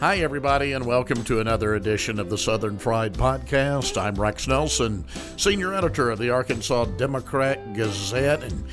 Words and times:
Hi, 0.00 0.20
everybody, 0.20 0.72
and 0.72 0.86
welcome 0.86 1.24
to 1.24 1.40
another 1.40 1.74
edition 1.74 2.18
of 2.18 2.30
the 2.30 2.38
Southern 2.38 2.78
Fried 2.78 3.12
Podcast. 3.12 4.00
I'm 4.00 4.14
Rex 4.14 4.48
Nelson, 4.48 5.04
senior 5.36 5.74
editor 5.74 6.08
of 6.08 6.18
the 6.18 6.30
Arkansas 6.30 6.86
Democrat 6.96 7.74
Gazette, 7.74 8.42
and 8.42 8.64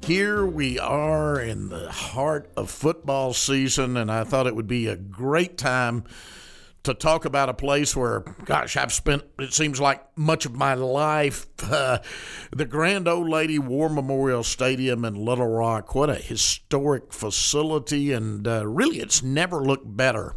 here 0.00 0.46
we 0.46 0.78
are 0.78 1.40
in 1.40 1.70
the 1.70 1.90
heart 1.90 2.52
of 2.56 2.70
football 2.70 3.32
season, 3.32 3.96
and 3.96 4.12
I 4.12 4.22
thought 4.22 4.46
it 4.46 4.54
would 4.54 4.68
be 4.68 4.86
a 4.86 4.94
great 4.94 5.58
time 5.58 6.04
to 6.84 6.94
talk 6.94 7.24
about 7.24 7.48
a 7.48 7.54
place 7.54 7.96
where, 7.96 8.20
gosh, 8.44 8.76
I've 8.76 8.92
spent, 8.92 9.24
it 9.40 9.52
seems 9.52 9.80
like 9.80 10.04
much 10.16 10.46
of 10.46 10.54
my 10.54 10.74
life. 10.74 11.46
Uh, 11.66 11.98
the 12.52 12.64
Grand 12.64 13.08
Old 13.08 13.28
Lady 13.28 13.58
War 13.58 13.88
Memorial 13.88 14.44
Stadium 14.44 15.04
in 15.04 15.14
Little 15.16 15.48
Rock. 15.48 15.96
What 15.96 16.08
a 16.10 16.14
historic 16.14 17.12
facility, 17.12 18.12
and 18.12 18.46
uh, 18.46 18.64
really, 18.64 19.00
it's 19.00 19.20
never 19.20 19.64
looked 19.64 19.96
better 19.96 20.36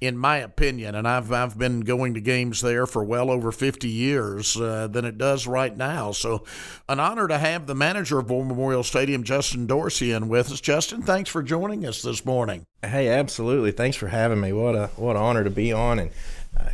in 0.00 0.16
my 0.16 0.36
opinion, 0.36 0.94
and 0.94 1.08
I've 1.08 1.32
I've 1.32 1.58
been 1.58 1.80
going 1.80 2.14
to 2.14 2.20
games 2.20 2.60
there 2.60 2.86
for 2.86 3.02
well 3.02 3.30
over 3.30 3.50
50 3.50 3.88
years 3.88 4.56
uh, 4.56 4.86
than 4.86 5.04
it 5.04 5.18
does 5.18 5.46
right 5.46 5.76
now. 5.76 6.12
So, 6.12 6.44
an 6.88 7.00
honor 7.00 7.26
to 7.26 7.38
have 7.38 7.66
the 7.66 7.74
manager 7.74 8.18
of 8.18 8.30
War 8.30 8.44
Memorial 8.44 8.84
Stadium, 8.84 9.24
Justin 9.24 9.66
Dorsey, 9.66 10.12
in 10.12 10.28
with 10.28 10.52
us. 10.52 10.60
Justin, 10.60 11.02
thanks 11.02 11.30
for 11.30 11.42
joining 11.42 11.84
us 11.84 12.02
this 12.02 12.24
morning. 12.24 12.64
Hey, 12.82 13.08
absolutely. 13.08 13.72
Thanks 13.72 13.96
for 13.96 14.08
having 14.08 14.40
me. 14.40 14.52
What 14.52 14.76
a 14.76 14.86
what 14.96 15.16
an 15.16 15.22
honor 15.22 15.42
to 15.44 15.50
be 15.50 15.72
on 15.72 15.98
and 15.98 16.10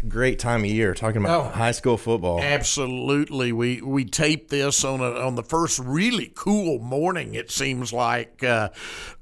great 0.08 0.38
time 0.38 0.60
of 0.60 0.70
year 0.70 0.94
talking 0.94 1.22
about 1.22 1.40
oh, 1.40 1.48
high 1.48 1.72
school 1.72 1.96
football. 1.96 2.40
Absolutely, 2.40 3.52
we 3.52 3.80
we 3.82 4.04
taped 4.04 4.50
this 4.50 4.84
on 4.84 5.00
a, 5.00 5.10
on 5.10 5.34
the 5.34 5.42
first 5.42 5.78
really 5.78 6.30
cool 6.34 6.78
morning. 6.78 7.34
It 7.34 7.50
seems 7.50 7.92
like 7.92 8.42
uh, 8.44 8.70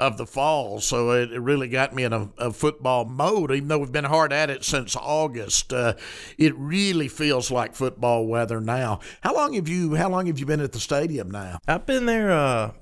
of 0.00 0.18
the 0.18 0.26
fall, 0.26 0.80
so 0.80 1.10
it, 1.10 1.32
it 1.32 1.40
really 1.40 1.68
got 1.68 1.94
me 1.94 2.04
in 2.04 2.12
a, 2.12 2.28
a, 2.38 2.52
football 2.52 3.04
mode. 3.04 3.52
Even 3.52 3.68
though 3.68 3.78
we've 3.78 3.92
been 3.92 4.04
hard 4.04 4.32
at 4.32 4.50
it 4.50 4.64
since 4.64 4.96
August, 4.96 5.72
uh, 5.72 5.94
it 6.38 6.54
really 6.56 7.08
feels 7.08 7.50
like 7.50 7.74
football 7.74 8.26
weather 8.26 8.60
now. 8.60 9.00
How 9.22 9.34
long 9.34 9.54
have 9.54 9.68
you 9.68 9.94
How 9.94 10.08
long 10.08 10.26
have 10.26 10.38
you 10.38 10.46
been 10.46 10.60
at 10.60 10.72
the 10.72 10.80
stadium 10.80 11.30
now? 11.30 11.58
I've 11.66 11.86
been 11.86 12.06
there 12.06 12.30
uh, 12.32 12.72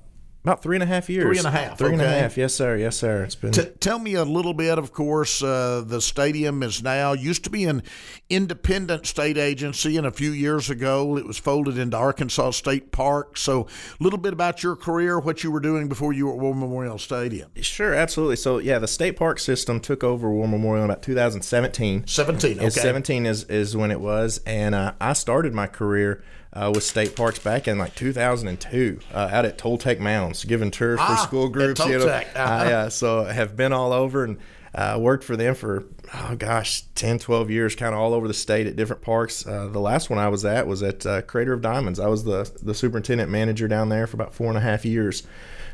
about 0.43 0.63
three 0.63 0.75
and 0.75 0.81
a 0.83 0.87
half 0.87 1.09
years. 1.09 1.25
Three 1.25 1.37
and 1.37 1.47
a 1.47 1.51
half. 1.51 1.77
Three 1.77 1.89
okay. 1.89 1.93
and 1.93 2.01
a 2.01 2.19
half. 2.19 2.35
Yes, 2.35 2.55
sir. 2.55 2.75
Yes, 2.75 2.97
sir. 2.97 3.23
It's 3.23 3.35
been. 3.35 3.51
T- 3.51 3.69
tell 3.79 3.99
me 3.99 4.15
a 4.15 4.23
little 4.23 4.55
bit. 4.55 4.79
Of 4.79 4.91
course, 4.91 5.43
uh, 5.43 5.83
the 5.85 6.01
stadium 6.01 6.63
is 6.63 6.81
now 6.81 7.13
used 7.13 7.43
to 7.43 7.51
be 7.51 7.65
an 7.65 7.83
independent 8.29 9.05
state 9.05 9.37
agency, 9.37 9.97
and 9.97 10.07
a 10.07 10.11
few 10.11 10.31
years 10.31 10.69
ago 10.69 11.15
it 11.15 11.27
was 11.27 11.37
folded 11.37 11.77
into 11.77 11.95
Arkansas 11.95 12.51
State 12.51 12.91
Park. 12.91 13.37
So, 13.37 13.67
a 13.99 14.03
little 14.03 14.17
bit 14.17 14.33
about 14.33 14.63
your 14.63 14.75
career, 14.75 15.19
what 15.19 15.43
you 15.43 15.51
were 15.51 15.59
doing 15.59 15.87
before 15.87 16.11
you 16.11 16.25
were 16.25 16.33
at 16.33 16.39
War 16.39 16.55
Memorial 16.55 16.97
Stadium. 16.97 17.51
Sure, 17.57 17.93
absolutely. 17.93 18.37
So, 18.37 18.57
yeah, 18.57 18.79
the 18.79 18.87
state 18.87 19.17
park 19.17 19.37
system 19.37 19.79
took 19.79 20.03
over 20.03 20.31
War 20.31 20.47
Memorial 20.47 20.85
in 20.85 20.89
about 20.89 21.03
2017. 21.03 22.07
17. 22.07 22.59
Okay. 22.59 22.69
17 22.69 23.25
is 23.27 23.43
is 23.43 23.77
when 23.77 23.91
it 23.91 24.01
was, 24.01 24.39
and 24.47 24.73
uh, 24.73 24.93
I 24.99 25.13
started 25.13 25.53
my 25.53 25.67
career 25.67 26.23
uh, 26.53 26.71
with 26.73 26.83
state 26.83 27.15
parks 27.15 27.39
back 27.39 27.67
in 27.67 27.77
like 27.77 27.95
2002 27.95 28.99
uh, 29.13 29.29
out 29.31 29.45
at 29.45 29.57
Toltec 29.57 29.99
Mounds, 29.99 30.43
giving 30.43 30.71
tours 30.71 30.99
ah, 31.01 31.15
for 31.15 31.21
school 31.21 31.49
groups. 31.49 31.85
You 31.85 31.99
know, 31.99 32.07
uh-huh. 32.07 32.41
I, 32.41 32.73
uh, 32.73 32.89
so 32.89 33.25
I 33.25 33.31
have 33.31 33.55
been 33.55 33.73
all 33.73 33.93
over 33.93 34.23
and 34.23 34.37
uh, 34.73 34.97
worked 34.99 35.23
for 35.23 35.35
them 35.35 35.53
for 35.53 35.85
oh 36.13 36.35
gosh 36.37 36.83
10 36.95 37.19
12 37.19 37.49
years 37.49 37.75
kind 37.75 37.93
of 37.93 37.99
all 37.99 38.13
over 38.13 38.27
the 38.27 38.33
state 38.33 38.67
at 38.67 38.75
different 38.75 39.01
parks 39.01 39.45
uh, 39.45 39.67
the 39.67 39.79
last 39.79 40.09
one 40.09 40.17
i 40.17 40.29
was 40.29 40.45
at 40.45 40.65
was 40.65 40.81
at 40.81 41.05
uh, 41.05 41.21
crater 41.23 41.51
of 41.51 41.61
diamonds 41.61 41.99
i 41.99 42.07
was 42.07 42.23
the, 42.23 42.49
the 42.63 42.73
superintendent 42.73 43.29
manager 43.29 43.67
down 43.67 43.89
there 43.89 44.07
for 44.07 44.15
about 44.15 44.33
four 44.33 44.47
and 44.47 44.57
a 44.57 44.61
half 44.61 44.85
years 44.85 45.23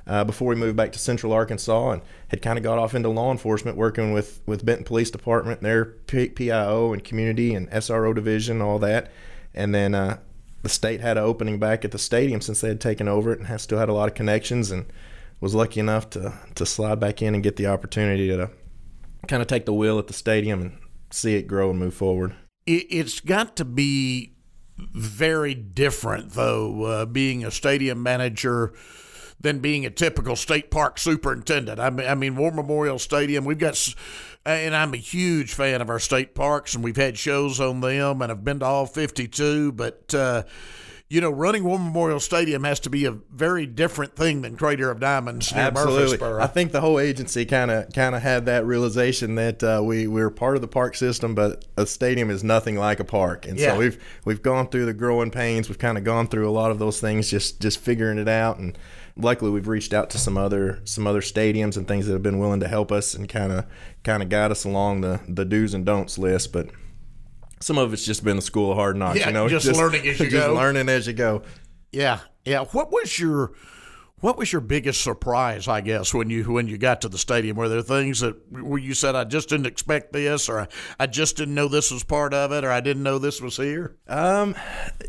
uh, 0.07 0.23
before 0.23 0.47
we 0.47 0.55
moved 0.55 0.75
back 0.75 0.91
to 0.91 0.97
central 0.97 1.31
arkansas 1.31 1.91
and 1.91 2.01
had 2.29 2.41
kind 2.41 2.57
of 2.57 2.63
got 2.63 2.79
off 2.79 2.95
into 2.95 3.09
law 3.09 3.31
enforcement 3.31 3.77
working 3.77 4.13
with, 4.13 4.41
with 4.47 4.65
benton 4.65 4.83
police 4.83 5.11
department 5.11 5.61
their 5.61 5.85
pio 5.85 6.91
and 6.91 7.03
community 7.03 7.53
and 7.53 7.69
sro 7.83 8.13
division 8.13 8.63
all 8.63 8.79
that 8.79 9.11
and 9.53 9.75
then 9.75 9.94
uh, 9.94 10.17
the 10.67 10.73
state 10.73 11.00
had 11.00 11.17
an 11.17 11.23
opening 11.23 11.59
back 11.59 11.85
at 11.85 11.91
the 11.91 11.97
stadium 11.97 12.41
since 12.41 12.59
they 12.59 12.67
had 12.67 12.81
taken 12.81 13.07
over 13.07 13.31
it 13.31 13.39
and 13.39 13.47
has 13.47 13.61
still 13.61 13.79
had 13.79 13.88
a 13.88 13.94
lot 13.94 14.09
of 14.09 14.13
connections 14.16 14.69
and 14.69 14.85
was 15.39 15.55
lucky 15.55 15.79
enough 15.79 16.09
to 16.09 16.33
to 16.55 16.66
slide 16.66 17.00
back 17.00 17.22
in 17.22 17.33
and 17.33 17.41
get 17.41 17.55
the 17.55 17.66
opportunity 17.66 18.28
to 18.28 18.50
kind 19.29 19.41
of 19.41 19.47
take 19.47 19.66
the 19.66 19.73
wheel 19.73 19.97
at 19.97 20.07
the 20.07 20.13
stadium 20.13 20.59
and 20.59 20.77
see 21.09 21.35
it 21.35 21.44
grow 21.44 21.69
and 21.69 21.79
move 21.79 21.94
forward. 21.94 22.35
It's 22.66 23.22
got 23.22 23.56
to 23.56 23.63
be 23.63 24.35
very 24.77 25.53
different 25.53 26.31
though, 26.33 26.83
uh, 26.83 27.06
being 27.06 27.45
a 27.45 27.51
stadium 27.51 28.03
manager 28.03 28.73
than 29.39 29.59
being 29.59 29.85
a 29.85 29.89
typical 29.89 30.35
state 30.35 30.69
park 30.69 30.97
superintendent. 30.97 31.79
I 31.79 31.91
mean, 31.91 32.07
I 32.07 32.16
mean, 32.16 32.35
War 32.35 32.51
Memorial 32.51 33.00
Stadium. 33.00 33.45
We've 33.45 33.57
got 33.57 33.95
and 34.47 34.75
I'm 34.75 34.93
a 34.93 34.97
huge 34.97 35.53
fan 35.53 35.81
of 35.81 35.89
our 35.89 35.99
state 35.99 36.33
parks, 36.33 36.75
and 36.75 36.83
we've 36.83 36.95
had 36.95 37.17
shows 37.17 37.59
on 37.59 37.81
them, 37.81 38.21
and 38.21 38.31
I've 38.31 38.43
been 38.43 38.59
to 38.59 38.65
all 38.65 38.85
52. 38.85 39.73
But 39.73 40.13
uh, 40.13 40.43
you 41.09 41.21
know, 41.21 41.29
running 41.29 41.63
War 41.63 41.79
Memorial 41.79 42.19
Stadium 42.19 42.65
has 42.65 42.81
to 42.81 42.89
be 42.89 43.05
a 43.05 43.11
very 43.11 43.65
different 43.65 44.15
thing 44.15 44.41
than 44.41 44.57
Crater 44.57 44.91
of 44.91 44.99
Diamonds 44.99 45.53
near 45.53 45.63
Absolutely. 45.63 46.01
Murfreesboro. 46.01 46.41
I 46.41 46.47
think 46.47 46.73
the 46.73 46.81
whole 46.81 46.99
agency 46.99 47.45
kind 47.45 47.71
of 47.71 47.93
kind 47.93 48.13
of 48.13 48.21
had 48.21 48.45
that 48.47 48.65
realization 48.65 49.35
that 49.35 49.63
uh, 49.63 49.81
we 49.83 50.07
we're 50.07 50.29
part 50.29 50.55
of 50.55 50.61
the 50.61 50.67
park 50.67 50.95
system, 50.95 51.33
but 51.33 51.65
a 51.77 51.85
stadium 51.85 52.29
is 52.29 52.43
nothing 52.43 52.75
like 52.75 52.99
a 52.99 53.05
park. 53.05 53.45
And 53.47 53.57
yeah. 53.57 53.73
so 53.73 53.79
we've 53.79 54.03
we've 54.25 54.41
gone 54.41 54.67
through 54.67 54.85
the 54.85 54.93
growing 54.93 55.31
pains. 55.31 55.69
We've 55.69 55.79
kind 55.79 55.97
of 55.97 56.03
gone 56.03 56.27
through 56.27 56.49
a 56.49 56.51
lot 56.51 56.71
of 56.71 56.79
those 56.79 56.99
things, 56.99 57.29
just 57.29 57.61
just 57.61 57.79
figuring 57.79 58.17
it 58.17 58.27
out 58.27 58.59
and 58.59 58.77
luckily 59.17 59.51
we've 59.51 59.67
reached 59.67 59.94
out 59.94 60.09
to 60.11 60.17
some 60.17 60.38
other 60.38 60.79
some 60.83 61.07
other 61.07 61.22
stadiums 61.22 61.78
and 61.78 61.88
things 61.88 62.05
that 62.05 62.13
have 62.13 62.23
been 62.23 62.39
willing 62.39 62.59
to 62.59 62.67
help 62.67 62.91
us 62.91 63.13
and 63.13 63.28
kind 63.28 63.51
of 63.51 63.66
kind 64.03 64.22
of 64.23 64.29
guide 64.29 64.51
us 64.51 64.63
along 64.63 65.01
the 65.01 65.19
the 65.28 65.45
do's 65.45 65.73
and 65.73 65.85
don'ts 65.85 66.17
list. 66.17 66.53
But 66.53 66.69
some 67.59 67.77
of 67.77 67.94
it's 67.94 68.06
just 68.06 68.23
been 68.23 68.35
the 68.35 68.41
school 68.41 68.72
of 68.72 68.77
hard 68.77 68.95
knocks. 68.95 69.19
Yeah, 69.19 69.27
you 69.27 69.33
know, 69.33 69.47
just, 69.50 69.66
just 69.66 69.79
learning 69.79 70.07
as 70.07 70.19
you 70.19 70.25
just 70.29 70.47
go. 70.47 70.53
learning 70.53 70.89
as 70.89 71.07
you 71.07 71.13
go. 71.13 71.41
Yeah, 71.91 72.19
yeah. 72.45 72.66
What 72.66 72.91
was 72.91 73.19
your 73.19 73.53
what 74.19 74.38
was 74.38 74.51
your 74.51 74.61
biggest 74.61 75.01
surprise, 75.03 75.67
I 75.67 75.81
guess, 75.81 76.11
when 76.11 76.29
you 76.31 76.44
when 76.45 76.67
you 76.67 76.78
got 76.78 77.01
to 77.01 77.09
the 77.09 77.19
stadium? 77.19 77.55
Were 77.55 77.69
there 77.69 77.83
things 77.83 78.22
that 78.22 78.35
where 78.51 78.79
you 78.79 78.95
said, 78.95 79.16
"I 79.16 79.25
just 79.25 79.50
didn't 79.50 79.67
expect 79.67 80.11
this," 80.11 80.50
or 80.50 80.67
"I 81.00 81.05
just 81.05 81.38
didn't 81.38 81.53
know 81.53 81.67
this 81.67 81.91
was 81.91 82.03
part 82.03 82.33
of 82.33 82.51
it," 82.51 82.63
or 82.63 82.72
"I 82.72 82.79
didn't 82.79 83.03
know 83.03 83.19
this 83.19 83.41
was 83.41 83.57
here"? 83.57 83.95
Um, 84.07 84.56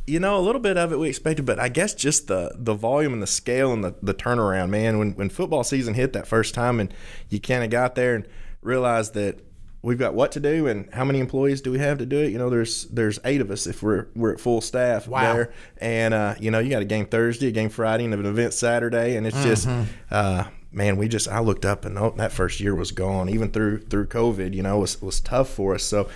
you 0.07 0.21
know, 0.21 0.39
a 0.39 0.43
little 0.43 0.61
bit 0.61 0.77
of 0.77 0.93
it 0.93 0.99
we 0.99 1.09
expected, 1.09 1.47
but 1.47 1.59
I 1.59 1.71
guess 1.71 1.95
just 1.95 2.27
the 2.27 2.53
the 2.55 2.75
volume 2.75 3.15
and 3.15 3.23
the 3.23 3.27
scale 3.27 3.73
and 3.73 3.83
the, 3.83 3.95
the 4.03 4.15
turnaround, 4.15 4.69
man. 4.69 4.99
When 4.99 5.13
when 5.13 5.31
football 5.31 5.65
season 5.65 5.95
hit 5.95 6.13
that 6.13 6.27
first 6.27 6.55
time, 6.55 6.79
and 6.79 6.93
you 7.31 7.41
kind 7.41 7.65
of 7.65 7.71
got 7.71 7.95
there 7.95 8.15
and 8.15 8.29
realized 8.61 9.15
that 9.15 9.41
we've 9.83 9.99
got 9.99 10.15
what 10.15 10.33
to 10.33 10.41
do 10.41 10.66
and 10.66 10.93
how 10.93 11.05
many 11.05 11.21
employees 11.21 11.61
do 11.61 11.71
we 11.71 11.78
have 11.78 11.99
to 11.99 12.06
do 12.06 12.19
it? 12.19 12.33
You 12.33 12.39
know 12.39 12.50
there's 12.50 12.84
there's 12.87 13.19
eight 13.25 13.41
of 13.41 13.50
us 13.50 13.66
if 13.66 13.83
we're 13.83 14.06
we're 14.15 14.33
at 14.33 14.41
full 14.41 14.61
staff 14.61 15.06
wow. 15.06 15.33
there. 15.33 15.53
And 15.78 16.15
uh, 16.15 16.34
you 16.41 16.50
know 16.50 16.59
you 16.59 16.71
got 16.71 16.83
a 16.83 16.87
game 16.87 17.06
thursday 17.06 17.49
a 17.49 17.53
game 17.53 17.71
friday 17.71 18.05
and 18.05 18.15
an 18.15 18.27
event 18.27 18.53
saturday. 18.55 19.17
And 19.17 19.27
it's 19.27 19.37
mm-hmm. 19.37 19.49
just 19.49 19.69
uh, 20.11 20.44
man 20.71 20.99
we 20.99 21.09
just 21.09 21.28
i 21.28 21.41
looked 21.41 21.65
up 21.65 21.87
and 21.87 21.99
oh, 21.99 22.12
that 22.17 22.33
first 22.33 22.61
year 22.61 22.75
was 22.75 22.93
gone. 22.93 23.28
Even 23.28 23.50
through 23.50 23.78
through 23.81 24.06
covid 24.06 24.55
you 24.55 24.62
know 24.62 24.78
was 24.78 25.00
was 25.00 25.21
tough 25.21 25.49
for 25.49 25.75
us. 25.75 25.84
So 25.84 26.09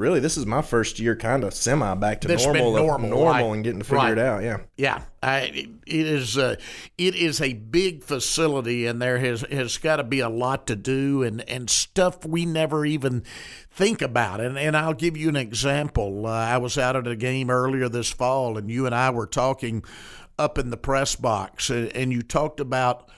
really 0.00 0.20
this 0.20 0.36
is 0.36 0.46
my 0.46 0.62
first 0.62 0.98
year 0.98 1.14
kind 1.14 1.44
of 1.44 1.54
semi 1.54 1.94
back 1.94 2.20
to 2.20 2.28
this 2.28 2.44
normal 2.44 2.74
normal, 2.74 3.10
normal 3.10 3.48
right. 3.48 3.54
and 3.54 3.64
getting 3.64 3.80
to 3.80 3.84
figure 3.84 3.98
right. 3.98 4.12
it 4.12 4.18
out 4.18 4.42
yeah. 4.42 4.58
Yeah 4.76 5.02
I, 5.22 5.68
it 5.86 6.06
is 6.06 6.38
uh, 6.38 6.56
it 6.96 7.14
is 7.14 7.42
a 7.42 7.52
big 7.52 8.02
facility 8.02 8.86
and 8.86 9.02
there 9.02 9.18
has 9.18 9.42
has 9.42 9.76
got 9.76 9.96
to 9.96 10.04
be 10.04 10.20
a 10.20 10.30
lot 10.30 10.66
to 10.68 10.76
do 10.76 11.22
and 11.22 11.46
and 11.48 11.68
stuff 11.68 12.24
we 12.24 12.46
never 12.46 12.86
even 12.86 13.24
think 13.70 14.00
about. 14.00 14.40
And 14.40 14.58
and 14.58 14.74
I'll 14.76 14.94
give 14.94 15.18
you 15.18 15.28
an 15.28 15.36
example. 15.36 16.26
Uh, 16.26 16.30
I 16.30 16.56
was 16.56 16.78
out 16.78 16.96
at 16.96 17.06
a 17.06 17.16
game 17.16 17.50
earlier 17.50 17.88
this 17.88 18.10
fall 18.10 18.56
and 18.56 18.70
you 18.70 18.86
and 18.86 18.94
I 18.94 19.10
were 19.10 19.26
talking 19.26 19.84
up 20.38 20.56
in 20.56 20.70
the 20.70 20.78
press 20.78 21.16
box 21.16 21.68
and, 21.68 21.94
and 21.94 22.12
you 22.12 22.22
talked 22.22 22.60
about 22.60 23.10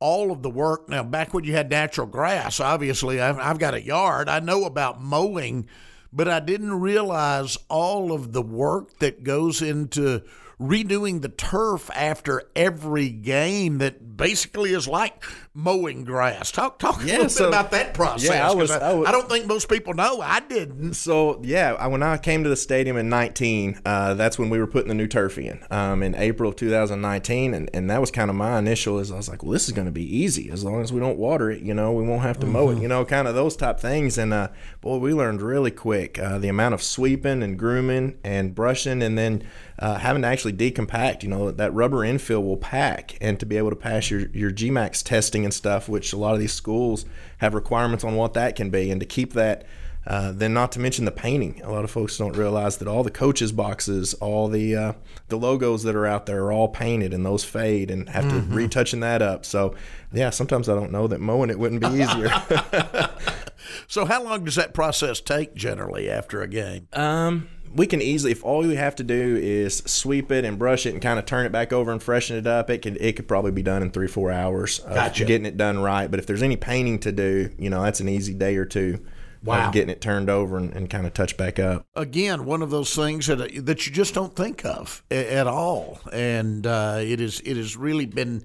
all 0.00 0.32
of 0.32 0.42
the 0.42 0.50
work. 0.50 0.88
Now 0.88 1.02
back 1.02 1.34
when 1.34 1.44
you 1.44 1.52
had 1.52 1.68
natural 1.68 2.06
grass 2.06 2.60
obviously 2.60 3.20
I've, 3.20 3.38
I've 3.38 3.58
got 3.58 3.74
a 3.74 3.82
yard. 3.82 4.30
I 4.30 4.40
know 4.40 4.64
about 4.64 5.02
mowing 5.02 5.68
but 6.16 6.28
I 6.28 6.40
didn't 6.40 6.80
realize 6.80 7.58
all 7.68 8.10
of 8.10 8.32
the 8.32 8.40
work 8.40 8.98
that 9.00 9.22
goes 9.22 9.60
into 9.60 10.22
redoing 10.60 11.20
the 11.20 11.28
turf 11.28 11.90
after 11.94 12.42
every 12.56 13.10
game 13.10 13.78
that 13.78 14.16
basically 14.16 14.72
is 14.72 14.88
like 14.88 15.22
mowing 15.52 16.04
grass. 16.04 16.50
Talk 16.50 16.78
talk 16.78 17.00
yeah, 17.04 17.12
a 17.12 17.16
little 17.16 17.28
so, 17.28 17.44
bit 17.44 17.48
about 17.48 17.70
that 17.72 17.92
process. 17.92 18.30
Yeah, 18.30 18.48
I 18.48 18.54
was, 18.54 18.70
I, 18.70 18.90
I, 18.90 18.94
was, 18.94 19.08
I 19.08 19.12
don't 19.12 19.28
think 19.28 19.46
most 19.46 19.68
people 19.68 19.92
know. 19.92 20.20
I 20.22 20.40
didn't. 20.40 20.94
So 20.94 21.40
yeah, 21.44 21.86
when 21.86 22.02
I 22.02 22.16
came 22.16 22.42
to 22.44 22.48
the 22.48 22.56
stadium 22.56 22.96
in 22.96 23.10
19, 23.10 23.82
uh, 23.84 24.14
that's 24.14 24.38
when 24.38 24.48
we 24.48 24.58
were 24.58 24.66
putting 24.66 24.88
the 24.88 24.94
new 24.94 25.06
turf 25.06 25.36
in 25.38 25.62
um, 25.70 26.02
in 26.02 26.14
April 26.14 26.48
of 26.48 26.56
2019, 26.56 27.52
and, 27.52 27.70
and 27.74 27.90
that 27.90 28.00
was 28.00 28.10
kind 28.10 28.30
of 28.30 28.36
my 28.36 28.58
initial. 28.58 28.98
Is 28.98 29.12
I 29.12 29.16
was 29.16 29.28
like, 29.28 29.42
well, 29.42 29.52
this 29.52 29.68
is 29.68 29.74
going 29.74 29.86
to 29.86 29.92
be 29.92 30.16
easy 30.16 30.50
as 30.50 30.64
long 30.64 30.80
as 30.80 30.90
we 30.92 31.00
don't 31.00 31.18
water 31.18 31.50
it. 31.50 31.62
You 31.62 31.74
know, 31.74 31.92
we 31.92 32.04
won't 32.04 32.22
have 32.22 32.38
to 32.40 32.46
mm-hmm. 32.46 32.52
mow 32.52 32.70
it. 32.70 32.74
Mm-hmm. 32.74 32.82
You 32.82 32.88
know, 32.88 33.04
kind 33.04 33.28
of 33.28 33.34
those 33.34 33.56
type 33.56 33.78
things. 33.78 34.16
And 34.16 34.32
uh, 34.32 34.48
boy, 34.80 34.96
we 34.98 35.12
learned 35.12 35.42
really 35.42 35.70
quick 35.70 36.18
uh, 36.18 36.38
the 36.38 36.48
amount 36.48 36.72
of 36.72 36.82
sweeping 36.82 37.42
and 37.42 37.58
grooming 37.58 38.18
and 38.24 38.54
brushing, 38.54 39.02
and 39.02 39.18
then 39.18 39.46
uh, 39.78 39.98
having 39.98 40.22
to 40.22 40.28
actually 40.28 40.52
decompact. 40.52 41.22
You 41.22 41.28
know, 41.28 41.50
that 41.50 41.72
rubber 41.74 41.98
infill 41.98 42.42
will 42.42 42.56
pack, 42.56 43.16
and 43.20 43.38
to 43.40 43.46
be 43.46 43.56
able 43.56 43.70
to 43.70 43.76
pass 43.76 44.10
your, 44.10 44.28
your 44.28 44.50
GMAX 44.50 45.02
testing 45.02 45.44
and 45.44 45.52
stuff, 45.52 45.88
which 45.88 46.12
a 46.12 46.16
lot 46.16 46.34
of 46.34 46.40
these 46.40 46.52
schools 46.52 47.04
have 47.38 47.54
requirements 47.54 48.04
on 48.04 48.16
what 48.16 48.34
that 48.34 48.56
can 48.56 48.70
be, 48.70 48.90
and 48.90 49.00
to 49.00 49.06
keep 49.06 49.32
that. 49.34 49.64
Uh, 50.08 50.30
then, 50.30 50.54
not 50.54 50.70
to 50.70 50.78
mention 50.78 51.04
the 51.04 51.10
painting. 51.10 51.60
A 51.64 51.72
lot 51.72 51.82
of 51.82 51.90
folks 51.90 52.16
don't 52.16 52.36
realize 52.36 52.76
that 52.76 52.86
all 52.86 53.02
the 53.02 53.10
coaches' 53.10 53.50
boxes, 53.50 54.14
all 54.14 54.46
the 54.46 54.76
uh, 54.76 54.92
the 55.26 55.36
logos 55.36 55.82
that 55.82 55.96
are 55.96 56.06
out 56.06 56.26
there, 56.26 56.44
are 56.44 56.52
all 56.52 56.68
painted, 56.68 57.12
and 57.12 57.26
those 57.26 57.42
fade, 57.42 57.90
and 57.90 58.08
have 58.10 58.24
mm-hmm. 58.26 58.50
to 58.50 58.56
retouching 58.56 59.00
that 59.00 59.20
up. 59.20 59.44
So, 59.44 59.74
yeah, 60.12 60.30
sometimes 60.30 60.68
I 60.68 60.76
don't 60.76 60.92
know 60.92 61.08
that 61.08 61.20
mowing 61.20 61.50
it 61.50 61.58
wouldn't 61.58 61.80
be 61.80 61.88
easier. 61.88 62.28
so, 63.86 64.04
how 64.04 64.22
long 64.22 64.44
does 64.44 64.54
that 64.56 64.74
process 64.74 65.20
take 65.20 65.54
generally 65.54 66.10
after 66.10 66.42
a 66.42 66.48
game? 66.48 66.88
Um, 66.92 67.48
we 67.76 67.86
can 67.86 68.00
easily 68.00 68.32
if 68.32 68.44
all 68.44 68.60
we 68.60 68.76
have 68.76 68.96
to 68.96 69.04
do 69.04 69.36
is 69.40 69.78
sweep 69.86 70.32
it 70.32 70.44
and 70.44 70.58
brush 70.58 70.86
it 70.86 70.94
and 70.94 71.02
kind 71.02 71.18
of 71.18 71.26
turn 71.26 71.46
it 71.46 71.52
back 71.52 71.72
over 71.72 71.92
and 71.92 72.02
freshen 72.02 72.36
it 72.36 72.46
up 72.46 72.70
it 72.70 72.82
could 72.82 72.96
it 73.00 73.16
could 73.16 73.28
probably 73.28 73.52
be 73.52 73.62
done 73.62 73.82
in 73.82 73.90
three 73.90 74.06
four 74.06 74.32
hours 74.32 74.80
gotcha. 74.80 75.24
getting 75.24 75.46
it 75.46 75.56
done 75.56 75.78
right 75.78 76.10
but 76.10 76.18
if 76.18 76.26
there's 76.26 76.42
any 76.42 76.56
painting 76.56 76.98
to 76.98 77.12
do 77.12 77.50
you 77.58 77.70
know 77.70 77.82
that's 77.82 78.00
an 78.00 78.08
easy 78.08 78.34
day 78.34 78.56
or 78.56 78.64
two 78.64 79.04
wow. 79.44 79.70
getting 79.70 79.90
it 79.90 80.00
turned 80.00 80.30
over 80.30 80.56
and, 80.56 80.72
and 80.74 80.90
kind 80.90 81.06
of 81.06 81.14
touch 81.14 81.36
back 81.36 81.58
up 81.58 81.86
again 81.94 82.44
one 82.44 82.62
of 82.62 82.70
those 82.70 82.94
things 82.94 83.26
that 83.26 83.38
that 83.64 83.86
you 83.86 83.92
just 83.92 84.14
don't 84.14 84.34
think 84.34 84.64
of 84.64 85.02
at 85.10 85.46
all 85.46 86.00
and 86.12 86.66
uh, 86.66 86.98
it 87.00 87.20
is 87.20 87.40
it 87.40 87.56
has 87.56 87.76
really 87.76 88.06
been 88.06 88.42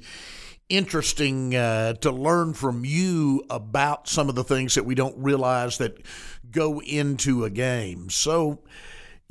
interesting 0.72 1.56
uh, 1.56 1.94
to 1.94 2.12
learn 2.12 2.54
from 2.54 2.86
you 2.86 3.44
about 3.50 4.08
some 4.08 4.30
of 4.30 4.36
the 4.36 4.44
things 4.44 4.76
that 4.76 4.86
we 4.86 4.96
don't 4.96 5.18
realize 5.18 5.78
that 5.78 6.06
go 6.52 6.82
into 6.82 7.46
a 7.46 7.50
game 7.50 8.10
so 8.10 8.60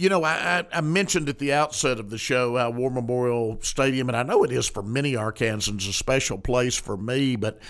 you 0.01 0.09
know, 0.09 0.25
I, 0.25 0.65
I, 0.73 0.81
mentioned 0.81 1.29
at 1.29 1.39
the 1.39 1.53
outset 1.53 2.01
of 2.01 2.09
the 2.09 2.17
show 2.17 2.57
how 2.57 2.71
War 2.71 2.91
Memorial 2.91 3.59
Stadium, 3.61 4.09
and 4.09 4.17
I 4.17 4.23
know 4.23 4.45
it 4.45 4.51
is 4.51 4.67
for 4.67 4.83
many 4.83 5.13
Arkansans 5.13 5.87
a 5.87 5.93
special 5.93 6.39
place 6.39 6.75
for 6.75 6.97
me, 6.97 7.37
but 7.37 7.61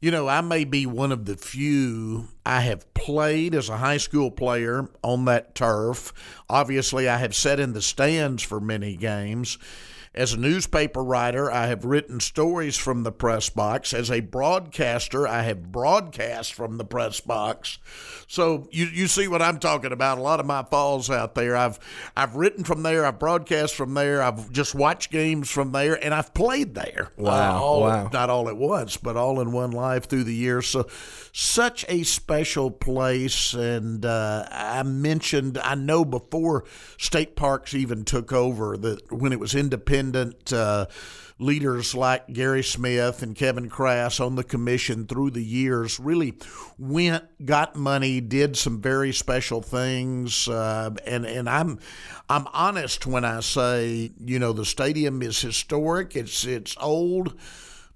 you 0.00 0.10
know, 0.10 0.26
I 0.26 0.40
may 0.40 0.64
be 0.64 0.86
one 0.86 1.12
of 1.12 1.26
the 1.26 1.36
few. 1.36 2.28
I 2.44 2.60
have 2.60 2.92
played 2.94 3.54
as 3.54 3.68
a 3.68 3.76
high 3.76 3.98
school 3.98 4.30
player 4.30 4.88
on 5.02 5.26
that 5.26 5.54
turf. 5.54 6.12
Obviously, 6.48 7.06
I 7.06 7.18
have 7.18 7.34
sat 7.34 7.60
in 7.60 7.74
the 7.74 7.82
stands 7.82 8.42
for 8.42 8.60
many 8.60 8.96
games. 8.96 9.58
As 10.14 10.32
a 10.32 10.36
newspaper 10.36 11.02
writer, 11.02 11.50
I 11.50 11.66
have 11.66 11.84
written 11.84 12.20
stories 12.20 12.76
from 12.76 13.02
the 13.02 13.10
press 13.10 13.48
box. 13.48 13.92
As 13.92 14.12
a 14.12 14.20
broadcaster, 14.20 15.26
I 15.26 15.42
have 15.42 15.72
broadcast 15.72 16.54
from 16.54 16.78
the 16.78 16.84
press 16.84 17.18
box. 17.18 17.78
So 18.28 18.68
you, 18.70 18.86
you 18.86 19.08
see 19.08 19.26
what 19.26 19.42
I'm 19.42 19.58
talking 19.58 19.90
about. 19.90 20.18
A 20.18 20.20
lot 20.20 20.38
of 20.38 20.46
my 20.46 20.62
falls 20.62 21.10
out 21.10 21.34
there. 21.34 21.56
I've 21.56 21.80
I've 22.16 22.36
written 22.36 22.62
from 22.62 22.84
there. 22.84 23.04
I've 23.04 23.18
broadcast 23.18 23.74
from 23.74 23.94
there. 23.94 24.22
I've 24.22 24.52
just 24.52 24.72
watched 24.72 25.10
games 25.10 25.50
from 25.50 25.72
there, 25.72 26.02
and 26.02 26.14
I've 26.14 26.32
played 26.32 26.76
there. 26.76 27.10
Wow! 27.16 27.32
Uh, 27.32 27.60
all, 27.60 27.80
wow! 27.80 28.10
Not 28.12 28.30
all 28.30 28.48
at 28.48 28.56
once, 28.56 28.96
but 28.96 29.16
all 29.16 29.40
in 29.40 29.50
one 29.50 29.72
life 29.72 30.06
through 30.06 30.24
the 30.24 30.34
years. 30.34 30.68
So 30.68 30.86
such 31.32 31.84
a 31.88 32.04
special 32.04 32.70
place. 32.70 33.52
And 33.52 34.06
uh, 34.06 34.46
I 34.48 34.84
mentioned 34.84 35.58
I 35.58 35.74
know 35.74 36.04
before 36.04 36.64
state 36.98 37.34
parks 37.34 37.74
even 37.74 38.04
took 38.04 38.32
over 38.32 38.76
that 38.76 39.10
when 39.10 39.32
it 39.32 39.40
was 39.40 39.56
independent 39.56 40.03
independent 40.04 40.52
uh, 40.52 40.86
leaders 41.38 41.94
like 41.94 42.32
Gary 42.32 42.62
Smith 42.62 43.22
and 43.22 43.34
Kevin 43.34 43.68
Crass 43.68 44.20
on 44.20 44.36
the 44.36 44.44
commission 44.44 45.06
through 45.06 45.30
the 45.30 45.42
years 45.42 45.98
really 45.98 46.34
went, 46.78 47.24
got 47.44 47.74
money, 47.74 48.20
did 48.20 48.56
some 48.56 48.80
very 48.80 49.12
special 49.12 49.62
things, 49.62 50.48
uh, 50.48 50.90
and 51.06 51.26
and 51.26 51.48
I'm 51.48 51.78
I'm 52.28 52.46
honest 52.52 53.06
when 53.06 53.24
I 53.24 53.40
say 53.40 54.12
you 54.24 54.38
know 54.38 54.52
the 54.52 54.64
stadium 54.64 55.22
is 55.22 55.40
historic, 55.40 56.16
it's 56.16 56.44
it's 56.44 56.76
old. 56.80 57.38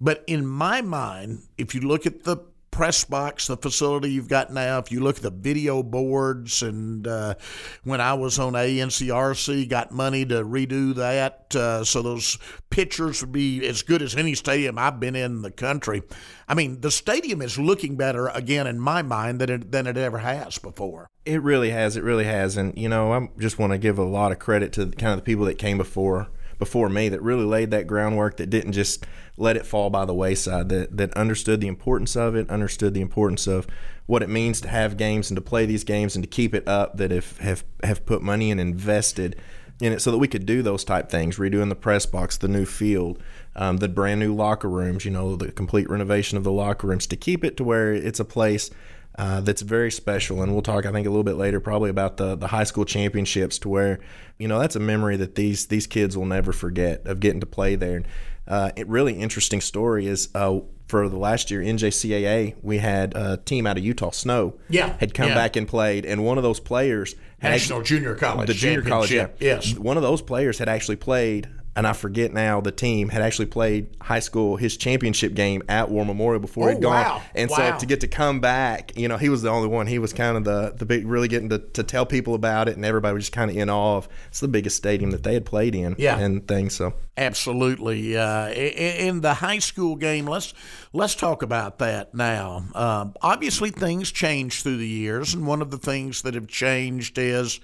But 0.00 0.22
in 0.28 0.46
my 0.46 0.81
mind, 0.81 1.43
if 1.56 1.75
you 1.75 1.81
look 1.81 2.06
at 2.06 2.22
the 2.22 2.38
press 2.79 3.03
box, 3.03 3.49
the 3.49 3.57
facility 3.57 4.09
you've 4.09 4.29
got 4.29 4.53
now, 4.53 4.79
if 4.79 4.93
you 4.93 5.01
look 5.01 5.17
at 5.17 5.23
the 5.25 5.33
video 5.33 5.83
boards, 5.83 6.63
and 6.63 7.09
uh, 7.09 7.35
when 7.83 8.01
I 8.01 8.15
was 8.15 8.39
on 8.39 8.53
ANCRC, 8.53 9.69
got 9.69 9.91
money 9.91 10.25
to 10.27 10.45
redo 10.45 10.95
that 10.95 11.57
uh, 11.57 11.83
so 11.83 12.03
those 12.03 12.39
pictures 12.71 13.21
would 13.21 13.33
be 13.33 13.67
as 13.67 13.83
good 13.83 14.01
as 14.01 14.15
any 14.15 14.37
stadium 14.37 14.79
I've 14.79 15.01
been 15.01 15.17
in 15.17 15.43
the 15.43 15.51
country. 15.51 16.05
I 16.47 16.55
mean, 16.55 16.81
the 16.81 16.93
stadium 16.93 17.43
is 17.43 17.59
looking 17.59 17.97
better 17.97 18.29
again 18.29 18.69
in 18.69 18.79
my 18.79 19.03
mind 19.03 19.41
than 19.41 19.51
it, 19.51 19.73
than 19.73 19.89
it 19.89 19.97
ever 19.97 20.19
has 20.19 20.59
before. 20.59 21.09
It 21.27 21.43
really 21.43 21.71
has. 21.71 21.97
It 21.97 22.05
really 22.05 22.27
has. 22.27 22.57
And, 22.57 22.79
you 22.79 22.89
know, 22.89 23.13
I 23.13 23.29
just 23.41 23.59
want 23.59 23.73
to 23.73 23.79
give 23.79 23.99
a 23.99 24.05
lot 24.05 24.31
of 24.31 24.39
credit 24.39 24.73
to 24.75 24.87
kind 24.93 25.15
of 25.15 25.17
the 25.17 25.25
people 25.25 25.47
that 25.47 25.59
came 25.59 25.79
before 25.79 26.29
before 26.58 26.88
me 26.88 27.08
that 27.08 27.22
really 27.22 27.44
laid 27.44 27.70
that 27.70 27.87
groundwork 27.87 28.37
that 28.37 28.50
didn't 28.50 28.72
just 28.72 29.06
let 29.37 29.56
it 29.56 29.66
fall 29.66 29.90
by 29.90 30.05
the 30.05 30.14
wayside 30.14 30.69
that 30.69 30.96
that 30.96 31.12
understood 31.14 31.60
the 31.60 31.69
importance 31.69 32.16
of 32.16 32.34
it 32.34 32.49
understood 32.50 32.94
the 32.94 33.00
importance 33.00 33.46
of 33.46 33.66
what 34.06 34.22
it 34.22 34.28
means 34.28 34.60
to 34.60 34.69
have 34.69 34.96
games 34.96 35.31
and 35.31 35.37
to 35.37 35.40
play 35.40 35.66
these 35.66 35.84
games 35.84 36.16
and 36.16 36.22
to 36.22 36.28
keep 36.28 36.55
it 36.55 36.66
up 36.66 36.96
that 36.96 37.10
have 37.10 37.38
have, 37.38 37.64
have 37.82 38.05
put 38.06 38.22
money 38.22 38.50
and 38.50 38.60
invested 38.60 39.37
in 39.81 39.93
it 39.93 40.02
so 40.02 40.10
that 40.10 40.19
we 40.19 40.26
could 40.26 40.44
do 40.44 40.62
those 40.62 40.82
type 40.82 41.08
things 41.08 41.37
redoing 41.37 41.69
the 41.69 41.76
press 41.76 42.05
box 42.06 42.37
the 42.37 42.49
new 42.49 42.64
field 42.64 43.22
um, 43.55 43.76
the 43.76 43.88
brand 43.88 44.19
new 44.19 44.34
locker 44.34 44.69
rooms 44.69 45.05
you 45.05 45.10
know 45.10 45.37
the 45.37 45.52
complete 45.52 45.88
renovation 45.88 46.37
of 46.37 46.44
the 46.44 46.52
locker 46.52 46.87
rooms 46.87 47.06
to 47.06 47.16
keep 47.16 47.44
it 47.44 47.56
to 47.56 47.62
where 47.62 47.93
it's 47.93 48.20
a 48.20 48.25
place 48.25 48.70
uh, 49.19 49.41
that's 49.41 49.62
very 49.62 49.91
special. 49.91 50.43
And 50.43 50.53
we'll 50.53 50.62
talk, 50.62 50.87
I 50.87 50.93
think, 50.93 51.06
a 51.06 51.11
little 51.11 51.25
bit 51.25 51.35
later, 51.35 51.59
probably 51.59 51.91
about 51.91 52.17
the 52.17 52.37
the 52.37 52.47
high 52.47 52.65
school 52.65 52.85
championships, 52.85 53.59
to 53.59 53.69
where 53.69 53.99
you 54.38 54.47
know 54.47 54.61
that's 54.61 54.76
a 54.76 54.81
memory 54.81 55.17
that 55.17 55.35
these 55.35 55.67
these 55.67 55.87
kids 55.87 56.17
will 56.17 56.25
never 56.25 56.53
forget 56.53 57.05
of 57.05 57.19
getting 57.19 57.41
to 57.41 57.47
play 57.47 57.75
there. 57.75 57.97
And 57.97 58.09
uh, 58.47 58.70
a 58.76 58.85
really 58.85 59.15
interesting 59.15 59.61
story 59.61 60.06
is 60.06 60.29
uh, 60.35 60.61
for 60.87 61.09
the 61.09 61.19
last 61.19 61.50
year 61.50 61.61
NJCAA, 61.61 62.55
we 62.62 62.79
had 62.79 63.15
a 63.17 63.37
team 63.37 63.67
out 63.67 63.76
of 63.76 63.85
Utah, 63.85 64.12
Snow, 64.12 64.55
yeah, 64.70 64.97
had 64.99 65.15
come 65.15 65.29
yeah. 65.29 65.35
back 65.35 65.56
and 65.56 65.67
played, 65.67 66.06
and 66.06 66.25
one 66.25 66.38
of 66.38 66.44
those 66.44 66.61
players 66.61 67.17
National 67.43 67.81
actually, 67.81 67.99
Junior 67.99 68.15
College, 68.15 68.47
the 68.47 68.55
junior 68.55 68.82
college, 68.82 69.12
yeah, 69.12 69.29
yes, 69.41 69.76
one 69.76 69.97
of 69.97 70.05
those 70.05 70.23
players 70.23 70.59
had 70.59 70.69
actually 70.69 70.97
played 70.97 71.49
and 71.79 71.87
I 71.87 71.93
forget 71.93 72.33
now 72.33 72.61
the 72.61 72.73
team 72.73 73.09
had 73.09 73.23
actually 73.23 73.47
played 73.47 73.87
high 74.01 74.19
school 74.19 74.57
his 74.57 74.77
championship 74.77 75.35
game 75.35 75.63
at 75.69 75.89
War 75.89 76.05
Memorial 76.05 76.41
before 76.41 76.69
oh, 76.69 76.73
he'd 76.73 76.83
gone. 76.83 77.05
Wow. 77.05 77.23
And 77.37 77.49
wow. 77.49 77.57
so 77.57 77.79
to 77.79 77.87
get 77.87 78.01
to 78.01 78.09
come 78.09 78.41
back, 78.41 78.97
you 78.97 79.06
know, 79.06 79.17
he 79.17 79.29
was 79.29 79.43
the 79.43 79.51
only 79.51 79.69
one. 79.69 79.87
He 79.87 80.01
was 80.01 80.13
kind 80.13 80.37
of 80.37 80.43
the 80.43 80.75
the 80.77 80.85
big 80.85 81.06
really 81.06 81.29
getting 81.29 81.51
to, 81.51 81.61
to 81.61 81.85
tell 81.85 82.05
people 82.05 82.35
about 82.35 82.69
it 82.69 82.75
and 82.75 82.85
everybody 82.85 83.15
was 83.15 83.27
just 83.27 83.32
kind 83.32 83.49
of 83.49 83.56
in 83.56 83.70
awe 83.70 83.99
of 83.99 84.08
it's 84.27 84.41
the 84.41 84.49
biggest 84.49 84.75
stadium 84.77 85.13
that 85.13 85.23
they 85.23 85.35
had 85.35 85.47
played 85.47 85.77
in 85.77 85.94
yeah. 85.99 86.19
and 86.19 86.49
things. 86.49 86.75
So 86.75 86.94
absolutely. 87.17 88.17
Uh, 88.17 88.49
in 88.51 89.20
the 89.20 89.35
high 89.35 89.61
school 89.61 89.94
game, 89.94 90.27
let's 90.27 90.55
let's 90.93 91.15
talk 91.15 91.44
about 91.44 91.79
that 91.79 92.13
now. 92.13 92.65
Um, 92.75 93.15
obviously 93.23 93.70
things 93.70 94.11
change 94.11 94.65
through 94.65 94.79
the 94.79 94.89
years 94.89 95.32
and 95.32 95.47
one 95.47 95.63
of 95.63 95.70
the 95.70 95.79
things 95.79 96.23
that 96.23 96.35
have 96.35 96.49
changed 96.49 97.19
is 97.19 97.61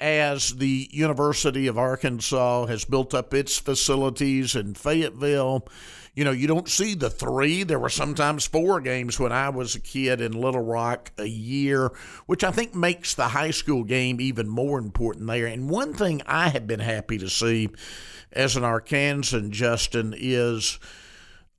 as 0.00 0.56
the 0.56 0.88
University 0.90 1.66
of 1.66 1.78
Arkansas 1.78 2.66
has 2.66 2.84
built 2.84 3.12
up 3.12 3.34
its 3.34 3.58
facilities 3.58 4.56
in 4.56 4.74
Fayetteville. 4.74 5.66
You 6.14 6.24
know, 6.24 6.32
you 6.32 6.46
don't 6.46 6.68
see 6.68 6.94
the 6.94 7.10
three. 7.10 7.62
There 7.62 7.78
were 7.78 7.88
sometimes 7.88 8.46
four 8.46 8.80
games 8.80 9.20
when 9.20 9.30
I 9.30 9.50
was 9.50 9.74
a 9.74 9.80
kid 9.80 10.20
in 10.20 10.32
Little 10.32 10.62
Rock 10.64 11.12
a 11.18 11.26
year, 11.26 11.92
which 12.26 12.42
I 12.42 12.50
think 12.50 12.74
makes 12.74 13.14
the 13.14 13.28
high 13.28 13.52
school 13.52 13.84
game 13.84 14.20
even 14.20 14.48
more 14.48 14.78
important 14.78 15.26
there. 15.26 15.46
And 15.46 15.70
one 15.70 15.94
thing 15.94 16.22
I 16.26 16.48
have 16.48 16.66
been 16.66 16.80
happy 16.80 17.18
to 17.18 17.30
see 17.30 17.68
as 18.32 18.56
an 18.56 18.62
Arkansan, 18.62 19.50
Justin, 19.50 20.14
is 20.16 20.78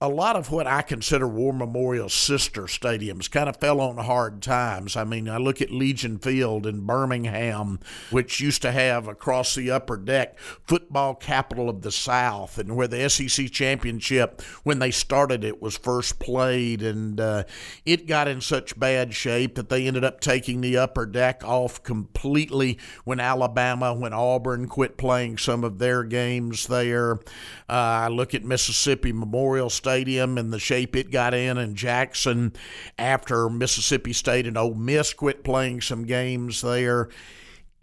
a 0.03 0.09
lot 0.09 0.35
of 0.35 0.51
what 0.51 0.65
I 0.65 0.81
consider 0.81 1.27
War 1.27 1.53
Memorial 1.53 2.09
sister 2.09 2.63
stadiums 2.63 3.29
kind 3.29 3.47
of 3.47 3.57
fell 3.57 3.79
on 3.79 3.97
hard 3.97 4.41
times. 4.41 4.97
I 4.97 5.03
mean, 5.03 5.29
I 5.29 5.37
look 5.37 5.61
at 5.61 5.69
Legion 5.69 6.17
Field 6.17 6.65
in 6.65 6.87
Birmingham, 6.87 7.79
which 8.09 8.39
used 8.39 8.63
to 8.63 8.71
have 8.71 9.07
across 9.07 9.53
the 9.53 9.69
upper 9.69 9.97
deck 9.97 10.39
football 10.65 11.13
capital 11.13 11.69
of 11.69 11.83
the 11.83 11.91
South, 11.91 12.57
and 12.57 12.75
where 12.75 12.87
the 12.87 13.07
SEC 13.07 13.51
championship, 13.51 14.41
when 14.63 14.79
they 14.79 14.89
started 14.89 15.43
it, 15.43 15.61
was 15.61 15.77
first 15.77 16.17
played, 16.17 16.81
and 16.81 17.21
uh, 17.21 17.43
it 17.85 18.07
got 18.07 18.27
in 18.27 18.41
such 18.41 18.79
bad 18.79 19.13
shape 19.13 19.53
that 19.53 19.69
they 19.69 19.85
ended 19.85 20.03
up 20.03 20.19
taking 20.19 20.61
the 20.61 20.77
upper 20.77 21.05
deck 21.05 21.43
off 21.45 21.83
completely 21.83 22.79
when 23.03 23.19
Alabama, 23.19 23.93
when 23.93 24.13
Auburn 24.13 24.67
quit 24.67 24.97
playing 24.97 25.37
some 25.37 25.63
of 25.63 25.77
their 25.77 26.03
games 26.03 26.65
there. 26.65 27.19
Uh, 27.69 28.01
I 28.01 28.07
look 28.07 28.33
at 28.33 28.43
Mississippi 28.43 29.13
Memorial 29.13 29.69
Stadium 29.69 29.90
and 29.91 30.53
the 30.53 30.59
shape 30.59 30.95
it 30.95 31.11
got 31.11 31.33
in, 31.33 31.57
and 31.57 31.75
Jackson 31.75 32.53
after 32.97 33.49
Mississippi 33.49 34.13
State 34.13 34.47
and 34.47 34.57
Ole 34.57 34.73
Miss 34.73 35.13
quit 35.13 35.43
playing 35.43 35.81
some 35.81 36.05
games 36.05 36.61
there. 36.61 37.09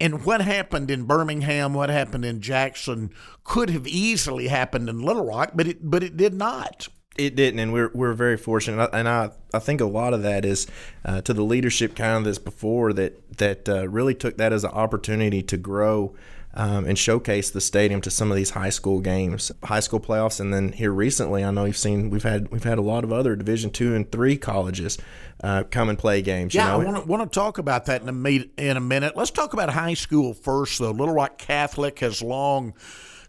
And 0.01 0.25
what 0.25 0.41
happened 0.41 0.89
in 0.89 1.03
Birmingham, 1.03 1.73
what 1.73 1.89
happened 1.89 2.23
in 2.23 2.39
Jackson, 2.39 3.11
could 3.43 3.69
have 3.69 3.85
easily 3.85 4.47
happened 4.47 4.89
in 4.89 5.01
Little 5.01 5.25
Rock, 5.25 5.51
but 5.53 5.67
it 5.67 5.89
but 5.89 6.03
it 6.03 6.15
did 6.15 6.33
not. 6.33 6.87
It 7.17 7.35
didn't, 7.35 7.59
and 7.59 7.73
we're 7.73 7.91
we're 7.93 8.13
very 8.13 8.37
fortunate. 8.37 8.89
And 8.93 9.09
I 9.09 9.31
I 9.53 9.59
think 9.59 9.81
a 9.81 9.85
lot 9.85 10.13
of 10.13 10.21
that 10.23 10.45
is 10.45 10.67
uh, 11.03 11.21
to 11.21 11.33
the 11.33 11.43
leadership 11.43 11.95
kind 11.95 12.17
of 12.17 12.23
this 12.23 12.37
before 12.37 12.93
that 12.93 13.37
that 13.37 13.67
uh, 13.67 13.89
really 13.89 14.15
took 14.15 14.37
that 14.37 14.53
as 14.53 14.63
an 14.63 14.71
opportunity 14.71 15.43
to 15.43 15.57
grow 15.57 16.15
um, 16.59 16.83
and 16.83 16.99
showcase 16.99 17.49
the 17.49 17.61
stadium 17.61 18.01
to 18.01 18.11
some 18.11 18.31
of 18.31 18.35
these 18.35 18.49
high 18.49 18.69
school 18.69 18.99
games, 18.99 19.49
high 19.63 19.79
school 19.79 20.01
playoffs, 20.01 20.41
and 20.41 20.53
then 20.53 20.73
here 20.73 20.91
recently, 20.91 21.41
I 21.41 21.51
know 21.51 21.63
you've 21.63 21.77
seen 21.77 22.09
we've 22.09 22.23
had 22.23 22.51
we've 22.51 22.65
had 22.65 22.77
a 22.77 22.81
lot 22.81 23.05
of 23.05 23.13
other 23.13 23.37
Division 23.37 23.71
two 23.71 23.95
and 23.95 24.11
three 24.11 24.35
colleges 24.35 24.97
uh, 25.41 25.63
come 25.71 25.87
and 25.87 25.97
play 25.97 26.21
games. 26.21 26.53
Yeah, 26.53 26.75
you 26.75 26.83
know? 26.83 26.89
I 26.89 26.91
want 26.91 27.03
to 27.03 27.09
want 27.09 27.31
to 27.31 27.39
talk 27.39 27.59
about 27.59 27.85
that 27.85 28.01
in 28.01 28.09
a 28.09 28.11
meet, 28.11 28.51
in 28.57 28.75
a 28.75 28.81
minute. 28.81 29.15
Let's 29.15 29.31
talk 29.31 29.53
about 29.53 29.69
high 29.69 29.93
school 29.93 30.33
first, 30.33 30.79
though. 30.79 30.91
Little 30.91 31.13
Rock 31.13 31.37
Catholic 31.37 31.99
has 31.99 32.21
long 32.21 32.73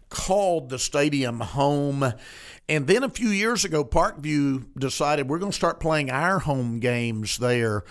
called 0.09 0.69
the 0.69 0.77
stadium 0.77 1.39
home. 1.39 2.13
And 2.67 2.85
then 2.85 3.03
a 3.03 3.09
few 3.09 3.29
years 3.29 3.63
ago, 3.63 3.85
Parkview 3.85 4.65
decided 4.77 5.29
we're 5.29 5.39
going 5.39 5.53
to 5.53 5.57
start 5.57 5.79
playing 5.79 6.11
our 6.11 6.39
home 6.39 6.81
games 6.81 7.37
there. 7.37 7.85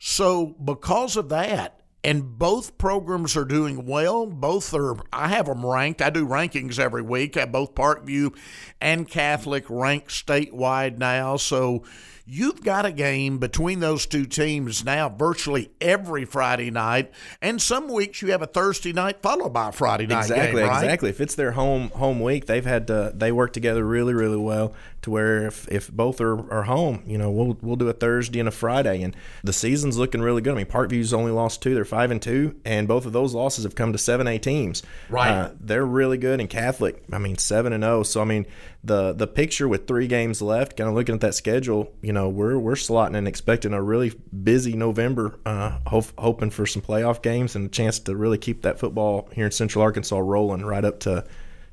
So, 0.00 0.46
because 0.46 1.16
of 1.16 1.28
that, 1.28 1.79
and 2.02 2.38
both 2.38 2.78
programs 2.78 3.36
are 3.36 3.44
doing 3.44 3.86
well. 3.86 4.26
Both 4.26 4.72
are, 4.74 4.96
I 5.12 5.28
have 5.28 5.46
them 5.46 5.64
ranked. 5.64 6.00
I 6.00 6.10
do 6.10 6.26
rankings 6.26 6.78
every 6.78 7.02
week. 7.02 7.36
I 7.36 7.44
both 7.44 7.74
Parkview 7.74 8.34
and 8.80 9.08
Catholic 9.08 9.64
ranked 9.68 10.10
statewide 10.10 10.98
now. 10.98 11.36
So, 11.36 11.84
You've 12.32 12.62
got 12.62 12.86
a 12.86 12.92
game 12.92 13.38
between 13.38 13.80
those 13.80 14.06
two 14.06 14.24
teams 14.24 14.84
now 14.84 15.08
virtually 15.08 15.72
every 15.80 16.24
Friday 16.24 16.70
night, 16.70 17.10
and 17.42 17.60
some 17.60 17.88
weeks 17.88 18.22
you 18.22 18.30
have 18.30 18.40
a 18.40 18.46
Thursday 18.46 18.92
night 18.92 19.20
followed 19.20 19.52
by 19.52 19.70
a 19.70 19.72
Friday 19.72 20.06
night 20.06 20.26
exactly, 20.26 20.60
game. 20.60 20.70
Right? 20.70 20.84
Exactly, 20.84 21.10
If 21.10 21.20
it's 21.20 21.34
their 21.34 21.50
home 21.50 21.88
home 21.88 22.20
week, 22.20 22.46
they've 22.46 22.64
had 22.64 22.86
to, 22.86 23.12
they 23.12 23.32
work 23.32 23.52
together 23.52 23.84
really 23.84 24.14
really 24.14 24.36
well 24.36 24.74
to 25.02 25.10
where 25.10 25.46
if, 25.46 25.66
if 25.68 25.90
both 25.90 26.20
are, 26.20 26.50
are 26.52 26.64
home, 26.64 27.02
you 27.06 27.16
know, 27.16 27.30
we'll 27.30 27.56
we'll 27.62 27.76
do 27.76 27.88
a 27.88 27.92
Thursday 27.92 28.40
and 28.40 28.48
a 28.48 28.52
Friday, 28.52 29.02
and 29.02 29.16
the 29.42 29.52
season's 29.52 29.96
looking 29.96 30.20
really 30.20 30.42
good. 30.42 30.52
I 30.52 30.56
mean, 30.56 30.66
Parkview's 30.66 31.14
only 31.14 31.32
lost 31.32 31.62
two; 31.62 31.74
they're 31.74 31.84
five 31.84 32.10
and 32.10 32.20
two, 32.20 32.56
and 32.64 32.86
both 32.86 33.06
of 33.06 33.12
those 33.12 33.34
losses 33.34 33.64
have 33.64 33.74
come 33.74 33.92
to 33.92 33.98
seven 33.98 34.26
A 34.26 34.38
teams. 34.38 34.82
Right, 35.08 35.30
uh, 35.30 35.50
they're 35.58 35.86
really 35.86 36.18
good. 36.18 36.40
And 36.40 36.50
Catholic, 36.50 37.02
I 37.12 37.18
mean, 37.18 37.38
seven 37.38 37.72
and 37.72 37.82
zero. 37.82 38.02
So 38.02 38.20
I 38.20 38.24
mean, 38.24 38.46
the 38.84 39.12
the 39.12 39.26
picture 39.26 39.68
with 39.68 39.86
three 39.86 40.06
games 40.06 40.42
left, 40.42 40.76
kind 40.76 40.88
of 40.88 40.94
looking 40.94 41.14
at 41.14 41.20
that 41.22 41.34
schedule, 41.34 41.92
you 42.02 42.12
know, 42.12 42.28
we're 42.28 42.58
we're 42.58 42.74
slotting 42.74 43.16
and 43.16 43.28
expecting 43.28 43.72
a 43.72 43.82
really 43.82 44.12
busy 44.42 44.74
November, 44.74 45.38
uh, 45.46 45.78
hoping 45.86 46.50
for 46.50 46.66
some 46.66 46.82
playoff 46.82 47.22
games 47.22 47.56
and 47.56 47.66
a 47.66 47.68
chance 47.68 47.98
to 48.00 48.16
really 48.16 48.38
keep 48.38 48.62
that 48.62 48.78
football 48.78 49.28
here 49.32 49.46
in 49.46 49.52
Central 49.52 49.82
Arkansas 49.82 50.18
rolling 50.18 50.64
right 50.64 50.84
up 50.84 51.00
to 51.00 51.24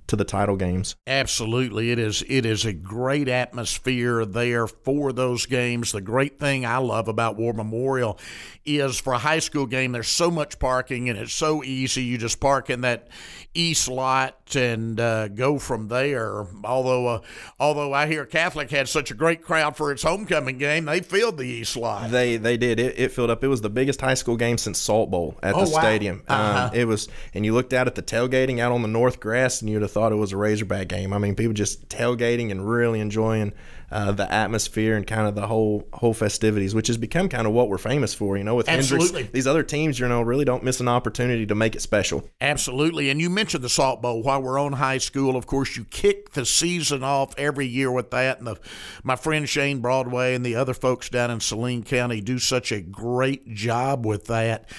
to 0.08 0.16
the 0.16 0.26
title 0.26 0.56
games. 0.56 0.96
Absolutely, 1.06 1.92
it 1.92 2.00
is. 2.00 2.24
It 2.28 2.46
is 2.46 2.66
a 2.66 2.74
great 2.74 3.28
atmosphere 3.28 4.26
there 4.26 4.68
for 4.68 5.12
those 5.14 5.46
games. 5.46 5.92
The 5.92 6.02
great 6.02 6.40
thing 6.40 6.66
I 6.66 6.78
love 6.78 7.08
about 7.08 7.38
War 7.38 7.54
Memorial 7.54 8.18
is 8.66 9.00
for 9.00 9.14
a 9.14 9.18
high 9.18 9.40
school 9.40 9.66
game. 9.66 9.92
There's 9.92 10.08
so 10.08 10.32
much 10.32 10.60
parking, 10.60 11.10
and 11.10 11.18
it's 11.18 11.34
so 11.34 11.64
easy. 11.64 12.04
You 12.04 12.18
just 12.18 12.40
park 12.40 12.70
in 12.70 12.82
that 12.82 13.10
east 13.54 13.88
lot 13.88 14.37
and 14.56 15.00
uh, 15.00 15.28
go 15.28 15.60
from 15.60 15.88
there. 15.88 16.46
Although, 16.64 17.08
uh, 17.08 17.22
although 17.60 17.94
I 17.94 18.08
hear 18.08 18.26
Catholic 18.26 18.70
had 18.72 18.88
such 18.88 19.12
a 19.12 19.14
great 19.14 19.42
crowd 19.42 19.76
for 19.76 19.92
its 19.92 20.04
homecoming 20.04 20.58
game, 20.58 20.86
they 20.86 21.02
filled 21.02 21.38
the 21.38 21.46
east 21.46 21.76
lot. 21.76 22.10
They 22.12 22.38
they 22.38 22.58
did. 22.58 22.80
It, 22.80 23.00
it 23.00 23.12
filled 23.12 23.30
up. 23.30 23.44
It 23.44 23.48
was 23.48 23.62
the 23.62 23.70
biggest 23.70 24.02
high 24.02 24.14
school 24.14 24.38
game 24.38 24.58
since 24.58 24.80
Salt 24.80 25.12
Bowl 25.12 25.38
at 25.44 25.56
oh, 25.56 25.66
the 25.66 25.72
wow. 25.72 25.80
stadium. 25.80 26.24
Uh-huh. 26.28 26.70
Um, 26.72 26.76
it 26.76 26.86
was, 26.86 27.08
and 27.34 27.46
you 27.46 27.54
looked 27.54 27.74
out 27.74 27.88
at 27.88 27.96
the 27.96 28.04
tailgating 28.04 28.60
out 28.60 28.72
on 28.72 28.82
the 28.82 28.88
north 28.88 29.20
grass, 29.20 29.62
and 29.62 29.70
you'd 29.70 29.82
have 29.82 29.92
thought 29.92 30.12
it 30.12 30.16
was 30.16 30.32
a 30.32 30.38
Razorback 30.38 30.88
game. 30.88 31.14
I 31.14 31.18
mean, 31.18 31.36
people 31.36 31.54
just 31.54 31.90
tailgating 31.90 32.52
and 32.52 32.70
really 32.70 33.00
enjoying 33.00 33.54
uh, 33.92 34.12
the 34.12 34.32
atmosphere 34.32 34.98
and 34.98 35.08
kind 35.08 35.28
of 35.28 35.36
the 35.36 35.48
whole 35.48 35.88
whole 35.94 36.14
festivities, 36.14 36.76
which 36.76 36.88
has 36.88 36.98
become 36.98 37.30
kind 37.30 37.48
of 37.48 37.54
what 37.54 37.70
we're 37.70 37.78
famous 37.78 38.14
for. 38.14 38.38
You 38.38 38.44
know, 38.44 38.56
with 38.56 38.68
Absolutely. 38.68 39.24
These 39.24 39.48
other 39.48 39.64
teams, 39.64 40.00
you 40.00 40.08
know, 40.08 40.22
really 40.22 40.46
don't 40.46 40.64
miss 40.64 40.80
an 40.80 40.88
opportunity 40.88 41.46
to 41.46 41.56
make 41.56 41.76
it 41.76 41.82
special. 41.82 42.28
Absolutely, 42.42 43.10
and 43.10 43.22
you 43.22 43.30
mentioned 43.30 43.64
the 43.64 43.70
Salt 43.70 44.02
Bowl. 44.02 44.24
We're 44.40 44.60
on 44.60 44.74
high 44.74 44.98
school, 44.98 45.36
of 45.36 45.46
course, 45.46 45.76
you 45.76 45.86
kick 45.86 46.34
the 46.34 46.46
season 46.46 47.04
off 47.04 47.34
every 47.38 47.68
year 47.68 47.92
with 47.92 48.12
that. 48.12 48.40
And 48.40 48.48
the, 48.48 48.58
my 49.04 49.16
friend 49.16 49.48
Shane 49.48 49.80
Broadway 49.80 50.36
and 50.36 50.46
the 50.46 50.56
other 50.56 50.74
folks 50.74 51.10
down 51.10 51.32
in 51.32 51.40
Saline 51.40 51.84
County 51.84 52.22
do 52.22 52.40
such 52.40 52.72
a 52.72 52.82
great 52.82 53.54
job 53.54 54.06
with 54.06 54.26
that. 54.26 54.70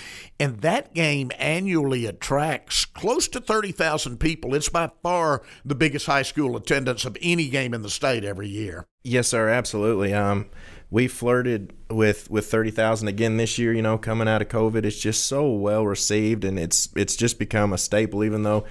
And 0.41 0.61
that 0.61 0.95
game 0.95 1.33
annually 1.39 2.07
attracts 2.07 2.85
close 2.85 3.29
to 3.29 3.41
30,000 3.41 4.19
people. 4.19 4.55
It's 4.55 4.69
by 4.69 4.91
far 5.03 5.43
the 5.65 5.75
biggest 5.75 6.07
high 6.07 6.23
school 6.23 6.57
attendance 6.57 7.05
of 7.05 7.17
any 7.21 7.49
game 7.49 7.75
in 7.75 7.83
the 7.83 7.91
state 7.91 8.25
every 8.25 8.49
year. 8.49 8.87
Yes, 9.03 9.29
sir, 9.29 9.49
absolutely. 9.49 10.13
Um, 10.13 10.47
we 10.91 11.07
flirted 11.07 11.75
with 11.91 12.31
with 12.31 12.51
thirty 12.51 12.71
thousand 12.71 13.09
again 13.09 13.37
this 13.37 13.59
year. 13.59 13.73
You 13.73 13.83
know, 13.83 13.99
coming 13.99 14.29
out 14.29 14.41
of 14.41 14.49
COVID, 14.49 14.85
it's 14.85 14.99
just 14.99 15.27
so 15.27 15.51
well 15.51 15.87
received, 15.87 16.45
and 16.45 16.59
it's 16.59 16.89
it's 16.97 17.15
just 17.15 17.39
become 17.39 17.73
a 17.73 17.79
staple. 17.79 18.25
Even 18.25 18.43
though 18.43 18.65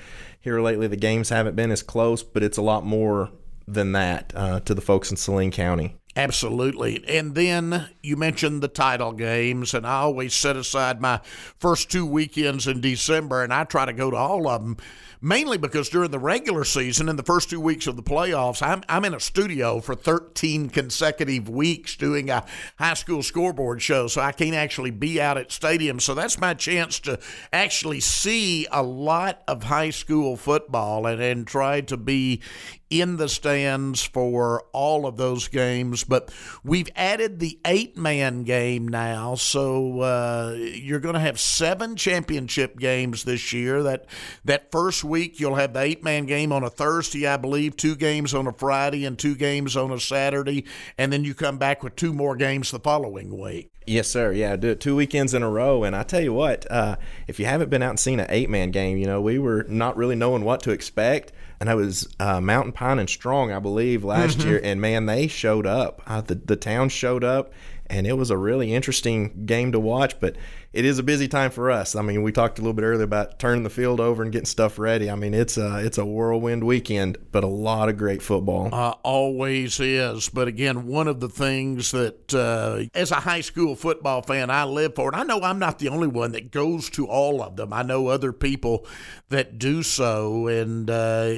here 0.48 0.62
lately 0.62 0.88
the 0.88 0.96
games 0.96 1.28
haven't 1.28 1.58
been 1.58 1.72
as 1.72 1.84
close, 1.84 2.24
but 2.24 2.42
it's 2.42 2.58
a 2.58 2.62
lot 2.62 2.86
more 2.86 3.30
than 3.68 3.92
that 3.92 4.32
uh, 4.34 4.62
to 4.62 4.74
the 4.74 4.80
folks 4.80 5.12
in 5.12 5.18
Saline 5.18 5.52
County. 5.52 5.98
Absolutely. 6.16 7.04
And 7.06 7.36
then 7.36 7.90
you 8.02 8.16
mentioned 8.16 8.64
the 8.64 8.70
title 8.70 9.12
games, 9.12 9.74
and 9.74 9.86
I 9.86 9.98
always 9.98 10.34
set 10.34 10.56
aside 10.56 11.02
my 11.02 11.20
first 11.60 11.92
two 11.92 12.06
weekends 12.06 12.66
in 12.66 12.80
December, 12.80 13.44
and 13.44 13.54
I 13.54 13.66
try 13.66 13.86
to 13.86 13.92
go 13.92 14.10
to 14.10 14.16
all 14.16 14.48
of 14.48 14.64
them 14.64 14.78
mainly 15.22 15.58
because 15.58 15.90
during 15.90 16.12
the 16.12 16.20
regular 16.20 16.64
season, 16.64 17.10
in 17.10 17.16
the 17.16 17.24
first 17.24 17.50
two 17.50 17.60
weeks 17.60 17.88
of 17.88 17.96
the 17.96 18.04
playoffs, 18.04 18.62
I'm, 18.62 18.84
I'm 18.90 19.06
in 19.06 19.14
a 19.14 19.20
studio 19.20 19.80
for 19.80 19.96
13 19.96 20.70
consecutive 20.70 21.50
weeks 21.50 21.96
doing 21.96 22.30
a 22.30 22.46
high 22.78 22.94
school 22.94 23.24
scoreboard 23.24 23.82
show, 23.82 24.08
so 24.08 24.22
I 24.22 24.32
can't 24.32 24.56
actually 24.56 24.92
be 24.92 25.20
out 25.22 25.38
at 25.38 25.50
stadiums. 25.50 26.02
So 26.02 26.14
that's 26.14 26.40
my 26.40 26.54
chance 26.54 27.00
to 27.02 27.20
actually 27.52 28.00
see 28.00 28.68
a 28.72 28.84
lot 28.84 29.42
of 29.48 29.64
high 29.64 29.90
school 29.90 30.38
football 30.38 31.06
and, 31.06 31.22
and 31.22 31.48
try 31.48 31.82
to 31.82 31.98
be 31.98 32.42
in 32.90 33.18
the 33.18 33.28
stands 33.28 34.04
for 34.04 34.64
all 34.72 35.06
of 35.06 35.18
those 35.18 35.48
games. 35.48 36.04
But 36.04 36.32
we've 36.64 36.90
added 36.96 37.40
the 37.40 37.60
eight 37.66 37.98
man 37.98 38.44
game 38.44 38.88
now. 38.88 39.36
So 39.36 40.02
uh, 40.02 40.56
you're 40.58 41.00
going 41.00 41.16
to 41.16 41.20
have 41.20 41.40
seven 41.40 41.96
championship 41.96 42.78
games 42.78 43.24
this 43.24 43.52
year. 43.54 43.84
That, 43.84 44.06
that 44.46 44.72
first 44.72 45.04
week, 45.04 45.40
you'll 45.40 45.56
have 45.56 45.74
the 45.74 45.82
eight 45.82 46.04
man 46.04 46.26
game 46.26 46.52
on 46.52 46.64
a 46.64 46.70
Thursday, 46.70 47.28
I 47.28 47.38
believe, 47.38 47.76
two 47.76 47.96
games 47.96 48.34
on 48.34 48.48
a 48.48 48.54
Friday 48.54 49.06
and 49.06 49.18
two 49.18 49.36
games 49.36 49.76
on 49.76 49.92
a 49.92 50.00
Saturday. 50.00 50.66
And 50.98 51.12
then 51.12 51.24
you 51.24 51.34
come 51.34 51.58
back 51.58 51.84
with 51.84 51.96
two 51.96 52.14
more 52.14 52.36
games 52.36 52.72
the 52.72 52.80
following 52.80 53.38
week. 53.38 53.72
Yes, 53.86 54.10
sir. 54.10 54.34
Yeah, 54.34 54.58
do 54.58 54.72
it 54.72 54.82
two 54.82 54.98
weekends 54.98 55.34
in 55.34 55.44
a 55.44 55.50
row. 55.50 55.86
And 55.86 55.96
I 55.96 56.04
tell 56.04 56.20
you 56.20 56.34
what, 56.34 56.70
uh, 56.70 56.98
if 57.26 57.40
you 57.40 57.46
haven't 57.46 57.70
been 57.70 57.82
out 57.82 57.92
and 57.92 58.00
seen 58.00 58.20
an 58.20 58.28
eight 58.30 58.50
man 58.50 58.72
game, 58.72 58.98
you 58.98 59.06
know, 59.06 59.22
we 59.22 59.40
were 59.40 59.66
not 59.70 59.96
really 59.96 60.16
knowing 60.16 60.44
what 60.44 60.62
to 60.64 60.72
expect 60.72 61.32
and 61.60 61.70
I 61.70 61.76
was 61.76 62.08
uh, 62.20 62.40
Mountain 62.40 62.74
Pine 62.74 63.00
and 63.00 63.10
Strong, 63.10 63.52
I 63.52 63.60
believe, 63.60 64.04
last 64.04 64.40
mm-hmm. 64.40 64.50
year, 64.50 64.62
and 64.64 64.80
man, 64.80 65.06
they 65.06 65.28
showed 65.28 65.66
up. 65.66 66.02
Uh, 66.06 66.22
the 66.22 66.36
the 66.36 66.56
town 66.56 66.90
showed 66.90 67.24
up, 67.24 67.52
and 67.90 68.06
it 68.06 68.14
was 68.14 68.30
a 68.30 68.38
really 68.38 68.74
interesting 68.74 69.46
game 69.46 69.72
to 69.72 69.80
watch. 69.80 70.20
But 70.20 70.36
it 70.74 70.86
is 70.86 71.00
a 71.00 71.04
busy 71.04 71.28
time 71.28 71.50
for 71.50 71.72
us. 71.72 71.96
I 71.96 72.02
mean, 72.02 72.22
we 72.22 72.32
talked 72.32 72.60
a 72.60 72.62
little 72.62 72.74
bit 72.74 72.84
earlier 72.84 73.04
about 73.04 73.40
turning 73.40 73.64
the 73.64 73.70
field 73.70 74.00
over 74.00 74.22
and 74.22 74.32
getting 74.32 74.46
stuff 74.46 74.78
ready. 74.78 75.10
I 75.10 75.16
mean, 75.16 75.34
it's 75.34 75.58
a 75.58 75.80
it's 75.80 75.98
a 75.98 76.06
whirlwind 76.06 76.64
weekend, 76.64 77.18
but 77.32 77.44
a 77.44 77.48
lot 77.48 77.90
of 77.90 77.98
great 77.98 78.22
football. 78.22 78.70
Uh, 78.72 78.94
always 79.04 79.80
is. 79.80 80.30
But 80.30 80.48
again, 80.48 80.86
one 80.86 81.08
of 81.08 81.20
the 81.20 81.30
things 81.30 81.92
that 81.92 82.34
uh, 82.34 82.84
as 82.94 83.12
a 83.12 83.16
high 83.16 83.42
school 83.42 83.76
football 83.76 84.22
fan, 84.22 84.50
I 84.50 84.66
live 84.66 84.96
for, 84.96 85.12
and 85.12 85.20
I 85.20 85.24
know 85.24 85.42
I'm 85.42 85.60
not 85.60 85.80
the 85.80 85.90
only 85.90 86.08
one 86.08 86.34
that 86.34 86.52
goes 86.52 86.90
to 86.92 87.08
all 87.08 87.42
of 87.42 87.56
them. 87.56 87.74
I 87.74 87.84
know 87.84 88.08
other 88.08 88.34
people 88.34 88.86
that 89.30 89.58
do 89.58 89.84
so, 89.84 90.48
and 90.48 90.90
uh, 90.90 91.34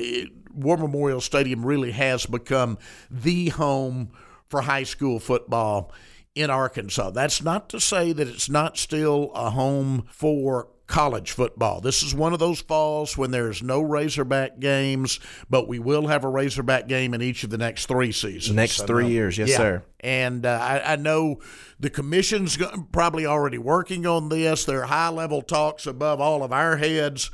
War 0.53 0.77
Memorial 0.77 1.21
Stadium 1.21 1.65
really 1.65 1.91
has 1.91 2.25
become 2.25 2.77
the 3.09 3.49
home 3.49 4.11
for 4.49 4.61
high 4.61 4.83
school 4.83 5.19
football 5.19 5.93
in 6.35 6.49
Arkansas. 6.49 7.11
That's 7.11 7.43
not 7.43 7.69
to 7.69 7.79
say 7.79 8.13
that 8.13 8.27
it's 8.27 8.49
not 8.49 8.77
still 8.77 9.31
a 9.33 9.49
home 9.49 10.07
for 10.11 10.67
college 10.89 11.31
football. 11.31 11.79
This 11.79 12.01
is 12.01 12.15
one 12.15 12.33
of 12.33 12.39
those 12.39 12.61
falls 12.61 13.15
when 13.15 13.29
there's 13.29 13.61
no 13.61 13.79
Razorback 13.79 14.59
games, 14.59 15.19
but 15.49 15.67
we 15.67 15.77
will 15.77 16.07
have 16.07 16.23
a 16.23 16.27
Razorback 16.27 16.87
game 16.87 17.13
in 17.13 17.21
each 17.21 17.43
of 17.43 17.51
the 17.51 17.59
next 17.59 17.85
three 17.85 18.11
seasons. 18.11 18.55
Next 18.55 18.81
three 18.87 19.07
years, 19.07 19.37
yes, 19.37 19.49
yeah. 19.49 19.57
sir. 19.57 19.83
And 19.99 20.45
uh, 20.45 20.59
I, 20.61 20.93
I, 20.93 20.95
know 20.95 21.41
the 21.79 21.89
commission's 21.89 22.57
probably 22.91 23.25
already 23.25 23.57
working 23.57 24.07
on 24.07 24.29
this. 24.29 24.65
There 24.65 24.81
are 24.81 24.87
high 24.87 25.09
level 25.09 25.41
talks 25.41 25.85
above 25.85 26.19
all 26.19 26.41
of 26.41 26.51
our 26.51 26.77
heads 26.77 27.29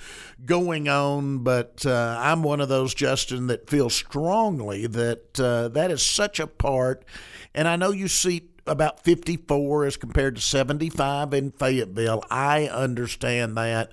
going 0.45 0.89
on, 0.89 1.39
but 1.39 1.85
uh, 1.85 2.17
I'm 2.19 2.43
one 2.43 2.59
of 2.59 2.67
those, 2.67 2.93
Justin, 2.93 3.47
that 3.47 3.69
feels 3.69 3.95
strongly 3.95 4.87
that 4.87 5.39
uh, 5.39 5.69
that 5.69 5.91
is 5.91 6.05
such 6.05 6.39
a 6.39 6.47
part. 6.47 7.05
And 7.53 7.67
I 7.67 7.75
know 7.77 7.91
you 7.91 8.07
see 8.07 8.49
about 8.67 9.03
54 9.03 9.85
as 9.85 9.97
compared 9.97 10.35
to 10.35 10.41
75 10.41 11.33
in 11.33 11.51
Fayetteville. 11.51 12.23
I 12.29 12.67
understand 12.67 13.57
that. 13.57 13.91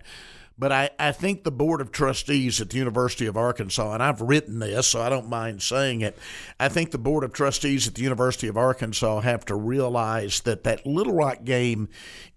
But 0.58 0.70
I, 0.70 0.90
I 0.98 1.12
think 1.12 1.42
the 1.42 1.50
Board 1.50 1.80
of 1.80 1.90
Trustees 1.90 2.60
at 2.60 2.70
the 2.70 2.78
University 2.78 3.26
of 3.26 3.36
Arkansas, 3.36 3.94
and 3.94 4.02
I've 4.02 4.20
written 4.20 4.58
this, 4.58 4.86
so 4.86 5.00
I 5.00 5.08
don't 5.08 5.28
mind 5.28 5.62
saying 5.62 6.02
it. 6.02 6.16
I 6.60 6.68
think 6.68 6.90
the 6.90 6.98
Board 6.98 7.24
of 7.24 7.32
Trustees 7.32 7.88
at 7.88 7.94
the 7.94 8.02
University 8.02 8.48
of 8.48 8.56
Arkansas 8.56 9.20
have 9.20 9.44
to 9.46 9.56
realize 9.56 10.40
that 10.40 10.62
that 10.64 10.86
Little 10.86 11.14
Rock 11.14 11.44
game 11.44 11.88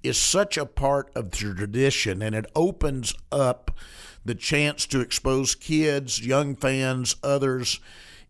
is 0.02 0.18
such 0.18 0.58
a 0.58 0.66
part 0.66 1.12
of 1.14 1.32
the 1.32 1.38
tradition 1.38 2.22
and 2.22 2.34
it 2.34 2.50
opens 2.56 3.14
up 3.32 3.70
the 4.24 4.36
chance 4.36 4.88
to 4.88 5.02
expose 5.02 5.54
kids, 5.54 6.26
young 6.26 6.56
fans, 6.56 7.18
others 7.22 7.80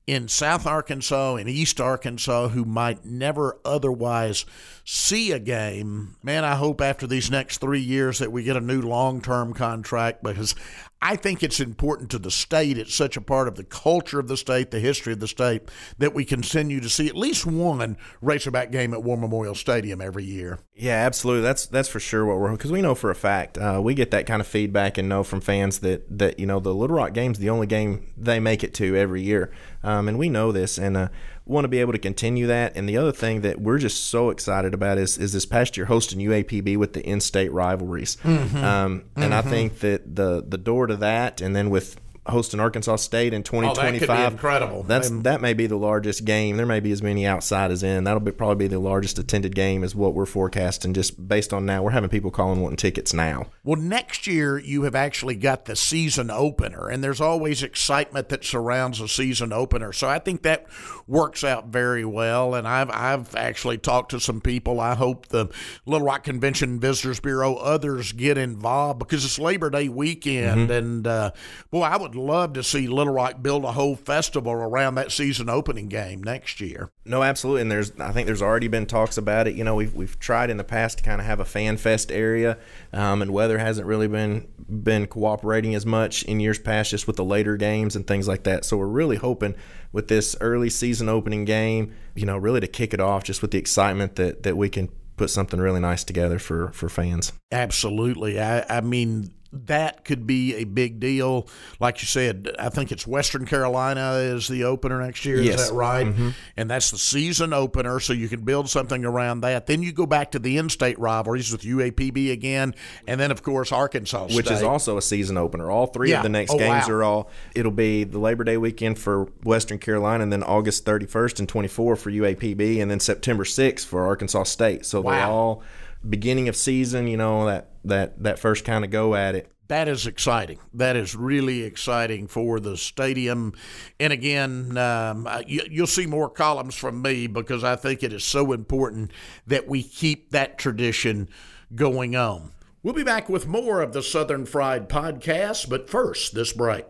in 0.07 0.27
South 0.27 0.67
Arkansas 0.67 1.35
and 1.35 1.49
East 1.49 1.81
Arkansas 1.81 2.49
who 2.49 2.63
might 2.63 3.05
never 3.05 3.59
otherwise 3.65 4.45
see 4.83 5.31
a 5.31 5.39
game. 5.39 6.15
Man, 6.21 6.43
I 6.45 6.55
hope 6.55 6.79
after 6.79 7.07
these 7.07 7.31
next 7.31 7.57
three 7.57 7.79
years 7.79 8.19
that 8.19 8.31
we 8.31 8.43
get 8.43 8.57
a 8.57 8.61
new 8.61 8.81
long 8.81 9.21
term 9.21 9.53
contract 9.53 10.23
because 10.23 10.53
I 11.01 11.15
think 11.15 11.43
it's 11.43 11.59
important 11.59 12.09
to 12.11 12.19
the 12.19 12.31
state. 12.31 12.77
It's 12.77 12.95
such 12.95 13.15
a 13.15 13.21
part 13.21 13.47
of 13.47 13.55
the 13.55 13.63
culture 13.63 14.19
of 14.19 14.27
the 14.27 14.37
state, 14.37 14.71
the 14.71 14.79
history 14.79 15.13
of 15.13 15.19
the 15.19 15.27
state, 15.27 15.63
that 15.99 16.13
we 16.13 16.25
continue 16.25 16.79
to 16.79 16.89
see 16.89 17.07
at 17.07 17.15
least 17.15 17.45
one 17.45 17.97
Razorback 18.21 18.71
game 18.71 18.93
at 18.93 19.03
War 19.03 19.17
Memorial 19.17 19.55
Stadium 19.55 20.01
every 20.01 20.23
year. 20.23 20.59
Yeah, 20.73 20.95
absolutely. 21.05 21.43
That's 21.43 21.67
that's 21.67 21.89
for 21.89 21.99
sure 21.99 22.25
what 22.25 22.37
we're 22.37 22.51
because 22.51 22.71
we 22.71 22.81
know 22.81 22.95
for 22.95 23.11
a 23.11 23.15
fact 23.15 23.57
uh, 23.57 23.79
we 23.83 23.93
get 23.93 24.11
that 24.11 24.25
kind 24.25 24.41
of 24.41 24.47
feedback 24.47 24.97
and 24.97 25.07
know 25.07 25.23
from 25.23 25.41
fans 25.41 25.79
that 25.79 26.17
that 26.17 26.39
you 26.39 26.45
know 26.45 26.59
the 26.59 26.73
Little 26.73 26.95
Rock 26.95 27.13
game's 27.13 27.39
the 27.39 27.49
only 27.49 27.67
game 27.67 28.11
they 28.17 28.39
make 28.39 28.63
it 28.63 28.73
to 28.75 28.95
every 28.95 29.21
year, 29.21 29.51
um, 29.83 30.07
and 30.07 30.17
we 30.17 30.29
know 30.29 30.51
this 30.51 30.77
and. 30.77 30.97
Uh, 30.97 31.07
want 31.45 31.63
to 31.63 31.69
be 31.69 31.79
able 31.79 31.93
to 31.93 31.99
continue 31.99 32.47
that. 32.47 32.75
And 32.75 32.89
the 32.89 32.97
other 32.97 33.11
thing 33.11 33.41
that 33.41 33.61
we're 33.61 33.77
just 33.77 34.05
so 34.05 34.29
excited 34.29 34.73
about 34.73 34.97
is 34.97 35.17
is 35.17 35.33
this 35.33 35.45
past 35.45 35.77
year 35.77 35.85
hosting 35.85 36.19
UAPB 36.19 36.77
with 36.77 36.93
the 36.93 37.03
in-state 37.03 37.51
rivalries. 37.51 38.17
Mm-hmm. 38.17 38.57
Um, 38.57 39.05
and 39.15 39.25
mm-hmm. 39.25 39.33
I 39.33 39.41
think 39.41 39.79
that 39.79 40.15
the 40.15 40.43
the 40.47 40.57
door 40.57 40.87
to 40.87 40.95
that, 40.97 41.41
and 41.41 41.55
then 41.55 41.69
with 41.69 41.99
hosting 42.27 42.59
Arkansas 42.59 42.95
State 42.97 43.33
in 43.33 43.43
2025. 43.43 44.09
Oh, 44.09 44.27
incredible. 44.31 44.83
That's 44.83 45.09
that 45.09 45.41
may 45.41 45.53
be 45.53 45.67
the 45.67 45.77
largest 45.77 46.25
game. 46.25 46.57
There 46.57 46.65
may 46.65 46.79
be 46.79 46.91
as 46.91 47.03
many 47.03 47.25
outside 47.25 47.71
as 47.71 47.83
in. 47.83 48.03
That'll 48.03 48.19
be 48.19 48.31
probably 48.31 48.65
be 48.65 48.67
the 48.67 48.79
largest 48.79 49.19
attended 49.19 49.55
game 49.55 49.83
is 49.83 49.95
what 49.95 50.13
we're 50.13 50.25
forecasting 50.25 50.93
just 50.93 51.27
based 51.27 51.53
on 51.53 51.65
now. 51.65 51.83
We're 51.83 51.91
having 51.91 52.09
people 52.09 52.31
calling 52.31 52.61
wanting 52.61 52.77
tickets 52.77 53.13
now. 53.13 53.47
Well, 53.63 53.79
next 53.79 54.27
year 54.27 54.57
you 54.57 54.83
have 54.83 54.95
actually 54.95 55.35
got 55.35 55.65
the 55.65 55.75
season 55.75 56.31
opener 56.31 56.89
and 56.89 57.03
there's 57.03 57.21
always 57.21 57.61
excitement 57.61 58.29
that 58.29 58.43
surrounds 58.43 58.99
a 58.99 59.07
season 59.07 59.53
opener. 59.53 59.93
So 59.93 60.09
I 60.09 60.19
think 60.19 60.41
that 60.43 60.65
works 61.07 61.43
out 61.43 61.67
very 61.67 62.03
well 62.03 62.55
and 62.55 62.67
I've 62.67 62.89
I've 62.89 63.35
actually 63.35 63.77
talked 63.77 64.11
to 64.11 64.19
some 64.19 64.41
people. 64.41 64.79
I 64.79 64.95
hope 64.95 65.27
the 65.27 65.47
Little 65.85 66.05
Rock 66.05 66.23
Convention 66.23 66.79
Visitors 66.79 67.19
Bureau 67.19 67.55
others 67.55 68.11
get 68.11 68.37
involved 68.37 68.99
because 68.99 69.23
it's 69.23 69.39
Labor 69.39 69.69
Day 69.69 69.89
weekend 69.89 70.69
mm-hmm. 70.69 70.71
and 70.71 71.07
uh, 71.07 71.31
boy, 71.71 71.81
I 71.81 71.97
would 71.97 72.15
love 72.15 72.53
to 72.53 72.63
see 72.63 72.87
Little 72.87 73.13
Rock 73.13 73.41
build 73.41 73.63
a 73.63 73.71
whole 73.71 73.95
festival 73.95 74.51
around 74.51 74.95
that 74.95 75.11
season 75.11 75.49
opening 75.49 75.87
game 75.87 76.23
next 76.23 76.59
year. 76.59 76.89
No, 77.05 77.21
absolutely. 77.21 77.61
And 77.61 77.71
there's, 77.71 77.91
I 77.99 78.11
think 78.11 78.25
there's 78.25 78.41
already 78.41 78.67
been 78.67 78.87
talks 78.87 79.17
about 79.17 79.47
it. 79.47 79.55
You 79.55 79.63
know, 79.63 79.75
we've 79.75 79.93
we've 79.93 80.19
tried 80.19 80.49
in 80.49 80.57
the 80.57 80.63
past 80.63 80.97
to 80.97 81.03
kind 81.03 81.21
of 81.21 81.27
have 81.27 81.39
a 81.39 81.45
fan 81.45 81.77
fest 81.77 82.11
area, 82.11 82.57
um, 82.91 83.21
and 83.21 83.31
weather 83.31 83.59
hasn't 83.59 83.87
really 83.87 84.07
been 84.07 84.47
been 84.83 85.05
cooperating 85.05 85.75
as 85.75 85.85
much 85.85 86.23
in 86.23 86.39
years 86.39 86.57
past, 86.57 86.91
just 86.91 87.05
with 87.05 87.15
the 87.15 87.23
later 87.23 87.57
games 87.57 87.95
and 87.95 88.07
things 88.07 88.27
like 88.27 88.43
that. 88.43 88.65
So 88.65 88.77
we're 88.77 88.87
really 88.87 89.17
hoping 89.17 89.55
with 89.95 90.09
this 90.09 90.35
early 90.41 90.69
season 90.69 91.07
opening 91.07 91.45
game, 91.45 91.95
you 92.15 92.25
know, 92.25 92.37
really 92.37 92.59
to 92.59 92.67
kick 92.67 92.93
it 92.93 92.99
off, 92.99 93.23
just 93.23 93.41
with 93.41 93.51
the 93.51 93.57
excitement 93.57 94.17
that 94.17 94.43
that 94.43 94.57
we 94.57 94.69
can 94.69 94.89
put 95.15 95.29
something 95.29 95.57
really 95.57 95.79
nice 95.79 96.03
together 96.03 96.37
for 96.37 96.67
for 96.73 96.89
fans. 96.89 97.31
Absolutely. 97.49 98.39
I, 98.39 98.65
I 98.69 98.81
mean 98.81 99.33
that 99.67 100.05
could 100.05 100.27
be 100.27 100.55
a 100.55 100.63
big 100.63 100.99
deal. 100.99 101.47
Like 101.79 102.01
you 102.01 102.07
said, 102.07 102.51
I 102.59 102.69
think 102.69 102.91
it's 102.91 103.07
Western 103.07 103.45
Carolina 103.45 104.13
is 104.13 104.47
the 104.47 104.63
opener 104.65 105.01
next 105.01 105.25
year. 105.25 105.41
Yes. 105.41 105.61
Is 105.61 105.69
that 105.69 105.75
right? 105.75 106.07
Mm-hmm. 106.07 106.29
And 106.57 106.69
that's 106.69 106.91
the 106.91 106.97
season 106.97 107.53
opener, 107.53 107.99
so 107.99 108.13
you 108.13 108.27
can 108.27 108.41
build 108.41 108.69
something 108.69 109.05
around 109.05 109.41
that. 109.41 109.67
Then 109.67 109.81
you 109.81 109.91
go 109.91 110.05
back 110.05 110.31
to 110.31 110.39
the 110.39 110.57
in-state 110.57 110.99
rivalries 110.99 111.51
with 111.51 111.61
UAPB 111.61 112.31
again, 112.31 112.75
and 113.07 113.19
then 113.19 113.31
of 113.31 113.43
course 113.43 113.71
Arkansas, 113.71 114.27
State. 114.27 114.35
which 114.35 114.51
is 114.51 114.63
also 114.63 114.97
a 114.97 115.01
season 115.01 115.37
opener. 115.37 115.71
All 115.71 115.87
three 115.87 116.11
yeah. 116.11 116.17
of 116.17 116.23
the 116.23 116.29
next 116.29 116.51
oh, 116.51 116.57
games 116.57 116.87
wow. 116.87 116.93
are 116.93 117.03
all. 117.03 117.29
It'll 117.55 117.71
be 117.71 118.03
the 118.03 118.19
Labor 118.19 118.43
Day 118.43 118.57
weekend 118.57 118.99
for 118.99 119.25
Western 119.43 119.79
Carolina, 119.79 120.23
and 120.23 120.31
then 120.31 120.43
August 120.43 120.85
31st 120.85 121.39
and 121.39 121.49
24 121.49 121.95
for 121.95 122.11
UAPB, 122.11 122.81
and 122.81 122.91
then 122.91 122.99
September 122.99 123.43
6th 123.43 123.85
for 123.85 124.05
Arkansas 124.05 124.43
State. 124.43 124.85
So 124.85 125.01
wow. 125.01 125.11
they're 125.11 125.25
all 125.25 125.63
beginning 126.09 126.47
of 126.49 126.55
season. 126.55 127.07
You 127.07 127.17
know 127.17 127.45
that 127.45 127.69
that 127.83 128.23
that 128.23 128.39
first 128.39 128.65
kind 128.65 128.83
of 128.83 128.91
go 128.91 129.15
at 129.15 129.35
it 129.35 129.51
that 129.67 129.87
is 129.87 130.05
exciting. 130.05 130.59
That 130.73 130.95
is 130.95 131.15
really 131.15 131.63
exciting 131.63 132.27
for 132.27 132.59
the 132.59 132.77
stadium. 132.77 133.53
And 133.99 134.13
again, 134.13 134.77
um, 134.77 135.27
you, 135.47 135.81
will 135.81 135.87
see 135.87 136.05
more 136.05 136.29
columns 136.29 136.75
from 136.75 137.01
me 137.01 137.27
because 137.27 137.63
I 137.63 137.75
think 137.75 138.03
it 138.03 138.13
is 138.13 138.23
so 138.23 138.53
important 138.53 139.11
that 139.47 139.67
we 139.67 139.81
keep 139.81 140.31
that 140.31 140.57
tradition 140.57 141.29
going 141.73 142.15
on. 142.15 142.51
We'll 142.83 142.93
be 142.93 143.03
back 143.03 143.27
with 143.27 143.47
more 143.47 143.81
of 143.81 143.93
the 143.93 144.03
Southern 144.03 144.45
Fried 144.45 144.87
podcast, 144.87 145.69
but 145.69 145.89
first, 145.89 146.35
this 146.35 146.53
break. 146.53 146.85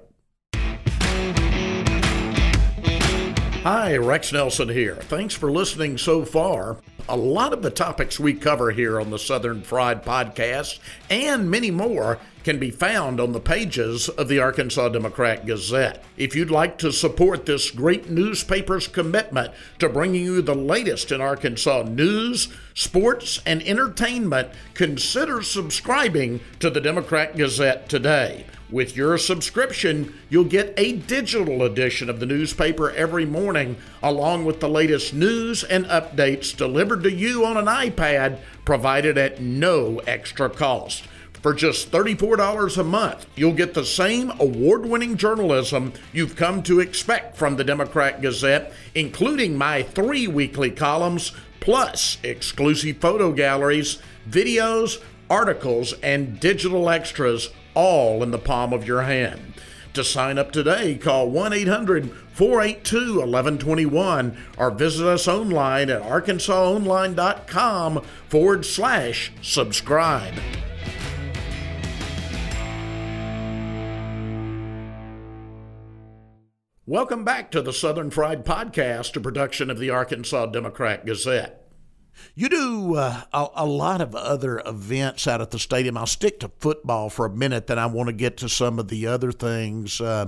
Hi, 3.66 3.98
Rex 3.98 4.32
Nelson 4.32 4.70
here. 4.70 4.94
Thanks 4.94 5.34
for 5.34 5.52
listening 5.52 5.98
so 5.98 6.24
far. 6.24 6.78
A 7.10 7.18
lot 7.18 7.52
of 7.52 7.64
the 7.64 7.72
topics 7.72 8.20
we 8.20 8.36
cover 8.36 8.70
here 8.70 9.02
on 9.02 9.10
the 9.10 9.18
Southern 9.18 9.64
Fried 9.64 10.06
Podcast 10.06 10.78
and 11.10 11.50
many 11.50 11.72
more 11.72 12.20
can 12.44 12.60
be 12.60 12.70
found 12.70 13.20
on 13.20 13.32
the 13.32 13.40
pages 13.40 14.08
of 14.08 14.28
the 14.28 14.38
Arkansas 14.38 14.90
Democrat 14.90 15.48
Gazette. 15.48 16.04
If 16.16 16.36
you'd 16.36 16.52
like 16.52 16.78
to 16.78 16.92
support 16.92 17.48
this 17.48 17.72
great 17.72 18.08
newspaper's 18.08 18.88
commitment 18.88 19.52
to 19.80 19.90
bringing 19.90 20.22
you 20.22 20.44
the 20.44 20.54
latest 20.54 21.12
in 21.12 21.20
Arkansas 21.20 21.86
news, 21.90 22.50
sports, 22.76 23.42
and 23.48 23.64
entertainment, 23.64 24.50
consider 24.76 25.42
subscribing 25.42 26.40
to 26.60 26.70
the 26.70 26.82
Democrat 26.82 27.36
Gazette 27.36 27.90
today. 27.90 28.46
With 28.72 28.98
your 28.98 29.20
subscription, 29.20 30.16
you'll 30.28 30.46
get 30.46 30.74
a 30.76 30.94
digital 30.94 31.62
edition 31.62 32.10
of 32.10 32.20
the 32.20 32.26
newspaper 32.26 32.90
every 32.92 33.26
morning, 33.26 33.78
along 34.02 34.46
with 34.46 34.60
the 34.60 34.68
latest 34.68 35.14
news 35.14 35.64
and 35.64 35.86
updates 35.86 36.56
delivered 36.56 37.04
to 37.04 37.12
you 37.12 37.46
on 37.46 37.58
an 37.58 37.66
iPad, 37.68 38.40
provided 38.66 39.20
at 39.20 39.40
no 39.40 40.00
extra 40.08 40.50
cost. 40.50 41.04
For 41.44 41.54
just 41.54 41.92
$34 41.92 42.80
a 42.80 42.84
month, 42.84 43.28
you'll 43.36 43.54
get 43.54 43.76
the 43.76 43.86
same 43.86 44.32
award 44.40 44.88
winning 44.88 45.16
journalism 45.16 45.94
you've 46.12 46.36
come 46.36 46.64
to 46.64 46.80
expect 46.80 47.38
from 47.38 47.58
the 47.58 47.64
Democrat 47.64 48.20
Gazette, 48.20 48.74
including 48.96 49.56
my 49.56 49.84
three 49.84 50.28
weekly 50.28 50.72
columns, 50.72 51.34
plus 51.60 52.18
exclusive 52.24 52.98
photo 52.98 53.32
galleries, 53.32 54.00
videos, 54.28 55.00
articles, 55.30 55.94
and 56.02 56.40
digital 56.40 56.90
extras 56.90 57.52
all 57.76 58.24
in 58.24 58.32
the 58.32 58.40
palm 58.40 58.74
of 58.74 58.88
your 58.88 59.04
hand. 59.04 59.54
To 59.94 60.04
sign 60.04 60.38
up 60.38 60.52
today, 60.52 60.96
call 60.96 61.30
1 61.30 61.54
800 61.54 62.12
482 62.34 63.20
1121 63.20 64.38
or 64.58 64.72
visit 64.72 65.08
us 65.08 65.26
online 65.28 65.90
at 65.90 66.02
arkansasonline.com 66.02 68.02
forward 68.28 68.66
slash 68.66 69.32
subscribe. 69.42 70.34
Welcome 76.88 77.24
back 77.24 77.50
to 77.52 77.64
the 77.64 77.74
Southern 77.74 78.12
Fried 78.12 78.46
Podcast, 78.46 79.16
a 79.16 79.20
production 79.20 79.72
of 79.72 79.80
the 79.80 79.90
Arkansas 79.90 80.46
Democrat 80.48 81.06
Gazette. 81.06 81.65
You 82.36 82.50
do 82.50 82.96
uh, 82.96 83.22
a, 83.34 83.48
a, 83.56 83.66
lot 83.66 84.02
of 84.02 84.16
other 84.16 84.62
events 84.66 85.28
out 85.28 85.42
at 85.42 85.52
the 85.52 85.60
stadium. 85.60 85.98
I'll 85.98 86.06
stick 86.06 86.40
to 86.42 86.52
football 86.60 87.10
for 87.10 87.26
a 87.26 87.30
minute, 87.30 87.68
then 87.68 87.80
I 87.80 87.86
want 87.86 88.08
to 88.08 88.14
get 88.14 88.38
to 88.38 88.50
some 88.50 88.80
of 88.80 88.88
the 88.88 89.08
other 89.08 89.32
things. 89.32 90.02
Uh, 90.02 90.28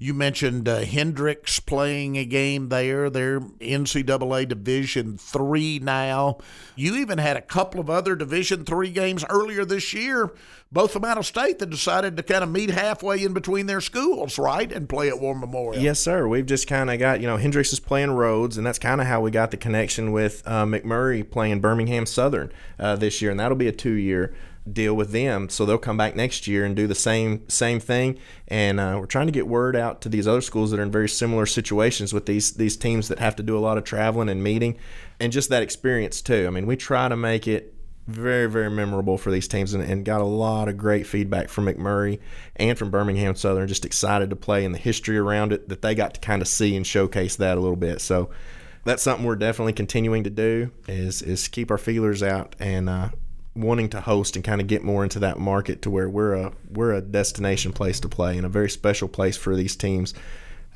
you 0.00 0.14
mentioned 0.14 0.66
uh, 0.66 0.78
Hendrix 0.78 1.60
playing 1.60 2.16
a 2.16 2.24
game 2.24 2.70
there. 2.70 3.10
They're 3.10 3.38
NCAA 3.38 4.48
Division 4.48 5.18
Three 5.18 5.78
now. 5.78 6.38
You 6.74 6.96
even 6.96 7.18
had 7.18 7.36
a 7.36 7.42
couple 7.42 7.80
of 7.80 7.90
other 7.90 8.16
Division 8.16 8.64
Three 8.64 8.90
games 8.90 9.24
earlier 9.28 9.66
this 9.66 9.92
year 9.92 10.32
both 10.72 10.92
from 10.92 11.04
out 11.04 11.18
of 11.18 11.26
state 11.26 11.58
that 11.58 11.68
decided 11.68 12.16
to 12.16 12.22
kind 12.22 12.44
of 12.44 12.50
meet 12.50 12.70
halfway 12.70 13.22
in 13.24 13.32
between 13.32 13.66
their 13.66 13.80
schools, 13.80 14.38
right, 14.38 14.70
and 14.70 14.88
play 14.88 15.08
at 15.08 15.18
War 15.18 15.34
Memorial. 15.34 15.82
Yes, 15.82 15.98
sir. 15.98 16.28
We've 16.28 16.46
just 16.46 16.68
kind 16.68 16.90
of 16.90 16.98
got, 16.98 17.20
you 17.20 17.26
know, 17.26 17.36
Hendrix 17.36 17.72
is 17.72 17.80
playing 17.80 18.12
Rhodes, 18.12 18.56
and 18.56 18.64
that's 18.64 18.78
kind 18.78 19.00
of 19.00 19.06
how 19.06 19.20
we 19.20 19.30
got 19.30 19.50
the 19.50 19.56
connection 19.56 20.12
with 20.12 20.42
uh, 20.46 20.64
McMurry 20.64 21.28
playing 21.28 21.60
Birmingham 21.60 22.06
Southern 22.06 22.52
uh, 22.78 22.94
this 22.96 23.20
year, 23.20 23.30
and 23.32 23.40
that'll 23.40 23.56
be 23.56 23.68
a 23.68 23.72
two 23.72 23.94
year 23.94 24.32
deal 24.70 24.94
with 24.94 25.12
them. 25.12 25.48
So 25.48 25.64
they'll 25.64 25.78
come 25.78 25.96
back 25.96 26.14
next 26.14 26.46
year 26.46 26.64
and 26.64 26.76
do 26.76 26.86
the 26.86 26.94
same 26.94 27.48
same 27.48 27.80
thing. 27.80 28.18
And 28.48 28.80
uh, 28.80 28.96
we're 28.98 29.06
trying 29.06 29.26
to 29.26 29.32
get 29.32 29.46
word 29.46 29.76
out 29.76 30.00
to 30.02 30.08
these 30.08 30.28
other 30.28 30.40
schools 30.40 30.70
that 30.70 30.80
are 30.80 30.82
in 30.82 30.90
very 30.90 31.08
similar 31.08 31.46
situations 31.46 32.12
with 32.12 32.26
these 32.26 32.52
these 32.52 32.76
teams 32.76 33.08
that 33.08 33.18
have 33.18 33.36
to 33.36 33.42
do 33.42 33.56
a 33.56 33.60
lot 33.60 33.78
of 33.78 33.84
traveling 33.84 34.28
and 34.28 34.42
meeting, 34.42 34.78
and 35.18 35.32
just 35.32 35.48
that 35.50 35.62
experience 35.62 36.20
too. 36.20 36.46
I 36.46 36.50
mean, 36.50 36.66
we 36.66 36.76
try 36.76 37.08
to 37.08 37.16
make 37.16 37.48
it 37.48 37.74
very, 38.06 38.50
very 38.50 38.70
memorable 38.70 39.16
for 39.16 39.30
these 39.30 39.46
teams 39.46 39.72
and, 39.72 39.84
and, 39.84 40.04
got 40.04 40.20
a 40.20 40.24
lot 40.24 40.68
of 40.68 40.76
great 40.76 41.06
feedback 41.06 41.48
from 41.48 41.66
McMurry 41.66 42.18
and 42.56 42.76
from 42.76 42.90
Birmingham 42.90 43.36
Southern. 43.36 43.68
Just 43.68 43.84
excited 43.84 44.30
to 44.30 44.36
play 44.36 44.64
and 44.64 44.74
the 44.74 44.78
history 44.78 45.16
around 45.16 45.52
it 45.52 45.68
that 45.68 45.80
they 45.82 45.94
got 45.94 46.14
to 46.14 46.20
kind 46.20 46.42
of 46.42 46.48
see 46.48 46.74
and 46.74 46.84
showcase 46.84 47.36
that 47.36 47.56
a 47.56 47.60
little 47.60 47.76
bit. 47.76 48.00
So 48.00 48.30
that's 48.84 49.02
something 49.02 49.24
we're 49.24 49.36
definitely 49.36 49.74
continuing 49.74 50.24
to 50.24 50.30
do 50.30 50.70
is 50.88 51.22
is 51.22 51.48
keep 51.48 51.70
our 51.70 51.78
feelers 51.78 52.22
out 52.22 52.56
and 52.58 52.88
uh, 52.88 53.10
wanting 53.54 53.88
to 53.90 54.00
host 54.00 54.36
and 54.36 54.44
kind 54.44 54.60
of 54.60 54.66
get 54.66 54.82
more 54.82 55.02
into 55.02 55.18
that 55.18 55.38
market 55.38 55.82
to 55.82 55.90
where 55.90 56.08
we're 56.08 56.34
a 56.34 56.52
we're 56.70 56.92
a 56.92 57.00
destination 57.00 57.72
place 57.72 58.00
to 58.00 58.08
play 58.08 58.36
and 58.36 58.46
a 58.46 58.48
very 58.48 58.70
special 58.70 59.08
place 59.08 59.36
for 59.36 59.56
these 59.56 59.74
teams 59.74 60.14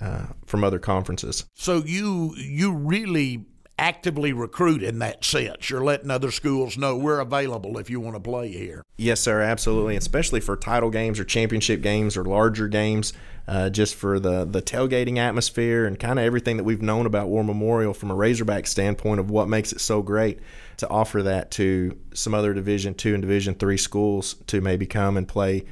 uh, 0.01 0.27
from 0.47 0.65
other 0.65 0.79
conferences. 0.79 1.45
So 1.55 1.83
you 1.85 2.35
you 2.37 2.73
really 2.73 3.47
actively 3.79 4.33
recruit 4.33 4.83
in 4.83 5.01
that 5.01 5.25
sense. 5.25 5.69
You're 5.69 5.83
letting 5.83 6.11
other 6.11 6.31
schools 6.31 6.77
know 6.77 6.97
we're 6.97 7.21
available 7.21 7.79
if 7.79 7.91
you 7.91 8.01
want 8.01 8.15
to 8.15 8.21
play 8.21 8.49
here. 8.53 8.85
Yes, 8.97 9.21
sir, 9.21 9.41
absolutely, 9.41 9.97
especially 9.97 10.41
for 10.41 10.57
title 10.57 10.91
games 10.91 11.19
or 11.19 11.25
championship 11.25 11.81
games 11.81 12.17
or 12.17 12.25
larger 12.25 12.69
games. 12.69 13.13
Uh, 13.47 13.69
just 13.69 13.95
for 13.95 14.19
the 14.19 14.47
the 14.47 14.63
tailgating 14.63 15.19
atmosphere 15.19 15.85
and 15.85 16.01
kind 16.01 16.19
of 16.19 16.25
everything 16.25 16.57
that 16.57 16.65
we've 16.65 16.81
known 16.81 17.05
about 17.05 17.29
War 17.29 17.45
Memorial 17.45 17.93
from 17.93 18.11
a 18.11 18.15
Razorback 18.15 18.67
standpoint 18.67 19.21
of 19.21 19.31
what 19.31 19.49
makes 19.49 19.71
it 19.71 19.83
so 19.83 20.01
great 20.01 20.41
to 20.79 20.89
offer 20.89 21.23
that 21.23 21.51
to 21.53 21.99
some 22.15 22.35
other 22.35 22.55
Division 22.55 22.95
two 22.95 23.15
and 23.15 23.23
Division 23.23 23.55
three 23.55 23.77
schools 23.77 24.35
to 24.47 24.61
maybe 24.61 24.87
come 24.87 25.17
and 25.17 25.27
play 25.27 25.65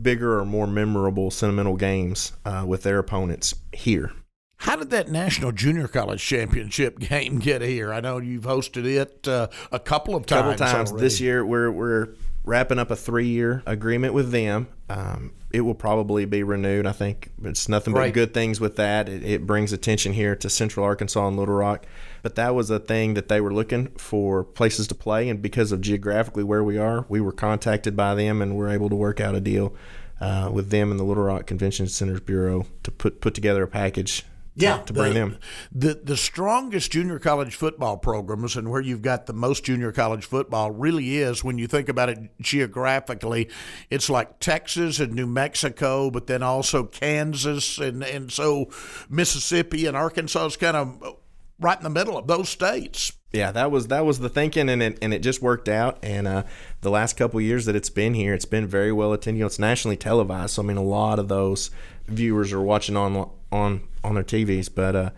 bigger 0.00 0.38
or 0.38 0.44
more 0.44 0.66
memorable 0.66 1.30
sentimental 1.30 1.76
games 1.76 2.32
uh, 2.44 2.64
with 2.66 2.82
their 2.82 2.98
opponents 2.98 3.54
here. 3.72 4.12
How 4.56 4.76
did 4.76 4.90
that 4.90 5.08
National 5.08 5.52
Junior 5.52 5.88
College 5.88 6.22
Championship 6.22 6.98
game 7.08 7.38
get 7.38 7.62
here? 7.62 7.94
I 7.94 8.00
know 8.00 8.18
you've 8.18 8.44
hosted 8.44 8.84
it 8.84 9.26
uh, 9.26 9.48
a 9.72 9.78
couple 9.80 10.14
of 10.14 10.26
times. 10.26 10.58
Couple 10.60 10.66
times 10.66 10.90
already. 10.90 11.06
this 11.06 11.20
year. 11.20 11.44
We're 11.44 11.70
we're 11.70 12.08
wrapping 12.44 12.78
up 12.78 12.90
a 12.90 12.96
three 12.96 13.28
year 13.28 13.62
agreement 13.66 14.12
with 14.12 14.30
them. 14.32 14.68
Um, 14.90 15.32
it 15.52 15.60
will 15.60 15.74
probably 15.74 16.24
be 16.24 16.42
renewed. 16.42 16.84
I 16.86 16.92
think 16.92 17.30
it's 17.44 17.68
nothing 17.68 17.94
but 17.94 18.00
Right. 18.00 18.14
good 18.14 18.34
things 18.34 18.60
with 18.60 18.74
that. 18.76 19.08
It, 19.08 19.24
it 19.24 19.46
brings 19.46 19.72
attention 19.72 20.12
here 20.14 20.34
to 20.36 20.50
Central 20.50 20.84
Arkansas 20.84 21.28
and 21.28 21.36
Little 21.36 21.54
Rock. 21.54 21.86
But 22.22 22.34
that 22.34 22.54
was 22.56 22.70
a 22.70 22.78
thing 22.80 23.14
that 23.14 23.28
they 23.28 23.40
were 23.40 23.52
looking 23.52 23.86
for 23.96 24.42
places 24.42 24.86
to 24.88 24.94
play, 24.94 25.28
and 25.28 25.40
because 25.40 25.70
of 25.72 25.80
geographically 25.80 26.42
where 26.44 26.64
we 26.64 26.76
are, 26.76 27.06
we 27.08 27.20
were 27.20 27.32
contacted 27.32 27.96
by 27.96 28.14
them 28.14 28.42
and 28.42 28.56
were 28.56 28.68
able 28.68 28.88
to 28.90 28.96
work 28.96 29.20
out 29.20 29.34
a 29.34 29.40
deal 29.40 29.74
uh, 30.20 30.50
with 30.52 30.70
them 30.70 30.90
and 30.90 30.98
the 31.00 31.04
Little 31.04 31.24
Rock 31.24 31.46
Convention 31.46 31.86
Centers 31.86 32.20
Bureau 32.20 32.66
to 32.82 32.90
put 32.90 33.20
put 33.20 33.32
together 33.34 33.62
a 33.62 33.68
package. 33.68 34.24
Yeah, 34.54 34.78
to 34.78 34.92
bring 34.92 35.14
the, 35.14 35.20
them. 35.20 35.38
The 35.72 36.00
the 36.02 36.16
strongest 36.16 36.92
junior 36.92 37.18
college 37.18 37.54
football 37.54 37.96
programs 37.96 38.56
and 38.56 38.70
where 38.70 38.80
you've 38.80 39.02
got 39.02 39.26
the 39.26 39.32
most 39.32 39.64
junior 39.64 39.92
college 39.92 40.24
football 40.24 40.70
really 40.70 41.18
is 41.18 41.44
when 41.44 41.58
you 41.58 41.66
think 41.66 41.88
about 41.88 42.08
it 42.08 42.18
geographically, 42.40 43.48
it's 43.90 44.10
like 44.10 44.40
Texas 44.40 45.00
and 45.00 45.14
New 45.14 45.26
Mexico, 45.26 46.10
but 46.10 46.26
then 46.26 46.42
also 46.42 46.84
Kansas 46.84 47.78
and 47.78 48.02
and 48.02 48.32
so 48.32 48.70
Mississippi 49.08 49.86
and 49.86 49.96
Arkansas 49.96 50.46
is 50.46 50.56
kind 50.56 50.76
of 50.76 51.16
right 51.60 51.76
in 51.76 51.84
the 51.84 51.90
middle 51.90 52.18
of 52.18 52.26
those 52.26 52.48
states. 52.48 53.12
Yeah, 53.32 53.52
that 53.52 53.70
was 53.70 53.86
that 53.88 54.04
was 54.04 54.18
the 54.18 54.28
thinking, 54.28 54.68
and 54.68 54.82
it 54.82 54.98
and 55.00 55.14
it 55.14 55.20
just 55.20 55.40
worked 55.40 55.68
out. 55.68 55.98
And 56.02 56.26
uh, 56.26 56.42
the 56.80 56.90
last 56.90 57.16
couple 57.16 57.38
of 57.38 57.44
years 57.44 57.66
that 57.66 57.76
it's 57.76 57.90
been 57.90 58.14
here, 58.14 58.34
it's 58.34 58.44
been 58.44 58.66
very 58.66 58.90
well 58.90 59.12
attended. 59.12 59.38
You 59.38 59.44
know, 59.44 59.46
it's 59.46 59.58
nationally 59.58 59.96
televised, 59.96 60.54
so 60.54 60.62
I 60.62 60.66
mean, 60.66 60.76
a 60.76 60.82
lot 60.82 61.20
of 61.20 61.28
those 61.28 61.70
viewers 62.10 62.52
are 62.52 62.60
watching 62.60 62.96
on 62.96 63.30
on 63.50 63.80
on 64.04 64.14
their 64.14 64.24
TVs. 64.24 64.68
But 64.74 64.96
uh, 64.96 65.10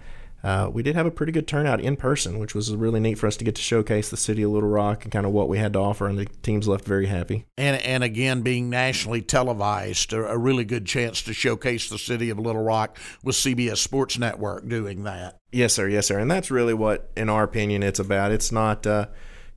uh, 0.42 0.68
we 0.72 0.82
did 0.82 0.96
have 0.96 1.06
a 1.06 1.10
pretty 1.10 1.30
good 1.30 1.46
turnout 1.46 1.80
in 1.80 1.96
person, 1.96 2.38
which 2.38 2.54
was 2.54 2.74
really 2.74 2.98
neat 2.98 3.16
for 3.16 3.28
us 3.28 3.36
to 3.36 3.44
get 3.44 3.54
to 3.54 3.62
showcase 3.62 4.10
the 4.10 4.16
city 4.16 4.42
of 4.42 4.50
Little 4.50 4.68
Rock 4.68 5.04
and 5.04 5.12
kind 5.12 5.24
of 5.24 5.32
what 5.32 5.48
we 5.48 5.58
had 5.58 5.72
to 5.74 5.78
offer, 5.78 6.08
and 6.08 6.18
the 6.18 6.26
teams 6.42 6.66
left 6.66 6.84
very 6.84 7.06
happy. 7.06 7.46
and 7.56 7.80
and 7.82 8.02
again 8.02 8.42
being 8.42 8.68
nationally 8.68 9.22
televised, 9.22 10.12
a, 10.12 10.26
a 10.26 10.36
really 10.36 10.64
good 10.64 10.84
chance 10.86 11.22
to 11.22 11.32
showcase 11.32 11.88
the 11.88 11.98
city 11.98 12.30
of 12.30 12.38
Little 12.38 12.62
Rock 12.62 12.98
with 13.22 13.36
CBS 13.36 13.78
Sports 13.78 14.18
Network 14.18 14.68
doing 14.68 15.04
that. 15.04 15.38
Yes, 15.52 15.74
sir. 15.74 15.88
Yes, 15.88 16.06
sir. 16.06 16.18
And 16.18 16.30
that's 16.30 16.50
really 16.50 16.74
what, 16.74 17.10
in 17.16 17.28
our 17.28 17.44
opinion, 17.44 17.82
it's 17.82 18.00
about. 18.00 18.32
It's 18.32 18.50
not, 18.50 18.86
uh, 18.86 19.06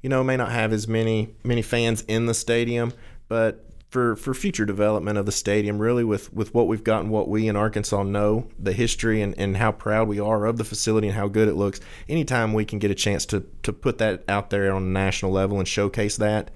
you 0.02 0.10
know, 0.10 0.24
may 0.24 0.38
not 0.38 0.52
have 0.52 0.71
as 0.71 0.88
many 0.88 1.36
many 1.43 1.63
fans 1.63 2.04
in 2.08 2.28
the 2.28 2.34
stadium, 2.36 2.93
but 3.28 3.64
for 3.95 4.17
for 4.17 4.34
future 4.34 4.65
development 4.65 5.17
of 5.17 5.25
the 5.25 5.31
stadium, 5.31 5.79
really 5.79 6.03
with 6.03 6.34
with 6.34 6.53
what 6.53 6.67
we've 6.67 6.84
gotten 6.84 7.10
what 7.10 7.29
we 7.29 7.47
in 7.47 7.55
Arkansas 7.55 8.03
know, 8.03 8.45
the 8.60 8.73
history 8.73 9.21
and, 9.21 9.34
and 9.39 9.55
how 9.55 9.71
proud 9.71 10.10
we 10.10 10.19
are 10.19 10.45
of 10.45 10.58
the 10.58 10.65
facility 10.65 11.08
and 11.08 11.15
how 11.15 11.29
good 11.29 11.47
it 11.47 11.53
looks. 11.53 11.79
Anytime 12.10 12.51
we 12.51 12.65
can 12.65 12.77
get 12.77 12.91
a 12.91 12.95
chance 12.95 13.25
to 13.27 13.45
to 13.63 13.71
put 13.71 13.97
that 13.99 14.25
out 14.27 14.49
there 14.49 14.73
on 14.73 14.84
a 14.84 14.86
national 14.86 15.31
level 15.31 15.60
and 15.60 15.67
showcase 15.67 16.17
that, 16.17 16.51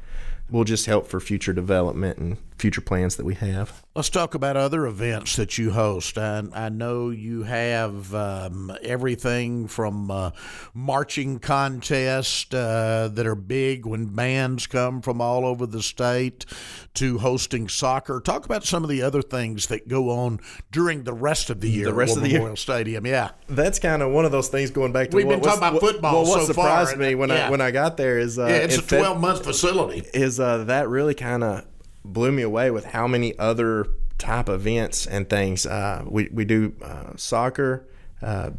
will 0.50 0.66
just 0.66 0.86
help 0.86 1.08
for 1.08 1.22
future 1.22 1.54
development 1.54 2.18
and 2.18 2.36
future 2.58 2.82
plans 2.82 3.16
that 3.16 3.26
we 3.26 3.36
have. 3.36 3.86
Let's 4.00 4.10
talk 4.10 4.34
about 4.34 4.56
other 4.56 4.86
events 4.86 5.36
that 5.36 5.58
you 5.58 5.72
host. 5.72 6.18
I, 6.18 6.42
I 6.54 6.70
know 6.70 7.10
you 7.10 7.44
have 7.44 8.16
um, 8.16 8.72
everything 8.82 9.68
from 9.68 10.10
uh, 10.10 10.32
marching 10.74 11.40
contests 11.40 12.54
uh, 12.54 13.10
that 13.12 13.28
are 13.28 13.36
big 13.36 13.86
when 13.86 14.06
bands 14.06 14.68
come 14.68 15.02
from 15.02 15.20
all 15.20 15.46
over 15.46 15.66
the 15.66 15.84
state 15.84 16.46
to 16.94 17.18
hosting 17.18 17.68
soccer. 17.68 18.22
Talk 18.22 18.46
about 18.46 18.64
some 18.64 18.86
of 18.86 18.90
the 18.90 19.02
other 19.02 19.22
things 19.22 19.68
that 19.68 19.90
go 19.90 20.12
on 20.12 20.40
during 20.72 21.04
the 21.04 21.12
rest 21.12 21.50
of 21.50 21.60
the 21.60 21.70
year. 21.70 21.88
The 21.88 21.94
rest 21.94 22.16
at 22.16 22.24
of 22.24 22.30
the 22.30 22.40
War 22.40 22.48
year. 22.48 22.56
Stadium. 22.56 23.06
Yeah. 23.06 23.32
That's 23.50 23.80
kind 23.80 24.02
of 24.02 24.14
one 24.14 24.24
of 24.24 24.32
those 24.32 24.48
things 24.48 24.72
going 24.72 24.94
back 24.94 25.10
to 25.10 25.18
We've 25.18 25.26
what 25.26 25.42
been 25.42 25.44
talking 25.44 25.58
about 25.58 25.82
football 25.82 26.24
Well, 26.24 26.32
what 26.32 26.40
so 26.40 26.46
surprised 26.46 26.92
far, 26.92 27.00
me 27.00 27.16
when 27.16 27.32
yeah. 27.32 27.48
I 27.48 27.50
when 27.52 27.60
I 27.60 27.72
got 27.72 27.98
there 27.98 28.18
is 28.18 28.40
uh, 28.40 28.46
Yeah, 28.46 28.56
it's 28.60 28.78
a 28.78 28.82
12 28.82 29.20
month 29.20 29.44
facility. 29.44 30.08
is 30.14 30.40
uh, 30.40 30.64
that 30.64 30.88
really 30.88 31.16
kind 31.16 31.44
of 31.44 31.66
blew 32.04 32.32
me 32.32 32.42
away 32.42 32.72
with 32.72 32.86
how 32.86 33.08
many 33.08 33.38
other 33.38 33.88
type 34.18 34.50
events 34.50 35.08
and 35.08 35.30
things 35.30 35.66
uh, 35.66 36.04
we 36.08 36.30
we 36.32 36.46
do 36.46 36.74
uh, 36.82 37.16
soccer. 37.16 37.88
Uh, 38.22 38.52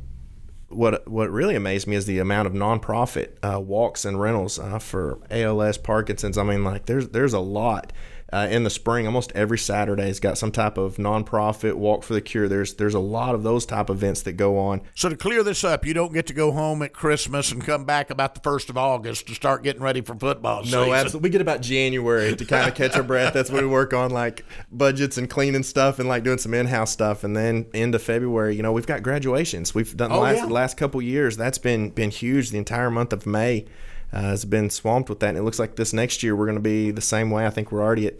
what 0.68 1.06
what 1.08 1.30
really 1.30 1.56
amazed 1.56 1.86
me 1.86 1.96
is 1.96 2.06
the 2.06 2.18
amount 2.18 2.46
of 2.46 2.52
nonprofit 2.52 3.30
uh, 3.42 3.60
walks 3.60 4.04
and 4.04 4.20
rentals 4.20 4.58
uh, 4.58 4.78
for 4.78 5.18
ALS, 5.30 5.78
Parkinson's. 5.78 6.38
I 6.38 6.44
mean, 6.44 6.64
like 6.64 6.86
there's 6.86 7.08
there's 7.08 7.34
a 7.34 7.40
lot. 7.40 7.92
Uh, 8.32 8.46
in 8.50 8.62
the 8.62 8.70
spring, 8.70 9.06
almost 9.06 9.32
every 9.34 9.58
Saturday's 9.58 10.20
got 10.20 10.38
some 10.38 10.52
type 10.52 10.78
of 10.78 10.96
nonprofit 10.98 11.74
walk 11.74 12.04
for 12.04 12.14
the 12.14 12.20
cure. 12.20 12.48
There's 12.48 12.74
there's 12.74 12.94
a 12.94 13.00
lot 13.00 13.34
of 13.34 13.42
those 13.42 13.66
type 13.66 13.90
events 13.90 14.22
that 14.22 14.34
go 14.34 14.56
on. 14.58 14.82
So 14.94 15.08
to 15.08 15.16
clear 15.16 15.42
this 15.42 15.64
up, 15.64 15.84
you 15.84 15.94
don't 15.94 16.12
get 16.12 16.26
to 16.28 16.32
go 16.34 16.52
home 16.52 16.82
at 16.82 16.92
Christmas 16.92 17.50
and 17.50 17.64
come 17.64 17.84
back 17.84 18.08
about 18.10 18.34
the 18.34 18.40
first 18.40 18.70
of 18.70 18.76
August 18.78 19.26
to 19.26 19.34
start 19.34 19.62
getting 19.64 19.82
ready 19.82 20.00
for 20.00 20.14
football 20.14 20.62
season. 20.62 20.78
No, 20.80 20.92
absolutely. 20.92 21.26
We 21.28 21.30
get 21.32 21.40
about 21.40 21.60
January 21.60 22.36
to 22.36 22.44
kind 22.44 22.68
of 22.68 22.74
catch 22.76 22.94
our 22.96 23.02
breath. 23.02 23.34
That's 23.34 23.50
when 23.50 23.62
we 23.64 23.68
work 23.68 23.92
on 23.92 24.10
like 24.10 24.44
budgets 24.70 25.18
and 25.18 25.28
cleaning 25.28 25.64
stuff 25.64 25.98
and 25.98 26.08
like 26.08 26.22
doing 26.22 26.38
some 26.38 26.54
in-house 26.54 26.92
stuff. 26.92 27.24
And 27.24 27.36
then 27.36 27.66
end 27.74 27.94
of 27.94 28.02
February, 28.02 28.54
you 28.54 28.62
know, 28.62 28.72
we've 28.72 28.86
got 28.86 29.02
graduations. 29.02 29.74
We've 29.74 29.96
done 29.96 30.10
the 30.10 30.16
Oh, 30.16 30.20
last, 30.20 30.36
yeah. 30.36 30.46
the 30.46 30.52
last 30.52 30.76
couple 30.76 31.02
years. 31.02 31.36
That's 31.36 31.58
been 31.58 31.90
been 31.90 32.10
huge. 32.10 32.50
The 32.50 32.58
entire 32.58 32.90
month 32.90 33.12
of 33.12 33.26
May 33.26 33.64
has 34.12 34.44
been 34.44 34.70
swamped 34.70 35.08
with 35.08 35.20
that. 35.20 35.30
And 35.30 35.38
it 35.38 35.42
looks 35.42 35.58
like 35.58 35.76
this 35.76 35.92
next 35.92 36.22
year 36.22 36.34
we're 36.34 36.46
going 36.46 36.56
to 36.56 36.62
be 36.62 36.90
the 36.90 37.00
same 37.00 37.30
way. 37.30 37.46
I 37.46 37.50
think 37.50 37.70
we're 37.70 37.82
already 37.82 38.06
at 38.06 38.14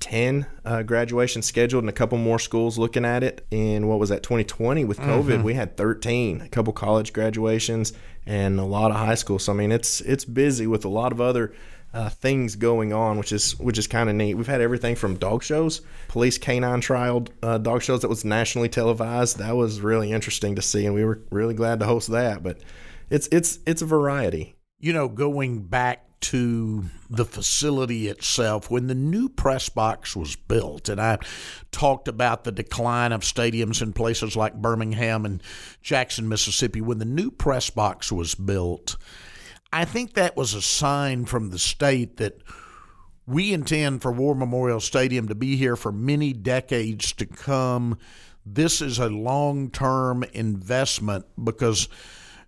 10 0.00 0.46
uh, 0.64 0.82
graduations 0.82 1.46
scheduled 1.46 1.82
and 1.82 1.88
a 1.88 1.92
couple 1.92 2.18
more 2.18 2.38
schools 2.38 2.76
looking 2.78 3.04
at 3.04 3.22
it. 3.22 3.46
In 3.50 3.86
what 3.86 3.98
was 3.98 4.10
that 4.10 4.22
2020 4.22 4.84
with 4.84 4.98
covid 4.98 5.42
we 5.42 5.54
had 5.54 5.76
13 5.76 6.42
a 6.42 6.48
couple 6.48 6.72
college 6.72 7.14
graduations 7.14 7.94
and 8.26 8.60
a 8.60 8.64
lot 8.64 8.90
of 8.90 8.98
high 8.98 9.14
school 9.14 9.38
so 9.38 9.52
i 9.52 9.56
mean 9.56 9.72
it's 9.72 10.02
it's 10.02 10.24
busy 10.24 10.66
with 10.66 10.84
a 10.84 10.88
lot 10.88 11.12
of 11.12 11.20
other 11.20 11.54
uh, 11.94 12.10
things 12.10 12.56
going 12.56 12.92
on 12.92 13.16
which 13.16 13.32
is 13.32 13.58
which 13.58 13.78
is 13.78 13.86
kind 13.86 14.10
of 14.10 14.14
neat. 14.14 14.34
We've 14.34 14.46
had 14.46 14.60
everything 14.60 14.96
from 14.96 15.16
dog 15.16 15.42
shows 15.42 15.80
police 16.08 16.36
canine 16.36 16.82
trial 16.82 17.26
uh, 17.42 17.56
dog 17.56 17.82
shows 17.82 18.02
that 18.02 18.08
was 18.08 18.24
nationally 18.24 18.68
televised. 18.68 19.38
That 19.38 19.56
was 19.56 19.80
really 19.80 20.12
interesting 20.12 20.56
to 20.56 20.62
see 20.62 20.84
and 20.84 20.94
we 20.94 21.04
were 21.04 21.20
really 21.30 21.54
glad 21.54 21.80
to 21.80 21.86
host 21.86 22.10
that. 22.10 22.42
But 22.42 22.58
it's 23.08 23.28
it's 23.32 23.60
it's 23.66 23.80
a 23.80 23.86
variety 23.86 24.55
you 24.78 24.92
know, 24.92 25.08
going 25.08 25.62
back 25.62 26.02
to 26.18 26.84
the 27.08 27.24
facility 27.24 28.08
itself, 28.08 28.70
when 28.70 28.86
the 28.86 28.94
new 28.94 29.28
press 29.28 29.68
box 29.68 30.16
was 30.16 30.34
built, 30.34 30.88
and 30.88 31.00
I 31.00 31.18
talked 31.70 32.08
about 32.08 32.44
the 32.44 32.52
decline 32.52 33.12
of 33.12 33.20
stadiums 33.20 33.82
in 33.82 33.92
places 33.92 34.34
like 34.34 34.54
Birmingham 34.54 35.24
and 35.24 35.42
Jackson, 35.82 36.28
Mississippi, 36.28 36.80
when 36.80 36.98
the 36.98 37.04
new 37.04 37.30
press 37.30 37.70
box 37.70 38.10
was 38.10 38.34
built, 38.34 38.96
I 39.72 39.84
think 39.84 40.14
that 40.14 40.36
was 40.36 40.54
a 40.54 40.62
sign 40.62 41.26
from 41.26 41.50
the 41.50 41.58
state 41.58 42.16
that 42.16 42.40
we 43.26 43.52
intend 43.52 44.02
for 44.02 44.12
War 44.12 44.34
Memorial 44.34 44.80
Stadium 44.80 45.28
to 45.28 45.34
be 45.34 45.56
here 45.56 45.76
for 45.76 45.92
many 45.92 46.32
decades 46.32 47.12
to 47.14 47.26
come. 47.26 47.98
This 48.44 48.80
is 48.80 48.98
a 48.98 49.08
long 49.08 49.70
term 49.70 50.24
investment 50.32 51.26
because, 51.42 51.88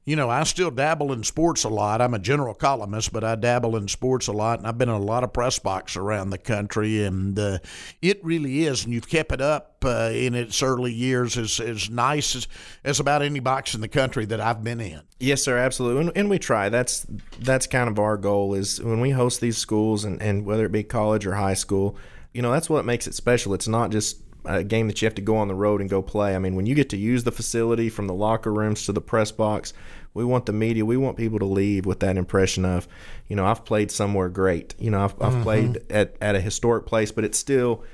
you 0.08 0.16
know, 0.16 0.30
I 0.30 0.42
still 0.44 0.70
dabble 0.70 1.12
in 1.12 1.22
sports 1.22 1.64
a 1.64 1.68
lot. 1.68 2.00
I'm 2.00 2.14
a 2.14 2.18
general 2.18 2.54
columnist, 2.54 3.12
but 3.12 3.22
I 3.22 3.34
dabble 3.34 3.76
in 3.76 3.88
sports 3.88 4.26
a 4.26 4.32
lot, 4.32 4.58
and 4.58 4.66
I've 4.66 4.78
been 4.78 4.88
in 4.88 4.94
a 4.94 4.98
lot 4.98 5.22
of 5.22 5.34
press 5.34 5.58
box 5.58 5.98
around 5.98 6.30
the 6.30 6.38
country, 6.38 7.04
and 7.04 7.38
uh, 7.38 7.58
it 8.00 8.24
really 8.24 8.64
is. 8.64 8.86
And 8.86 8.94
you've 8.94 9.06
kept 9.06 9.32
it 9.32 9.42
up 9.42 9.84
uh, 9.84 10.10
in 10.14 10.34
its 10.34 10.62
early 10.62 10.94
years 10.94 11.36
as, 11.36 11.60
as 11.60 11.90
nice 11.90 12.34
as, 12.34 12.48
as 12.84 13.00
about 13.00 13.20
any 13.20 13.40
box 13.40 13.74
in 13.74 13.82
the 13.82 13.88
country 13.88 14.24
that 14.24 14.40
I've 14.40 14.64
been 14.64 14.80
in. 14.80 15.02
Yes, 15.20 15.42
sir, 15.42 15.58
absolutely, 15.58 16.06
and, 16.06 16.16
and 16.16 16.30
we 16.30 16.38
try. 16.38 16.70
That's 16.70 17.06
that's 17.40 17.66
kind 17.66 17.90
of 17.90 17.98
our 17.98 18.16
goal 18.16 18.54
is 18.54 18.82
when 18.82 19.00
we 19.02 19.10
host 19.10 19.42
these 19.42 19.58
schools, 19.58 20.06
and, 20.06 20.22
and 20.22 20.46
whether 20.46 20.64
it 20.64 20.72
be 20.72 20.84
college 20.84 21.26
or 21.26 21.34
high 21.34 21.52
school, 21.52 21.98
you 22.32 22.40
know, 22.40 22.50
that's 22.50 22.70
what 22.70 22.86
makes 22.86 23.06
it 23.06 23.12
special. 23.12 23.52
It's 23.52 23.68
not 23.68 23.90
just 23.90 24.22
a 24.44 24.64
game 24.64 24.86
that 24.88 25.00
you 25.02 25.06
have 25.06 25.14
to 25.16 25.22
go 25.22 25.36
on 25.36 25.48
the 25.48 25.54
road 25.54 25.80
and 25.80 25.90
go 25.90 26.00
play. 26.00 26.34
I 26.34 26.38
mean, 26.38 26.54
when 26.54 26.66
you 26.66 26.74
get 26.74 26.88
to 26.90 26.96
use 26.96 27.24
the 27.24 27.32
facility 27.32 27.90
from 27.90 28.06
the 28.06 28.14
locker 28.14 28.52
rooms 28.52 28.86
to 28.86 28.92
the 28.92 29.00
press 29.00 29.30
box, 29.30 29.74
we 30.14 30.24
want 30.24 30.46
the 30.46 30.52
media, 30.52 30.84
we 30.84 30.96
want 30.96 31.16
people 31.16 31.38
to 31.38 31.44
leave 31.44 31.86
with 31.86 32.00
that 32.00 32.16
impression 32.16 32.64
of, 32.64 32.88
you 33.28 33.36
know, 33.36 33.46
I've 33.46 33.64
played 33.64 33.90
somewhere 33.90 34.28
great. 34.28 34.74
You 34.78 34.90
know, 34.90 35.04
I've, 35.04 35.14
I've 35.20 35.32
mm-hmm. 35.32 35.42
played 35.42 35.82
at, 35.90 36.16
at 36.20 36.34
a 36.34 36.40
historic 36.40 36.86
place, 36.86 37.12
but 37.12 37.24
it's 37.24 37.38
still 37.38 37.84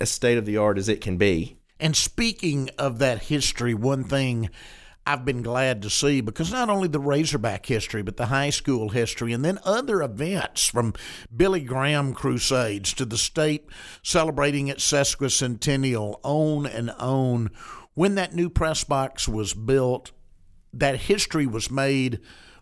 as 0.00 0.10
state 0.10 0.38
of 0.38 0.46
the 0.46 0.56
art 0.56 0.78
as 0.78 0.88
it 0.88 1.00
can 1.00 1.16
be. 1.16 1.56
And 1.80 1.94
speaking 1.94 2.70
of 2.78 2.98
that 2.98 3.24
history, 3.24 3.74
one 3.74 4.04
thing 4.04 4.50
I've 5.08 5.24
been 5.24 5.40
glad 5.40 5.80
to 5.82 5.90
see 5.90 6.20
because 6.20 6.52
not 6.52 6.68
only 6.68 6.86
the 6.86 7.00
Razorback 7.00 7.64
history, 7.64 8.02
but 8.02 8.18
the 8.18 8.26
high 8.26 8.50
school 8.50 8.90
history, 8.90 9.32
and 9.32 9.42
then 9.42 9.58
other 9.64 10.02
events 10.02 10.66
from 10.66 10.92
Billy 11.34 11.60
Graham 11.60 12.12
Crusades 12.12 12.92
to 12.92 13.06
the 13.06 13.16
state 13.16 13.66
celebrating 14.02 14.68
its 14.68 14.84
sesquicentennial, 14.84 16.20
on 16.22 16.66
and 16.66 16.90
on. 16.90 17.50
When 17.94 18.16
that 18.16 18.34
new 18.34 18.50
press 18.50 18.84
box 18.84 19.26
was 19.26 19.54
built, 19.54 20.12
that 20.72 21.00
history 21.02 21.46
was 21.46 21.70
made 21.70 22.20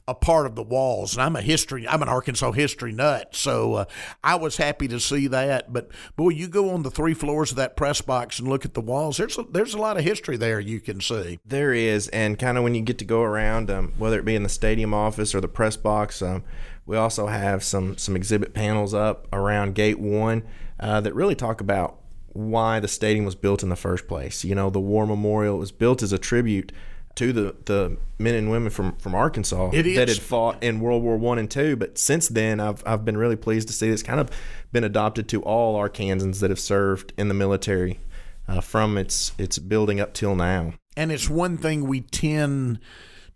a 0.08 0.14
part 0.14 0.46
of 0.46 0.54
the 0.54 0.62
walls. 0.62 1.14
And 1.14 1.22
I'm 1.22 1.36
a 1.36 1.42
history, 1.42 1.86
I'm 1.86 2.02
an 2.02 2.08
Arkansas 2.08 2.52
history 2.52 2.92
nut. 2.92 3.34
So 3.34 3.74
uh, 3.74 3.84
I 4.22 4.36
was 4.36 4.56
happy 4.56 4.86
to 4.88 5.00
see 5.00 5.26
that. 5.28 5.72
But 5.72 5.90
boy, 6.14 6.30
you 6.30 6.48
go 6.48 6.70
on 6.70 6.82
the 6.82 6.90
three 6.90 7.14
floors 7.14 7.50
of 7.50 7.56
that 7.56 7.76
press 7.76 8.00
box 8.00 8.38
and 8.38 8.48
look 8.48 8.64
at 8.64 8.74
the 8.74 8.80
walls. 8.80 9.16
There's 9.16 9.36
a, 9.38 9.42
there's 9.42 9.74
a 9.74 9.78
lot 9.78 9.96
of 9.96 10.04
history 10.04 10.36
there 10.36 10.60
you 10.60 10.80
can 10.80 11.00
see. 11.00 11.40
There 11.44 11.72
is, 11.72 12.08
and 12.08 12.38
kind 12.38 12.56
of 12.56 12.64
when 12.64 12.74
you 12.74 12.82
get 12.82 12.98
to 12.98 13.04
go 13.04 13.22
around, 13.22 13.70
um, 13.70 13.94
whether 13.98 14.18
it 14.18 14.24
be 14.24 14.36
in 14.36 14.44
the 14.44 14.48
stadium 14.48 14.94
office 14.94 15.34
or 15.34 15.40
the 15.40 15.48
press 15.48 15.76
box, 15.76 16.22
um, 16.22 16.44
we 16.86 16.96
also 16.96 17.26
have 17.26 17.64
some 17.64 17.98
some 17.98 18.14
exhibit 18.14 18.54
panels 18.54 18.94
up 18.94 19.26
around 19.32 19.74
Gate 19.74 19.98
One 19.98 20.44
uh, 20.78 21.00
that 21.00 21.14
really 21.16 21.34
talk 21.34 21.60
about 21.60 21.98
why 22.32 22.78
the 22.78 22.86
stadium 22.86 23.24
was 23.24 23.34
built 23.34 23.64
in 23.64 23.70
the 23.70 23.76
first 23.76 24.06
place. 24.06 24.44
You 24.44 24.54
know, 24.54 24.70
the 24.70 24.78
War 24.78 25.04
Memorial 25.04 25.58
was 25.58 25.72
built 25.72 26.00
as 26.00 26.12
a 26.12 26.18
tribute 26.18 26.70
to 27.16 27.32
the, 27.32 27.56
the 27.64 27.96
men 28.18 28.34
and 28.34 28.50
women 28.50 28.70
from, 28.70 28.94
from 28.96 29.14
Arkansas 29.14 29.70
that 29.70 30.08
had 30.08 30.18
fought 30.18 30.62
in 30.62 30.80
World 30.80 31.02
War 31.02 31.16
One 31.16 31.38
and 31.38 31.50
Two. 31.50 31.76
But 31.76 31.98
since 31.98 32.28
then, 32.28 32.60
I've 32.60 32.82
I've 32.86 33.04
been 33.04 33.16
really 33.16 33.36
pleased 33.36 33.68
to 33.68 33.74
see 33.74 33.88
it's 33.88 34.02
kind 34.02 34.20
of 34.20 34.30
been 34.72 34.84
adopted 34.84 35.28
to 35.30 35.42
all 35.42 35.76
Arkansans 35.76 36.40
that 36.40 36.50
have 36.50 36.60
served 36.60 37.12
in 37.16 37.28
the 37.28 37.34
military 37.34 38.00
uh, 38.46 38.60
from 38.60 38.96
its 38.96 39.32
its 39.38 39.58
building 39.58 40.00
up 40.00 40.14
till 40.14 40.36
now. 40.36 40.74
And 40.96 41.10
it's 41.10 41.28
one 41.28 41.58
thing 41.58 41.86
we 41.86 42.02
tend 42.02 42.78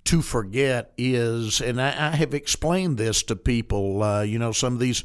to 0.05 0.23
forget 0.23 0.93
is, 0.97 1.61
and 1.61 1.81
I, 1.81 1.89
I 1.89 2.17
have 2.17 2.33
explained 2.33 2.97
this 2.97 3.23
to 3.25 3.37
people. 3.37 4.03
Uh, 4.03 4.23
you 4.23 4.39
know, 4.39 4.53
some 4.53 4.75
of 4.75 4.81
these 4.81 5.05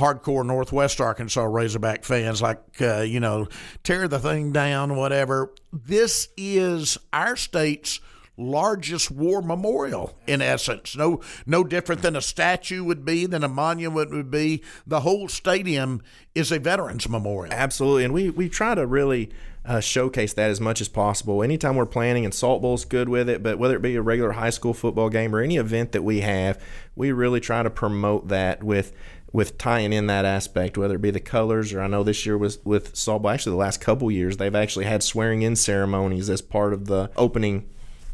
hardcore 0.00 0.44
Northwest 0.44 1.00
Arkansas 1.00 1.44
Razorback 1.44 2.04
fans, 2.04 2.42
like, 2.42 2.60
uh, 2.80 3.00
you 3.00 3.20
know, 3.20 3.46
tear 3.84 4.08
the 4.08 4.18
thing 4.18 4.52
down, 4.52 4.96
whatever. 4.96 5.52
This 5.72 6.28
is 6.36 6.98
our 7.12 7.36
state's 7.36 8.00
largest 8.40 9.10
war 9.10 9.42
memorial 9.42 10.16
in 10.26 10.40
essence. 10.40 10.96
No 10.96 11.20
no 11.46 11.62
different 11.62 12.02
than 12.02 12.16
a 12.16 12.22
statue 12.22 12.82
would 12.82 13.04
be 13.04 13.26
than 13.26 13.44
a 13.44 13.48
monument 13.48 14.10
would 14.10 14.30
be. 14.30 14.62
The 14.86 15.00
whole 15.00 15.28
stadium 15.28 16.02
is 16.34 16.50
a 16.50 16.58
veterans 16.58 17.08
memorial. 17.08 17.52
Absolutely 17.52 18.04
and 18.04 18.14
we 18.14 18.30
we 18.30 18.48
try 18.48 18.74
to 18.74 18.86
really 18.86 19.30
uh, 19.62 19.78
showcase 19.78 20.32
that 20.32 20.50
as 20.50 20.58
much 20.58 20.80
as 20.80 20.88
possible. 20.88 21.42
Anytime 21.42 21.76
we're 21.76 21.84
planning 21.84 22.24
and 22.24 22.32
salt 22.32 22.62
bowl's 22.62 22.86
good 22.86 23.08
with 23.10 23.28
it 23.28 23.42
but 23.42 23.58
whether 23.58 23.76
it 23.76 23.82
be 23.82 23.96
a 23.96 24.02
regular 24.02 24.32
high 24.32 24.50
school 24.50 24.72
football 24.72 25.10
game 25.10 25.34
or 25.34 25.40
any 25.40 25.58
event 25.58 25.92
that 25.92 26.02
we 26.02 26.20
have 26.20 26.58
we 26.96 27.12
really 27.12 27.40
try 27.40 27.62
to 27.62 27.70
promote 27.70 28.28
that 28.28 28.62
with 28.62 28.92
with 29.32 29.58
tying 29.58 29.92
in 29.92 30.06
that 30.08 30.24
aspect, 30.24 30.76
whether 30.76 30.96
it 30.96 31.02
be 31.02 31.10
the 31.10 31.20
colors 31.20 31.72
or 31.72 31.80
I 31.80 31.86
know 31.86 32.02
this 32.02 32.26
year 32.26 32.36
was 32.36 32.58
with 32.64 32.96
Salt 32.96 33.24
Actually, 33.26 33.52
the 33.52 33.58
last 33.58 33.80
couple 33.80 34.10
years 34.10 34.36
they've 34.36 34.54
actually 34.54 34.86
had 34.86 35.02
swearing 35.02 35.42
in 35.42 35.56
ceremonies 35.56 36.28
as 36.28 36.42
part 36.42 36.72
of 36.72 36.86
the 36.86 37.10
opening 37.16 37.68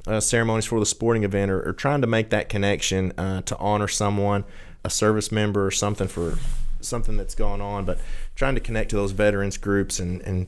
uh, 0.07 0.21
ceremonies 0.21 0.67
for 0.67 0.79
the 0.79 0.87
sporting 0.87 1.25
event, 1.25 1.51
or, 1.51 1.69
or, 1.69 1.73
trying 1.73 2.01
to 2.01 2.07
make 2.07 2.31
that 2.31 2.49
connection 2.49 3.13
uh, 3.19 3.43
to 3.43 3.57
honor 3.59 3.89
someone, 3.89 4.45
a 4.85 4.91
service 4.91 5.33
member, 5.33 5.67
or 5.67 5.71
something 5.73 6.07
for 6.07 6.39
something 6.81 7.17
that's 7.17 7.35
gone 7.35 7.61
on. 7.61 7.85
But 7.85 7.99
trying 8.37 8.55
to 8.55 8.61
connect 8.61 8.91
to 8.91 8.97
those 8.97 9.13
veterans 9.13 9.57
groups 9.57 9.99
and 9.99 10.23
and 10.23 10.47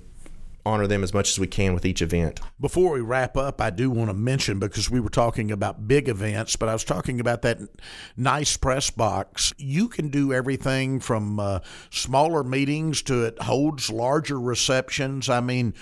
honor 0.68 0.86
them 0.86 1.02
as 1.02 1.12
much 1.12 1.30
as 1.30 1.38
we 1.38 1.46
can 1.46 1.74
with 1.74 1.84
each 1.84 2.02
event. 2.02 2.40
Before 2.60 2.92
we 2.92 3.00
wrap 3.00 3.36
up, 3.36 3.60
I 3.60 3.70
do 3.70 3.90
want 3.90 4.10
to 4.10 4.14
mention 4.14 4.58
because 4.58 4.90
we 4.90 5.00
were 5.00 5.08
talking 5.08 5.50
about 5.50 5.88
big 5.88 6.08
events, 6.08 6.56
but 6.56 6.68
I 6.68 6.72
was 6.72 6.84
talking 6.84 7.20
about 7.20 7.42
that 7.42 7.58
nice 8.16 8.56
press 8.56 8.90
box. 8.90 9.52
You 9.56 9.88
can 9.88 10.08
do 10.08 10.32
everything 10.32 11.00
from 11.00 11.40
uh, 11.40 11.60
smaller 11.90 12.44
meetings 12.44 13.02
to 13.02 13.24
it 13.24 13.42
holds 13.42 13.90
larger 13.90 14.38
receptions. 14.38 15.28
I 15.28 15.40
mean, 15.40 15.74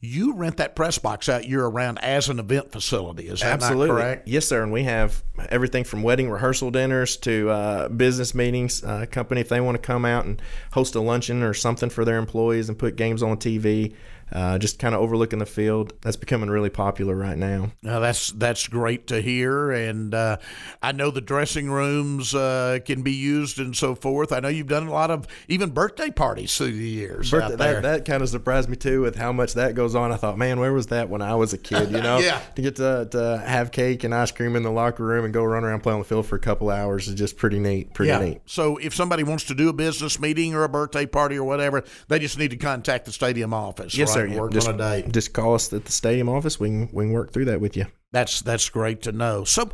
you 0.00 0.34
rent 0.34 0.58
that 0.58 0.76
press 0.76 0.98
box 0.98 1.28
out 1.28 1.48
year 1.48 1.66
round 1.66 2.02
as 2.04 2.28
an 2.28 2.38
event 2.38 2.70
facility. 2.70 3.26
Is 3.28 3.40
that 3.40 3.54
Absolutely. 3.54 3.88
correct? 3.88 4.28
Yes, 4.28 4.46
sir. 4.46 4.62
And 4.62 4.70
we 4.70 4.84
have 4.84 5.24
everything 5.48 5.82
from 5.82 6.02
wedding 6.02 6.30
rehearsal 6.30 6.70
dinners 6.70 7.16
to 7.18 7.50
uh, 7.50 7.88
business 7.88 8.34
meetings. 8.34 8.84
Uh, 8.84 9.06
company, 9.10 9.40
if 9.40 9.48
they 9.48 9.60
want 9.60 9.74
to 9.74 9.84
come 9.84 10.04
out 10.04 10.24
and 10.24 10.40
host 10.72 10.94
a 10.94 11.00
luncheon 11.00 11.42
or 11.42 11.52
something 11.52 11.90
for 11.90 12.04
their 12.04 12.18
employees 12.18 12.68
and 12.68 12.78
put 12.78 12.94
games 12.94 13.22
on 13.22 13.38
TV, 13.38 13.94
uh, 14.32 14.58
just 14.58 14.78
kind 14.78 14.94
of 14.94 15.00
overlooking 15.00 15.38
the 15.38 15.46
field. 15.46 15.92
That's 16.02 16.16
becoming 16.16 16.50
really 16.50 16.70
popular 16.70 17.14
right 17.14 17.36
now. 17.36 17.72
Now 17.82 18.00
that's 18.00 18.30
that's 18.32 18.66
great 18.68 19.06
to 19.08 19.20
hear, 19.20 19.70
and 19.70 20.14
uh, 20.14 20.38
I 20.82 20.92
know 20.92 21.10
the 21.10 21.20
dressing 21.20 21.70
rooms 21.70 22.34
uh, 22.34 22.78
can 22.84 23.02
be 23.02 23.12
used 23.12 23.58
and 23.58 23.74
so 23.76 23.94
forth. 23.94 24.32
I 24.32 24.40
know 24.40 24.48
you've 24.48 24.68
done 24.68 24.86
a 24.86 24.92
lot 24.92 25.10
of 25.10 25.26
even 25.48 25.70
birthday 25.70 26.10
parties 26.10 26.56
through 26.56 26.72
the 26.72 26.88
years. 26.88 27.30
Birthday, 27.30 27.56
that, 27.56 27.82
that 27.82 28.04
kind 28.04 28.22
of 28.22 28.28
surprised 28.28 28.68
me 28.68 28.76
too 28.76 29.02
with 29.02 29.16
how 29.16 29.32
much 29.32 29.54
that 29.54 29.74
goes 29.74 29.94
on. 29.94 30.12
I 30.12 30.16
thought, 30.16 30.38
man, 30.38 30.60
where 30.60 30.72
was 30.72 30.88
that 30.88 31.08
when 31.08 31.22
I 31.22 31.34
was 31.34 31.52
a 31.52 31.58
kid? 31.58 31.90
You 31.90 32.00
know, 32.02 32.18
yeah. 32.18 32.40
To 32.56 32.62
get 32.62 32.76
to, 32.76 33.08
to 33.10 33.42
have 33.46 33.70
cake 33.72 34.04
and 34.04 34.14
ice 34.14 34.30
cream 34.30 34.56
in 34.56 34.62
the 34.62 34.70
locker 34.70 35.04
room 35.04 35.24
and 35.24 35.32
go 35.32 35.44
run 35.44 35.64
around 35.64 35.80
play 35.80 35.92
on 35.92 36.00
the 36.00 36.04
field 36.04 36.26
for 36.26 36.36
a 36.36 36.40
couple 36.40 36.70
hours 36.70 37.08
is 37.08 37.14
just 37.14 37.36
pretty 37.36 37.58
neat. 37.58 37.94
Pretty 37.94 38.10
yeah. 38.10 38.20
neat. 38.20 38.40
So 38.46 38.76
if 38.78 38.94
somebody 38.94 39.22
wants 39.22 39.44
to 39.44 39.54
do 39.54 39.68
a 39.68 39.72
business 39.72 40.20
meeting 40.20 40.54
or 40.54 40.64
a 40.64 40.68
birthday 40.68 41.06
party 41.06 41.36
or 41.36 41.44
whatever, 41.44 41.84
they 42.08 42.18
just 42.18 42.38
need 42.38 42.50
to 42.50 42.56
contact 42.56 43.06
the 43.06 43.12
stadium 43.12 43.54
office. 43.54 43.96
Yes, 43.96 44.10
right? 44.10 44.17
Work 44.26 44.52
just, 44.52 44.68
on 44.68 44.74
a 44.74 44.78
date. 44.78 45.12
Just 45.12 45.32
call 45.32 45.54
us 45.54 45.72
at 45.72 45.84
the 45.84 45.92
stadium 45.92 46.28
office. 46.28 46.58
We 46.58 46.68
can 46.68 46.88
we 46.92 47.04
can 47.04 47.12
work 47.12 47.32
through 47.32 47.46
that 47.46 47.60
with 47.60 47.76
you. 47.76 47.86
That's 48.12 48.40
that's 48.40 48.68
great 48.68 49.02
to 49.02 49.12
know. 49.12 49.44
So 49.44 49.70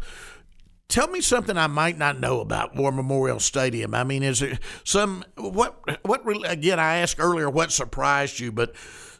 tell 0.88 1.08
me 1.08 1.20
something 1.20 1.56
I 1.56 1.66
might 1.66 1.98
not 1.98 2.20
know 2.20 2.40
about 2.40 2.76
War 2.76 2.92
Memorial 2.92 3.40
Stadium. 3.40 3.94
I 3.94 4.04
mean, 4.04 4.22
is 4.22 4.40
there 4.40 4.58
some 4.84 5.24
what 5.36 5.78
what 6.04 6.22
again? 6.50 6.78
I 6.78 6.96
asked 6.96 7.16
earlier 7.18 7.48
what 7.48 7.72
surprised 7.72 8.40
you, 8.40 8.52
but 8.52 8.74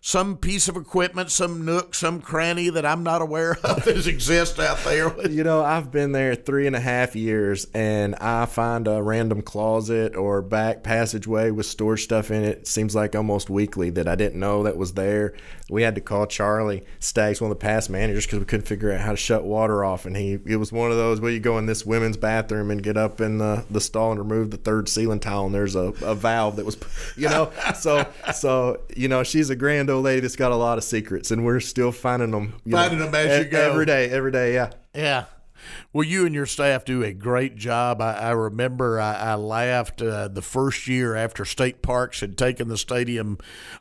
some 0.07 0.37
piece 0.37 0.69
of 0.69 0.77
equipment, 0.77 1.31
some 1.31 1.65
nook, 1.65 1.95
some 1.95 2.21
cranny 2.21 2.69
that 2.69 2.85
I'm 2.85 3.03
not 3.03 3.23
aware 3.23 3.53
of 3.65 3.87
that 3.87 4.07
exists 4.07 4.59
out 4.59 4.77
there? 4.85 5.31
You 5.31 5.43
know, 5.45 5.65
I've 5.65 5.91
been 5.91 6.13
there 6.13 6.35
three 6.35 6.67
and 6.67 6.77
a 6.77 6.81
half 6.81 7.17
years, 7.17 7.67
and 7.73 8.15
I 8.17 8.45
find 8.45 8.87
a 8.87 9.03
random 9.03 9.41
closet 9.41 10.15
or 10.15 10.43
back 10.43 10.83
passageway 10.83 11.53
with 11.53 11.65
storage 11.65 12.05
stuff 12.05 12.31
in 12.31 12.45
it. 12.45 12.67
Seems 12.67 12.95
like 12.95 13.17
almost 13.17 13.49
weekly 13.49 13.89
that 13.91 14.07
I 14.07 14.15
didn't 14.15 14.39
know 14.39 14.65
that 14.65 14.77
was 14.77 14.93
there. 14.93 15.33
We 15.71 15.83
had 15.83 15.95
to 15.95 16.03
call 16.03 16.27
Charlie 16.27 16.85
Staggs, 17.01 17.41
one 17.41 17.51
of 17.51 17.59
the 17.59 17.65
past 17.65 17.89
managers, 17.89 18.27
because 18.27 18.41
we 18.41 18.45
couldn't 18.45 18.67
figure 18.67 18.93
out 18.93 19.01
how 19.01 19.13
to 19.13 19.17
shut 19.17 19.45
water 19.45 19.87
off, 19.87 20.05
and 20.05 20.15
he 20.15 20.39
it 20.45 20.57
was 20.57 20.71
one 20.71 20.91
of 20.91 20.99
those 20.99 21.19
where 21.19 21.33
you 21.33 21.41
go 21.41 21.57
in 21.57 21.65
this 21.65 21.87
women's 21.87 22.19
bathroom 22.19 22.71
and 22.71 22.83
get 22.83 22.99
up 22.99 23.23
in 23.23 23.39
the, 23.39 23.65
the 23.71 23.81
stall 23.81 24.11
and 24.11 24.21
remove 24.21 24.51
the 24.51 24.59
third 24.59 24.91
ceiling 24.91 25.21
tile, 25.21 25.47
and 25.47 25.55
there's 25.55 25.75
a, 25.75 25.95
a 26.03 26.15
valve 26.15 26.57
that 26.57 26.67
was, 26.67 26.77
you 27.17 27.31
know, 27.31 27.51
so 27.75 28.07
so 28.35 28.83
you 28.95 29.09
know 29.09 29.23
she's 29.23 29.49
a 29.49 29.57
grand 29.57 29.89
old 29.95 30.05
lady 30.05 30.21
that's 30.21 30.37
got 30.37 30.53
a 30.53 30.57
lot 30.57 30.79
of 30.79 30.85
secrets, 30.85 31.31
and 31.31 31.45
we're 31.45 31.61
still 31.61 31.93
finding 31.93 32.31
them. 32.31 32.55
Finding 32.71 32.99
know, 32.99 33.07
them 33.07 33.15
as 33.15 33.45
you 33.45 33.51
go 33.51 33.71
every 33.71 33.87
day, 33.87 34.11
every 34.11 34.33
day. 34.33 34.55
Yeah. 34.55 34.71
Yeah. 34.95 35.25
Well, 35.93 36.07
you 36.07 36.27
and 36.27 36.35
your 36.35 36.47
staff 36.47 36.85
do 36.85 37.03
a 37.03 37.13
great 37.13 37.57
job. 37.57 38.01
I, 38.01 38.15
I 38.15 38.31
remember 38.31 39.01
I, 39.01 39.15
I 39.15 39.35
laughed 39.35 40.03
uh, 40.03 40.29
the 40.29 40.43
first 40.43 40.89
year 40.89 41.15
after 41.15 41.45
State 41.45 41.83
Parks 41.83 42.21
had 42.21 42.37
taken 42.37 42.69
the 42.69 42.79
stadium 42.79 43.39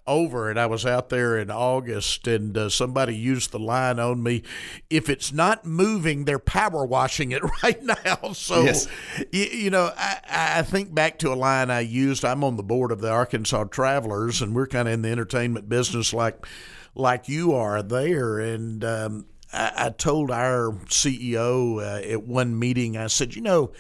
over, 0.08 0.50
and 0.50 0.60
I 0.60 0.66
was 0.66 0.86
out 0.86 1.10
there 1.10 1.38
in 1.38 1.50
August, 1.50 2.28
and 2.28 2.58
uh, 2.58 2.70
somebody 2.70 3.16
used 3.16 3.52
the 3.52 3.60
line 3.60 4.00
on 4.00 4.22
me 4.24 4.44
if 4.90 5.10
it's 5.10 5.32
not 5.32 5.66
moving, 5.66 6.26
they're 6.26 6.40
power 6.40 6.86
washing 6.86 7.32
it 7.32 7.42
right 7.64 7.82
now. 7.84 8.34
So, 8.34 8.64
yes. 8.64 8.88
you, 9.32 9.46
you 9.46 9.70
know, 9.70 9.92
I, 9.98 10.20
I 10.30 10.62
think 10.62 10.94
back 10.94 11.20
to 11.20 11.32
a 11.32 11.36
line 11.36 11.72
I 11.72 11.82
used. 11.82 12.24
I'm 12.24 12.44
on 12.44 12.58
the 12.58 12.64
board 12.64 12.92
of 12.92 13.02
the 13.02 13.10
Arkansas 13.10 13.66
Travelers, 13.66 14.42
and 14.42 14.56
we're 14.56 14.68
kind 14.68 14.88
of 14.88 14.94
in 14.94 15.02
the 15.02 15.10
entertainment 15.10 15.70
business 15.70 16.14
like 16.14 16.46
like 16.96 17.28
you 17.28 17.54
are 17.54 17.82
there. 17.82 18.40
And 18.40 18.84
um, 18.84 19.26
I, 19.54 19.72
I 19.76 19.90
told 19.90 20.32
our 20.32 20.72
CEO 20.88 21.82
uh, 21.82 22.08
at 22.08 22.24
one 22.24 22.58
meeting, 22.58 22.98
I 22.98 23.08
said, 23.08 23.36
you 23.36 23.42
know, 23.42 23.72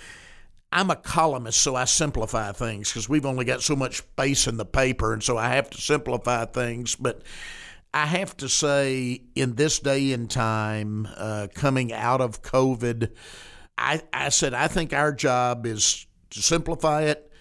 I'm 0.72 0.90
a 0.90 0.96
columnist, 0.96 1.62
so 1.62 1.76
I 1.76 1.86
simplify 1.86 2.52
things 2.52 2.90
because 2.90 3.08
we've 3.08 3.26
only 3.26 3.46
got 3.46 3.62
so 3.62 3.76
much 3.76 3.98
space 3.98 4.48
in 4.48 4.58
the 4.58 4.66
paper, 4.66 5.14
and 5.14 5.22
so 5.22 5.38
I 5.38 5.50
have 5.50 5.70
to 5.72 5.80
simplify 5.80 6.46
things. 6.46 6.96
But 6.96 7.22
I 7.94 8.08
have 8.08 8.36
to 8.38 8.50
say, 8.50 9.22
in 9.36 9.54
this 9.54 9.78
day 9.78 10.14
and 10.14 10.30
time, 10.30 11.08
uh, 11.16 11.48
coming 11.54 11.94
out 11.94 12.22
of 12.22 12.42
COVID, 12.42 13.12
I, 13.78 14.02
I 14.12 14.30
said, 14.30 14.56
I 14.56 14.68
think 14.68 14.94
our 14.94 15.12
job 15.12 15.68
is 15.68 16.08
to 16.32 16.42
simplify 16.42 17.04
it, 17.04 17.32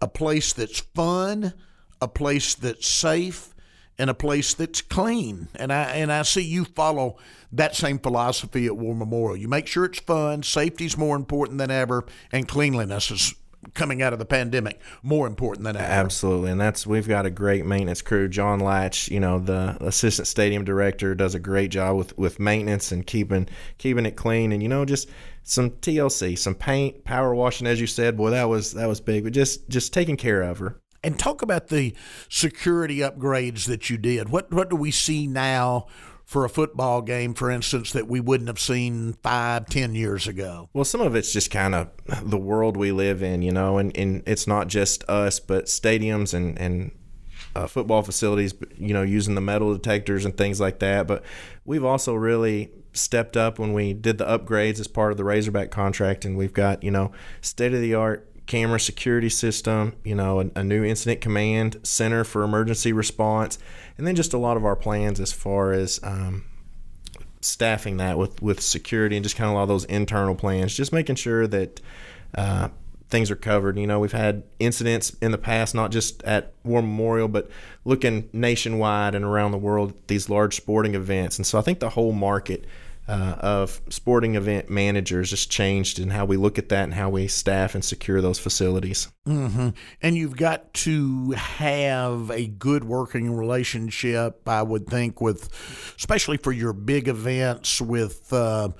a 0.00 0.08
place 0.08 0.54
that's 0.54 0.80
fun, 0.80 1.52
a 2.00 2.08
place 2.08 2.54
that's 2.54 2.86
safe, 2.86 3.54
and 3.98 4.10
a 4.10 4.14
place 4.14 4.54
that's 4.54 4.82
clean. 4.82 5.48
And 5.54 5.72
I 5.72 5.84
and 5.92 6.12
I 6.12 6.22
see 6.22 6.42
you 6.42 6.64
follow 6.64 7.16
that 7.52 7.74
same 7.74 7.98
philosophy 7.98 8.66
at 8.66 8.76
War 8.76 8.94
Memorial. 8.94 9.36
You 9.36 9.48
make 9.48 9.66
sure 9.66 9.84
it's 9.84 10.00
fun, 10.00 10.42
safety's 10.42 10.96
more 10.96 11.16
important 11.16 11.58
than 11.58 11.70
ever, 11.70 12.04
and 12.32 12.46
cleanliness 12.46 13.10
is 13.10 13.34
coming 13.74 14.00
out 14.00 14.12
of 14.12 14.18
the 14.18 14.24
pandemic 14.24 14.80
more 15.02 15.26
important 15.26 15.64
than 15.64 15.76
ever. 15.76 15.84
Absolutely, 15.84 16.50
and 16.50 16.60
that's 16.60 16.86
we've 16.86 17.08
got 17.08 17.26
a 17.26 17.30
great 17.30 17.64
maintenance 17.64 18.02
crew. 18.02 18.28
John 18.28 18.60
Latch, 18.60 19.08
you 19.08 19.20
know, 19.20 19.38
the 19.38 19.76
assistant 19.80 20.28
stadium 20.28 20.64
director, 20.64 21.14
does 21.14 21.34
a 21.34 21.40
great 21.40 21.70
job 21.70 21.96
with 21.96 22.16
with 22.18 22.38
maintenance 22.38 22.92
and 22.92 23.06
keeping 23.06 23.48
keeping 23.78 24.06
it 24.06 24.16
clean. 24.16 24.52
And 24.52 24.62
you 24.62 24.68
know, 24.68 24.84
just 24.84 25.08
some 25.42 25.70
TLC, 25.70 26.36
some 26.36 26.54
paint, 26.54 27.04
power 27.04 27.34
washing, 27.34 27.66
as 27.66 27.80
you 27.80 27.86
said. 27.86 28.16
Boy, 28.16 28.30
that 28.30 28.48
was 28.48 28.72
that 28.72 28.88
was 28.88 29.00
big. 29.00 29.24
But 29.24 29.32
just 29.32 29.68
just 29.68 29.92
taking 29.92 30.16
care 30.16 30.42
of 30.42 30.58
her. 30.58 30.80
And 31.06 31.18
talk 31.18 31.40
about 31.40 31.68
the 31.68 31.94
security 32.28 32.98
upgrades 32.98 33.66
that 33.66 33.88
you 33.88 33.96
did. 33.96 34.28
What 34.28 34.52
what 34.52 34.68
do 34.68 34.74
we 34.76 34.90
see 34.90 35.28
now 35.28 35.86
for 36.24 36.44
a 36.44 36.48
football 36.48 37.00
game, 37.02 37.32
for 37.32 37.48
instance, 37.48 37.92
that 37.92 38.08
we 38.08 38.18
wouldn't 38.18 38.48
have 38.48 38.58
seen 38.58 39.12
five, 39.22 39.66
ten 39.66 39.94
years 39.94 40.26
ago? 40.26 40.68
Well, 40.72 40.84
some 40.84 41.00
of 41.00 41.14
it's 41.14 41.32
just 41.32 41.52
kind 41.52 41.76
of 41.76 41.90
the 42.24 42.36
world 42.36 42.76
we 42.76 42.90
live 42.90 43.22
in, 43.22 43.42
you 43.42 43.52
know, 43.52 43.78
and, 43.78 43.96
and 43.96 44.24
it's 44.26 44.48
not 44.48 44.66
just 44.66 45.08
us, 45.08 45.38
but 45.38 45.66
stadiums 45.66 46.34
and, 46.34 46.58
and 46.58 46.90
uh, 47.54 47.68
football 47.68 48.02
facilities, 48.02 48.54
you 48.76 48.92
know, 48.92 49.02
using 49.02 49.36
the 49.36 49.40
metal 49.40 49.72
detectors 49.72 50.24
and 50.24 50.36
things 50.36 50.60
like 50.60 50.80
that. 50.80 51.06
But 51.06 51.22
we've 51.64 51.84
also 51.84 52.14
really 52.14 52.72
stepped 52.92 53.36
up 53.36 53.60
when 53.60 53.72
we 53.72 53.92
did 53.92 54.18
the 54.18 54.24
upgrades 54.24 54.80
as 54.80 54.88
part 54.88 55.12
of 55.12 55.18
the 55.18 55.24
Razorback 55.24 55.70
contract, 55.70 56.24
and 56.24 56.36
we've 56.36 56.52
got, 56.52 56.82
you 56.82 56.90
know, 56.90 57.12
state 57.40 57.72
of 57.72 57.80
the 57.80 57.94
art 57.94 58.28
camera 58.46 58.78
security 58.78 59.28
system, 59.28 59.94
you 60.04 60.14
know, 60.14 60.40
a, 60.40 60.50
a, 60.56 60.64
new 60.64 60.84
incident 60.84 61.20
command 61.20 61.78
center 61.82 62.24
for 62.24 62.42
emergency 62.42 62.92
response, 62.92 63.58
and 63.98 64.06
then 64.06 64.14
just 64.14 64.32
a 64.32 64.38
lot 64.38 64.56
of 64.56 64.64
our 64.64 64.76
plans 64.76 65.20
as 65.20 65.32
far 65.32 65.72
as 65.72 66.00
um, 66.02 66.44
staffing 67.40 67.96
that 67.96 68.18
with 68.18 68.40
with 68.40 68.60
security 68.60 69.16
and 69.16 69.24
just 69.24 69.36
kind 69.36 69.48
of 69.48 69.52
a 69.52 69.56
lot 69.56 69.62
of 69.64 69.68
those 69.68 69.84
internal 69.86 70.34
plans, 70.34 70.74
just 70.74 70.92
making 70.92 71.16
sure 71.16 71.46
that. 71.46 71.80
Uh, 72.36 72.68
things 73.08 73.30
are 73.30 73.36
covered. 73.36 73.78
You 73.78 73.86
know, 73.86 74.00
we've 74.00 74.10
had 74.10 74.42
incidents 74.58 75.10
in 75.22 75.30
the 75.30 75.38
past, 75.38 75.76
not 75.76 75.92
just 75.92 76.22
at 76.24 76.52
War 76.64 76.82
Memorial, 76.82 77.28
but 77.28 77.48
looking 77.84 78.28
nationwide 78.32 79.14
and 79.14 79.24
around 79.24 79.52
the 79.52 79.58
world, 79.58 79.94
these 80.08 80.28
large 80.28 80.56
sporting 80.56 80.96
events. 80.96 81.38
And 81.38 81.46
so 81.46 81.56
I 81.56 81.62
think 81.62 81.78
the 81.78 81.90
whole 81.90 82.12
market 82.12 82.64
uh, 83.08 83.36
of 83.38 83.80
sporting 83.88 84.34
event 84.34 84.68
managers 84.68 85.30
has 85.30 85.46
changed 85.46 85.98
in 85.98 86.10
how 86.10 86.24
we 86.24 86.36
look 86.36 86.58
at 86.58 86.68
that 86.70 86.84
and 86.84 86.94
how 86.94 87.08
we 87.08 87.28
staff 87.28 87.74
and 87.74 87.84
secure 87.84 88.20
those 88.20 88.38
facilities. 88.38 89.08
Mm-hmm. 89.26 89.70
And 90.02 90.16
you've 90.16 90.36
got 90.36 90.74
to 90.74 91.30
have 91.32 92.30
a 92.30 92.46
good 92.46 92.84
working 92.84 93.34
relationship, 93.34 94.48
I 94.48 94.62
would 94.62 94.86
think, 94.88 95.20
with 95.20 95.48
especially 95.96 96.36
for 96.36 96.52
your 96.52 96.72
big 96.72 97.08
events 97.08 97.80
with. 97.80 98.32
Uh, 98.32 98.70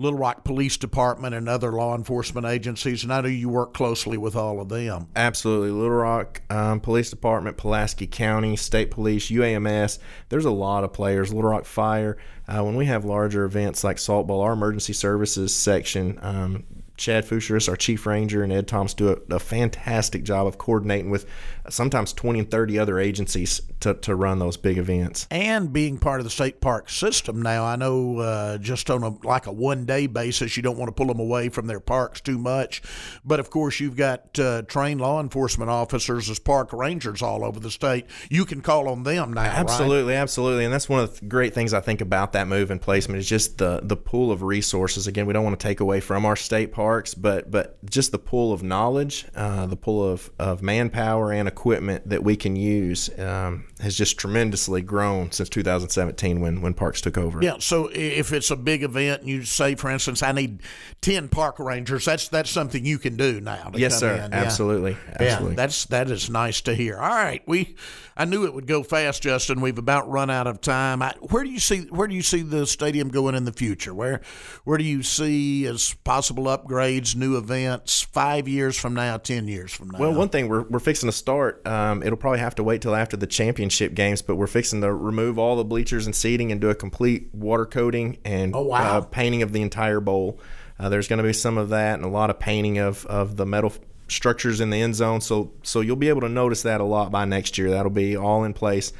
Little 0.00 0.18
Rock 0.18 0.44
Police 0.44 0.76
Department 0.76 1.34
and 1.34 1.48
other 1.48 1.72
law 1.72 1.94
enforcement 1.94 2.46
agencies, 2.46 3.02
and 3.02 3.12
I 3.12 3.20
know 3.20 3.28
you 3.28 3.48
work 3.48 3.74
closely 3.74 4.16
with 4.16 4.34
all 4.34 4.60
of 4.60 4.68
them. 4.68 5.08
Absolutely. 5.14 5.70
Little 5.70 5.90
Rock 5.90 6.42
um, 6.50 6.80
Police 6.80 7.10
Department, 7.10 7.56
Pulaski 7.56 8.06
County, 8.06 8.56
State 8.56 8.90
Police, 8.90 9.30
UAMS. 9.30 9.98
There's 10.30 10.44
a 10.46 10.50
lot 10.50 10.84
of 10.84 10.92
players. 10.92 11.32
Little 11.32 11.50
Rock 11.50 11.66
Fire. 11.66 12.16
Uh, 12.48 12.64
when 12.64 12.74
we 12.74 12.86
have 12.86 13.04
larger 13.04 13.44
events 13.44 13.84
like 13.84 13.98
Salt 13.98 14.26
Bowl, 14.26 14.40
our 14.40 14.54
emergency 14.54 14.92
services 14.92 15.54
section 15.54 16.18
um, 16.22 16.64
Chad 17.00 17.24
Fucheris, 17.24 17.66
our 17.66 17.76
chief 17.76 18.04
ranger, 18.04 18.42
and 18.42 18.52
Ed 18.52 18.68
Thomas 18.68 18.92
do 18.92 19.08
a, 19.08 19.34
a, 19.34 19.38
fantastic 19.38 20.22
job 20.22 20.46
of 20.46 20.58
coordinating 20.58 21.10
with 21.10 21.24
sometimes 21.70 22.12
20 22.12 22.40
and 22.40 22.50
30 22.50 22.78
other 22.78 22.98
agencies 22.98 23.62
to, 23.80 23.94
to 23.94 24.14
run 24.14 24.38
those 24.38 24.58
big 24.58 24.76
events. 24.76 25.26
And 25.30 25.72
being 25.72 25.96
part 25.96 26.20
of 26.20 26.24
the 26.24 26.30
state 26.30 26.60
park 26.60 26.90
system 26.90 27.40
now, 27.40 27.64
I 27.64 27.76
know 27.76 28.18
uh, 28.18 28.58
just 28.58 28.90
on 28.90 29.02
a 29.02 29.26
like 29.26 29.46
a 29.46 29.52
one 29.52 29.86
day 29.86 30.08
basis, 30.08 30.58
you 30.58 30.62
don't 30.62 30.76
want 30.76 30.88
to 30.88 30.92
pull 30.92 31.06
them 31.06 31.18
away 31.18 31.48
from 31.48 31.66
their 31.66 31.80
parks 31.80 32.20
too 32.20 32.36
much. 32.36 32.82
But 33.24 33.40
of 33.40 33.48
course, 33.48 33.80
you've 33.80 33.96
got 33.96 34.38
uh, 34.38 34.62
trained 34.62 35.00
law 35.00 35.20
enforcement 35.22 35.70
officers 35.70 36.28
as 36.28 36.38
park 36.38 36.70
rangers 36.74 37.22
all 37.22 37.46
over 37.46 37.58
the 37.58 37.70
state. 37.70 38.04
You 38.28 38.44
can 38.44 38.60
call 38.60 38.88
on 38.88 39.04
them 39.04 39.32
now. 39.32 39.44
Absolutely, 39.44 40.12
right? 40.12 40.20
absolutely. 40.20 40.66
And 40.66 40.74
that's 40.74 40.88
one 40.88 41.00
of 41.00 41.18
the 41.18 41.24
great 41.24 41.54
things 41.54 41.72
I 41.72 41.80
think 41.80 42.02
about 42.02 42.34
that 42.34 42.46
move 42.46 42.70
and 42.70 42.80
placement 42.80 43.20
is 43.20 43.28
just 43.28 43.56
the, 43.56 43.80
the 43.82 43.96
pool 43.96 44.30
of 44.30 44.42
resources. 44.42 45.06
Again, 45.06 45.24
we 45.24 45.32
don't 45.32 45.44
want 45.44 45.58
to 45.58 45.66
take 45.66 45.80
away 45.80 46.00
from 46.00 46.26
our 46.26 46.36
state 46.36 46.72
park 46.72 46.89
parks, 46.90 47.14
but 47.14 47.50
but 47.52 47.78
just 47.88 48.10
the 48.10 48.18
pool 48.18 48.52
of 48.52 48.64
knowledge, 48.64 49.24
uh, 49.36 49.64
the 49.66 49.76
pool 49.76 50.04
of, 50.04 50.28
of 50.40 50.60
manpower 50.60 51.32
and 51.32 51.46
equipment 51.46 52.08
that 52.08 52.24
we 52.24 52.34
can 52.34 52.56
use 52.56 53.08
um, 53.16 53.64
has 53.78 53.96
just 53.96 54.18
tremendously 54.18 54.82
grown 54.82 55.30
since 55.30 55.48
2017 55.48 56.40
when 56.40 56.60
when 56.60 56.74
parks 56.74 57.00
took 57.00 57.16
over. 57.16 57.40
Yeah. 57.42 57.58
So 57.60 57.88
if 57.92 58.32
it's 58.32 58.50
a 58.50 58.56
big 58.56 58.82
event, 58.82 59.20
and 59.20 59.30
you 59.30 59.44
say, 59.44 59.76
for 59.76 59.88
instance, 59.88 60.20
I 60.20 60.32
need 60.32 60.62
10 61.00 61.28
park 61.28 61.60
rangers. 61.60 62.04
That's 62.04 62.26
that's 62.26 62.50
something 62.50 62.84
you 62.84 62.98
can 62.98 63.16
do 63.16 63.40
now. 63.40 63.70
Yes, 63.74 63.96
sir. 63.96 64.16
In. 64.16 64.34
Absolutely. 64.34 64.92
Yeah. 64.92 65.16
Absolutely. 65.20 65.50
Yeah, 65.50 65.56
that's 65.56 65.84
that 65.86 66.10
is 66.10 66.28
nice 66.28 66.60
to 66.62 66.74
hear. 66.74 66.98
All 66.98 67.08
right, 67.08 67.42
we 67.46 67.76
I 68.20 68.26
knew 68.26 68.44
it 68.44 68.52
would 68.52 68.66
go 68.66 68.82
fast, 68.82 69.22
Justin. 69.22 69.62
We've 69.62 69.78
about 69.78 70.06
run 70.10 70.28
out 70.28 70.46
of 70.46 70.60
time. 70.60 71.00
I, 71.00 71.14
where 71.30 71.42
do 71.42 71.48
you 71.48 71.58
see 71.58 71.84
where 71.84 72.06
do 72.06 72.14
you 72.14 72.20
see 72.20 72.42
the 72.42 72.66
stadium 72.66 73.08
going 73.08 73.34
in 73.34 73.46
the 73.46 73.52
future? 73.52 73.94
Where 73.94 74.20
where 74.64 74.76
do 74.76 74.84
you 74.84 75.02
see 75.02 75.64
as 75.64 75.94
possible 76.04 76.44
upgrades, 76.44 77.16
new 77.16 77.38
events, 77.38 78.02
five 78.02 78.46
years 78.46 78.78
from 78.78 78.92
now, 78.92 79.16
ten 79.16 79.48
years 79.48 79.72
from 79.72 79.88
now? 79.88 80.00
Well, 80.00 80.12
one 80.12 80.28
thing 80.28 80.48
we're 80.50 80.64
we're 80.64 80.80
fixing 80.80 81.08
to 81.08 81.16
start. 81.16 81.66
Um, 81.66 82.02
it'll 82.02 82.18
probably 82.18 82.40
have 82.40 82.54
to 82.56 82.62
wait 82.62 82.82
till 82.82 82.94
after 82.94 83.16
the 83.16 83.26
championship 83.26 83.94
games, 83.94 84.20
but 84.20 84.36
we're 84.36 84.46
fixing 84.46 84.82
to 84.82 84.92
remove 84.92 85.38
all 85.38 85.56
the 85.56 85.64
bleachers 85.64 86.04
and 86.04 86.14
seating 86.14 86.52
and 86.52 86.60
do 86.60 86.68
a 86.68 86.74
complete 86.74 87.30
water 87.32 87.64
coating 87.64 88.18
and 88.26 88.54
oh, 88.54 88.64
wow. 88.64 88.98
uh, 88.98 89.00
painting 89.00 89.40
of 89.40 89.54
the 89.54 89.62
entire 89.62 89.98
bowl. 89.98 90.38
Uh, 90.78 90.90
there's 90.90 91.08
going 91.08 91.18
to 91.18 91.22
be 91.22 91.32
some 91.32 91.56
of 91.56 91.70
that 91.70 91.94
and 91.94 92.04
a 92.04 92.08
lot 92.08 92.28
of 92.28 92.38
painting 92.38 92.78
of, 92.78 93.04
of 93.06 93.36
the 93.36 93.44
metal 93.44 93.72
structures 94.10 94.60
in 94.60 94.70
the 94.70 94.80
end 94.80 94.94
zone. 94.94 95.20
So 95.20 95.52
so 95.62 95.80
you'll 95.80 95.96
be 95.96 96.08
able 96.08 96.22
to 96.22 96.28
notice 96.28 96.62
that 96.62 96.80
a 96.80 96.84
lot 96.84 97.10
by 97.10 97.24
next 97.24 97.58
year. 97.58 97.70
That'll 97.70 97.90
be 97.90 98.16
all 98.16 98.44
in 98.44 98.52
place. 98.52 98.92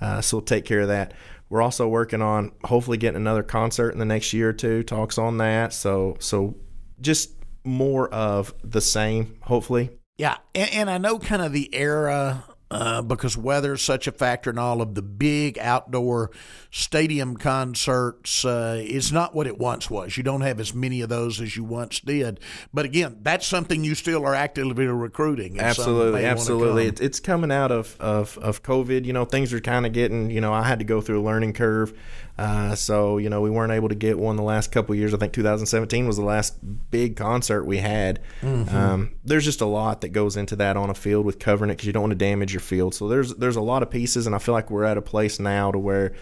Uh, 0.00 0.20
so 0.20 0.38
we'll 0.38 0.44
take 0.44 0.64
care 0.64 0.80
of 0.80 0.88
that. 0.88 1.14
We're 1.48 1.62
also 1.62 1.86
working 1.88 2.22
on 2.22 2.52
hopefully 2.64 2.98
getting 2.98 3.16
another 3.16 3.42
concert 3.42 3.90
in 3.90 3.98
the 3.98 4.04
next 4.04 4.32
year 4.32 4.50
or 4.50 4.52
two. 4.52 4.82
Talks 4.82 5.18
on 5.18 5.38
that. 5.38 5.72
So 5.72 6.16
so 6.20 6.56
just 7.00 7.32
more 7.64 8.08
of 8.08 8.54
the 8.62 8.80
same. 8.80 9.36
Hopefully. 9.42 9.90
Yeah, 10.18 10.38
and, 10.54 10.72
and 10.72 10.90
I 10.90 10.98
know 10.98 11.18
kind 11.18 11.42
of 11.42 11.52
the 11.52 11.74
era 11.74 12.42
uh, 12.70 13.00
because 13.02 13.36
weather 13.36 13.74
is 13.74 13.82
such 13.82 14.06
a 14.06 14.12
factor 14.12 14.50
in 14.50 14.58
all 14.58 14.82
of 14.82 14.94
the 14.94 15.02
big 15.02 15.58
outdoor 15.58 16.30
stadium 16.70 17.36
concerts 17.36 18.44
uh, 18.44 18.82
is 18.84 19.12
not 19.12 19.34
what 19.34 19.46
it 19.46 19.58
once 19.58 19.88
was. 19.88 20.16
You 20.16 20.22
don't 20.22 20.40
have 20.40 20.58
as 20.58 20.74
many 20.74 21.00
of 21.00 21.08
those 21.08 21.40
as 21.40 21.56
you 21.56 21.62
once 21.62 22.00
did. 22.00 22.40
But 22.74 22.84
again, 22.84 23.18
that's 23.22 23.46
something 23.46 23.84
you 23.84 23.94
still 23.94 24.24
are 24.26 24.34
actively 24.34 24.86
recruiting. 24.86 25.60
Absolutely, 25.60 26.24
absolutely. 26.24 26.86
it's 26.86 27.20
coming 27.20 27.52
out 27.52 27.70
of, 27.70 27.96
of, 28.00 28.36
of 28.38 28.62
COVID. 28.62 29.04
You 29.04 29.12
know, 29.12 29.24
things 29.24 29.52
are 29.52 29.60
kind 29.60 29.86
of 29.86 29.92
getting, 29.92 30.30
you 30.30 30.40
know, 30.40 30.52
I 30.52 30.64
had 30.64 30.80
to 30.80 30.84
go 30.84 31.00
through 31.00 31.20
a 31.20 31.24
learning 31.24 31.52
curve. 31.52 31.96
Uh, 32.38 32.74
so, 32.74 33.16
you 33.16 33.30
know, 33.30 33.40
we 33.40 33.48
weren't 33.48 33.72
able 33.72 33.88
to 33.88 33.94
get 33.94 34.18
one 34.18 34.36
the 34.36 34.42
last 34.42 34.70
couple 34.70 34.94
years. 34.94 35.14
I 35.14 35.16
think 35.16 35.32
2017 35.32 36.06
was 36.06 36.16
the 36.16 36.24
last 36.24 36.58
big 36.90 37.16
concert 37.16 37.64
we 37.64 37.78
had. 37.78 38.20
Mm-hmm. 38.42 38.76
Um, 38.76 39.14
there's 39.24 39.44
just 39.44 39.62
a 39.62 39.66
lot 39.66 40.02
that 40.02 40.10
goes 40.10 40.36
into 40.36 40.56
that 40.56 40.76
on 40.76 40.90
a 40.90 40.94
field 40.94 41.24
with 41.24 41.38
covering 41.38 41.70
it 41.70 41.74
because 41.74 41.86
you 41.86 41.92
don't 41.92 42.02
want 42.02 42.12
to 42.12 42.16
damage 42.16 42.52
your 42.52 42.60
field. 42.60 42.94
So 42.94 43.08
there's 43.08 43.34
there's 43.36 43.56
a 43.56 43.62
lot 43.62 43.82
of 43.82 43.90
pieces, 43.90 44.26
and 44.26 44.34
I 44.34 44.38
feel 44.38 44.54
like 44.54 44.70
we're 44.70 44.84
at 44.84 44.98
a 44.98 45.02
place 45.02 45.40
now 45.40 45.70
to 45.72 45.78
where 45.78 46.12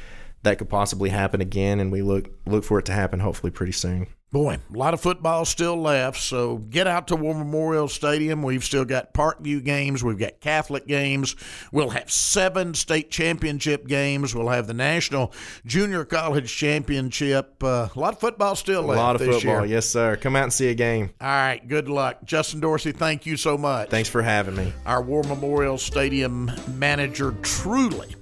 that 0.45 0.59
could 0.59 0.69
possibly 0.69 1.11
happen 1.11 1.41
again, 1.41 1.81
and 1.81 1.91
we 1.91 2.03
look 2.03 2.31
look 2.47 2.65
for 2.65 2.79
it 2.79 2.85
to 2.87 2.93
happen 2.93 3.21
hopefully 3.21 3.51
pretty 3.51 3.73
soon. 3.73 4.07
Boy, 4.35 4.59
a 4.75 4.77
lot 4.77 4.95
of 4.95 5.01
football 5.01 5.45
still 5.45 5.81
left, 5.81 6.19
so 6.19 6.57
get 6.57 6.89
out 6.89 7.07
to 7.07 7.15
War 7.15 7.37
Memorial 7.37 7.87
Stadium. 7.87 8.43
We've 8.43 8.65
still 8.65 8.85
got 8.85 9.15
Parkview 9.15 9.63
games, 9.63 10.03
we've 10.03 10.19
got 10.19 10.41
Catholic 10.41 10.89
games. 10.89 11.37
We'll 11.71 11.91
have 11.91 12.11
seven 12.11 12.75
state 12.75 13.13
championship 13.13 13.87
games. 13.87 14.35
We'll 14.35 14.49
have 14.49 14.67
the 14.67 14.75
National 14.75 15.33
Junior 15.65 16.05
College 16.05 16.53
Championship. 16.53 17.63
Uh, 17.63 17.87
a 17.95 18.01
lot 18.01 18.15
of 18.15 18.19
football 18.19 18.57
still 18.57 18.83
left. 18.83 18.99
A 18.99 19.03
lot 19.03 19.15
of 19.15 19.21
football, 19.21 19.61
year. 19.61 19.67
yes, 19.67 19.87
sir. 19.87 20.17
Come 20.17 20.35
out 20.35 20.43
and 20.43 20.53
see 20.53 20.67
a 20.67 20.75
game. 20.75 21.11
All 21.21 21.29
right, 21.29 21.69
good 21.69 21.89
luck. 21.89 22.25
Justin 22.25 22.59
Dorsey, 22.59 22.91
thank 22.91 23.27
you 23.27 23.37
so 23.37 23.57
much. 23.57 23.89
Thanks 23.89 24.09
for 24.09 24.21
having 24.21 24.57
me. 24.57 24.73
Our 24.85 25.01
War 25.01 25.23
Memorial 25.23 25.79
Stadium 25.79 26.51
manager, 26.77 27.37
truly 27.43 28.17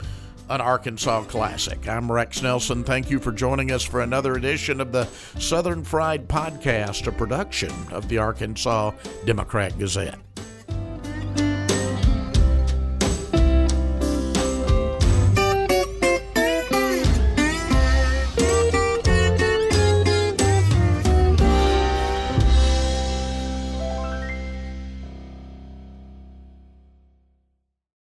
an 0.50 0.60
Arkansas 0.60 1.24
classic. 1.24 1.88
I'm 1.88 2.10
Rex 2.10 2.42
Nelson. 2.42 2.84
Thank 2.84 3.10
you 3.10 3.18
for 3.18 3.32
joining 3.32 3.70
us 3.70 3.82
for 3.82 4.00
another 4.00 4.34
edition 4.34 4.80
of 4.80 4.92
the 4.92 5.04
Southern 5.38 5.84
Fried 5.84 6.28
Podcast, 6.28 7.06
a 7.06 7.12
production 7.12 7.72
of 7.90 8.08
the 8.08 8.18
Arkansas 8.18 8.92
Democrat 9.24 9.78
Gazette. 9.78 10.18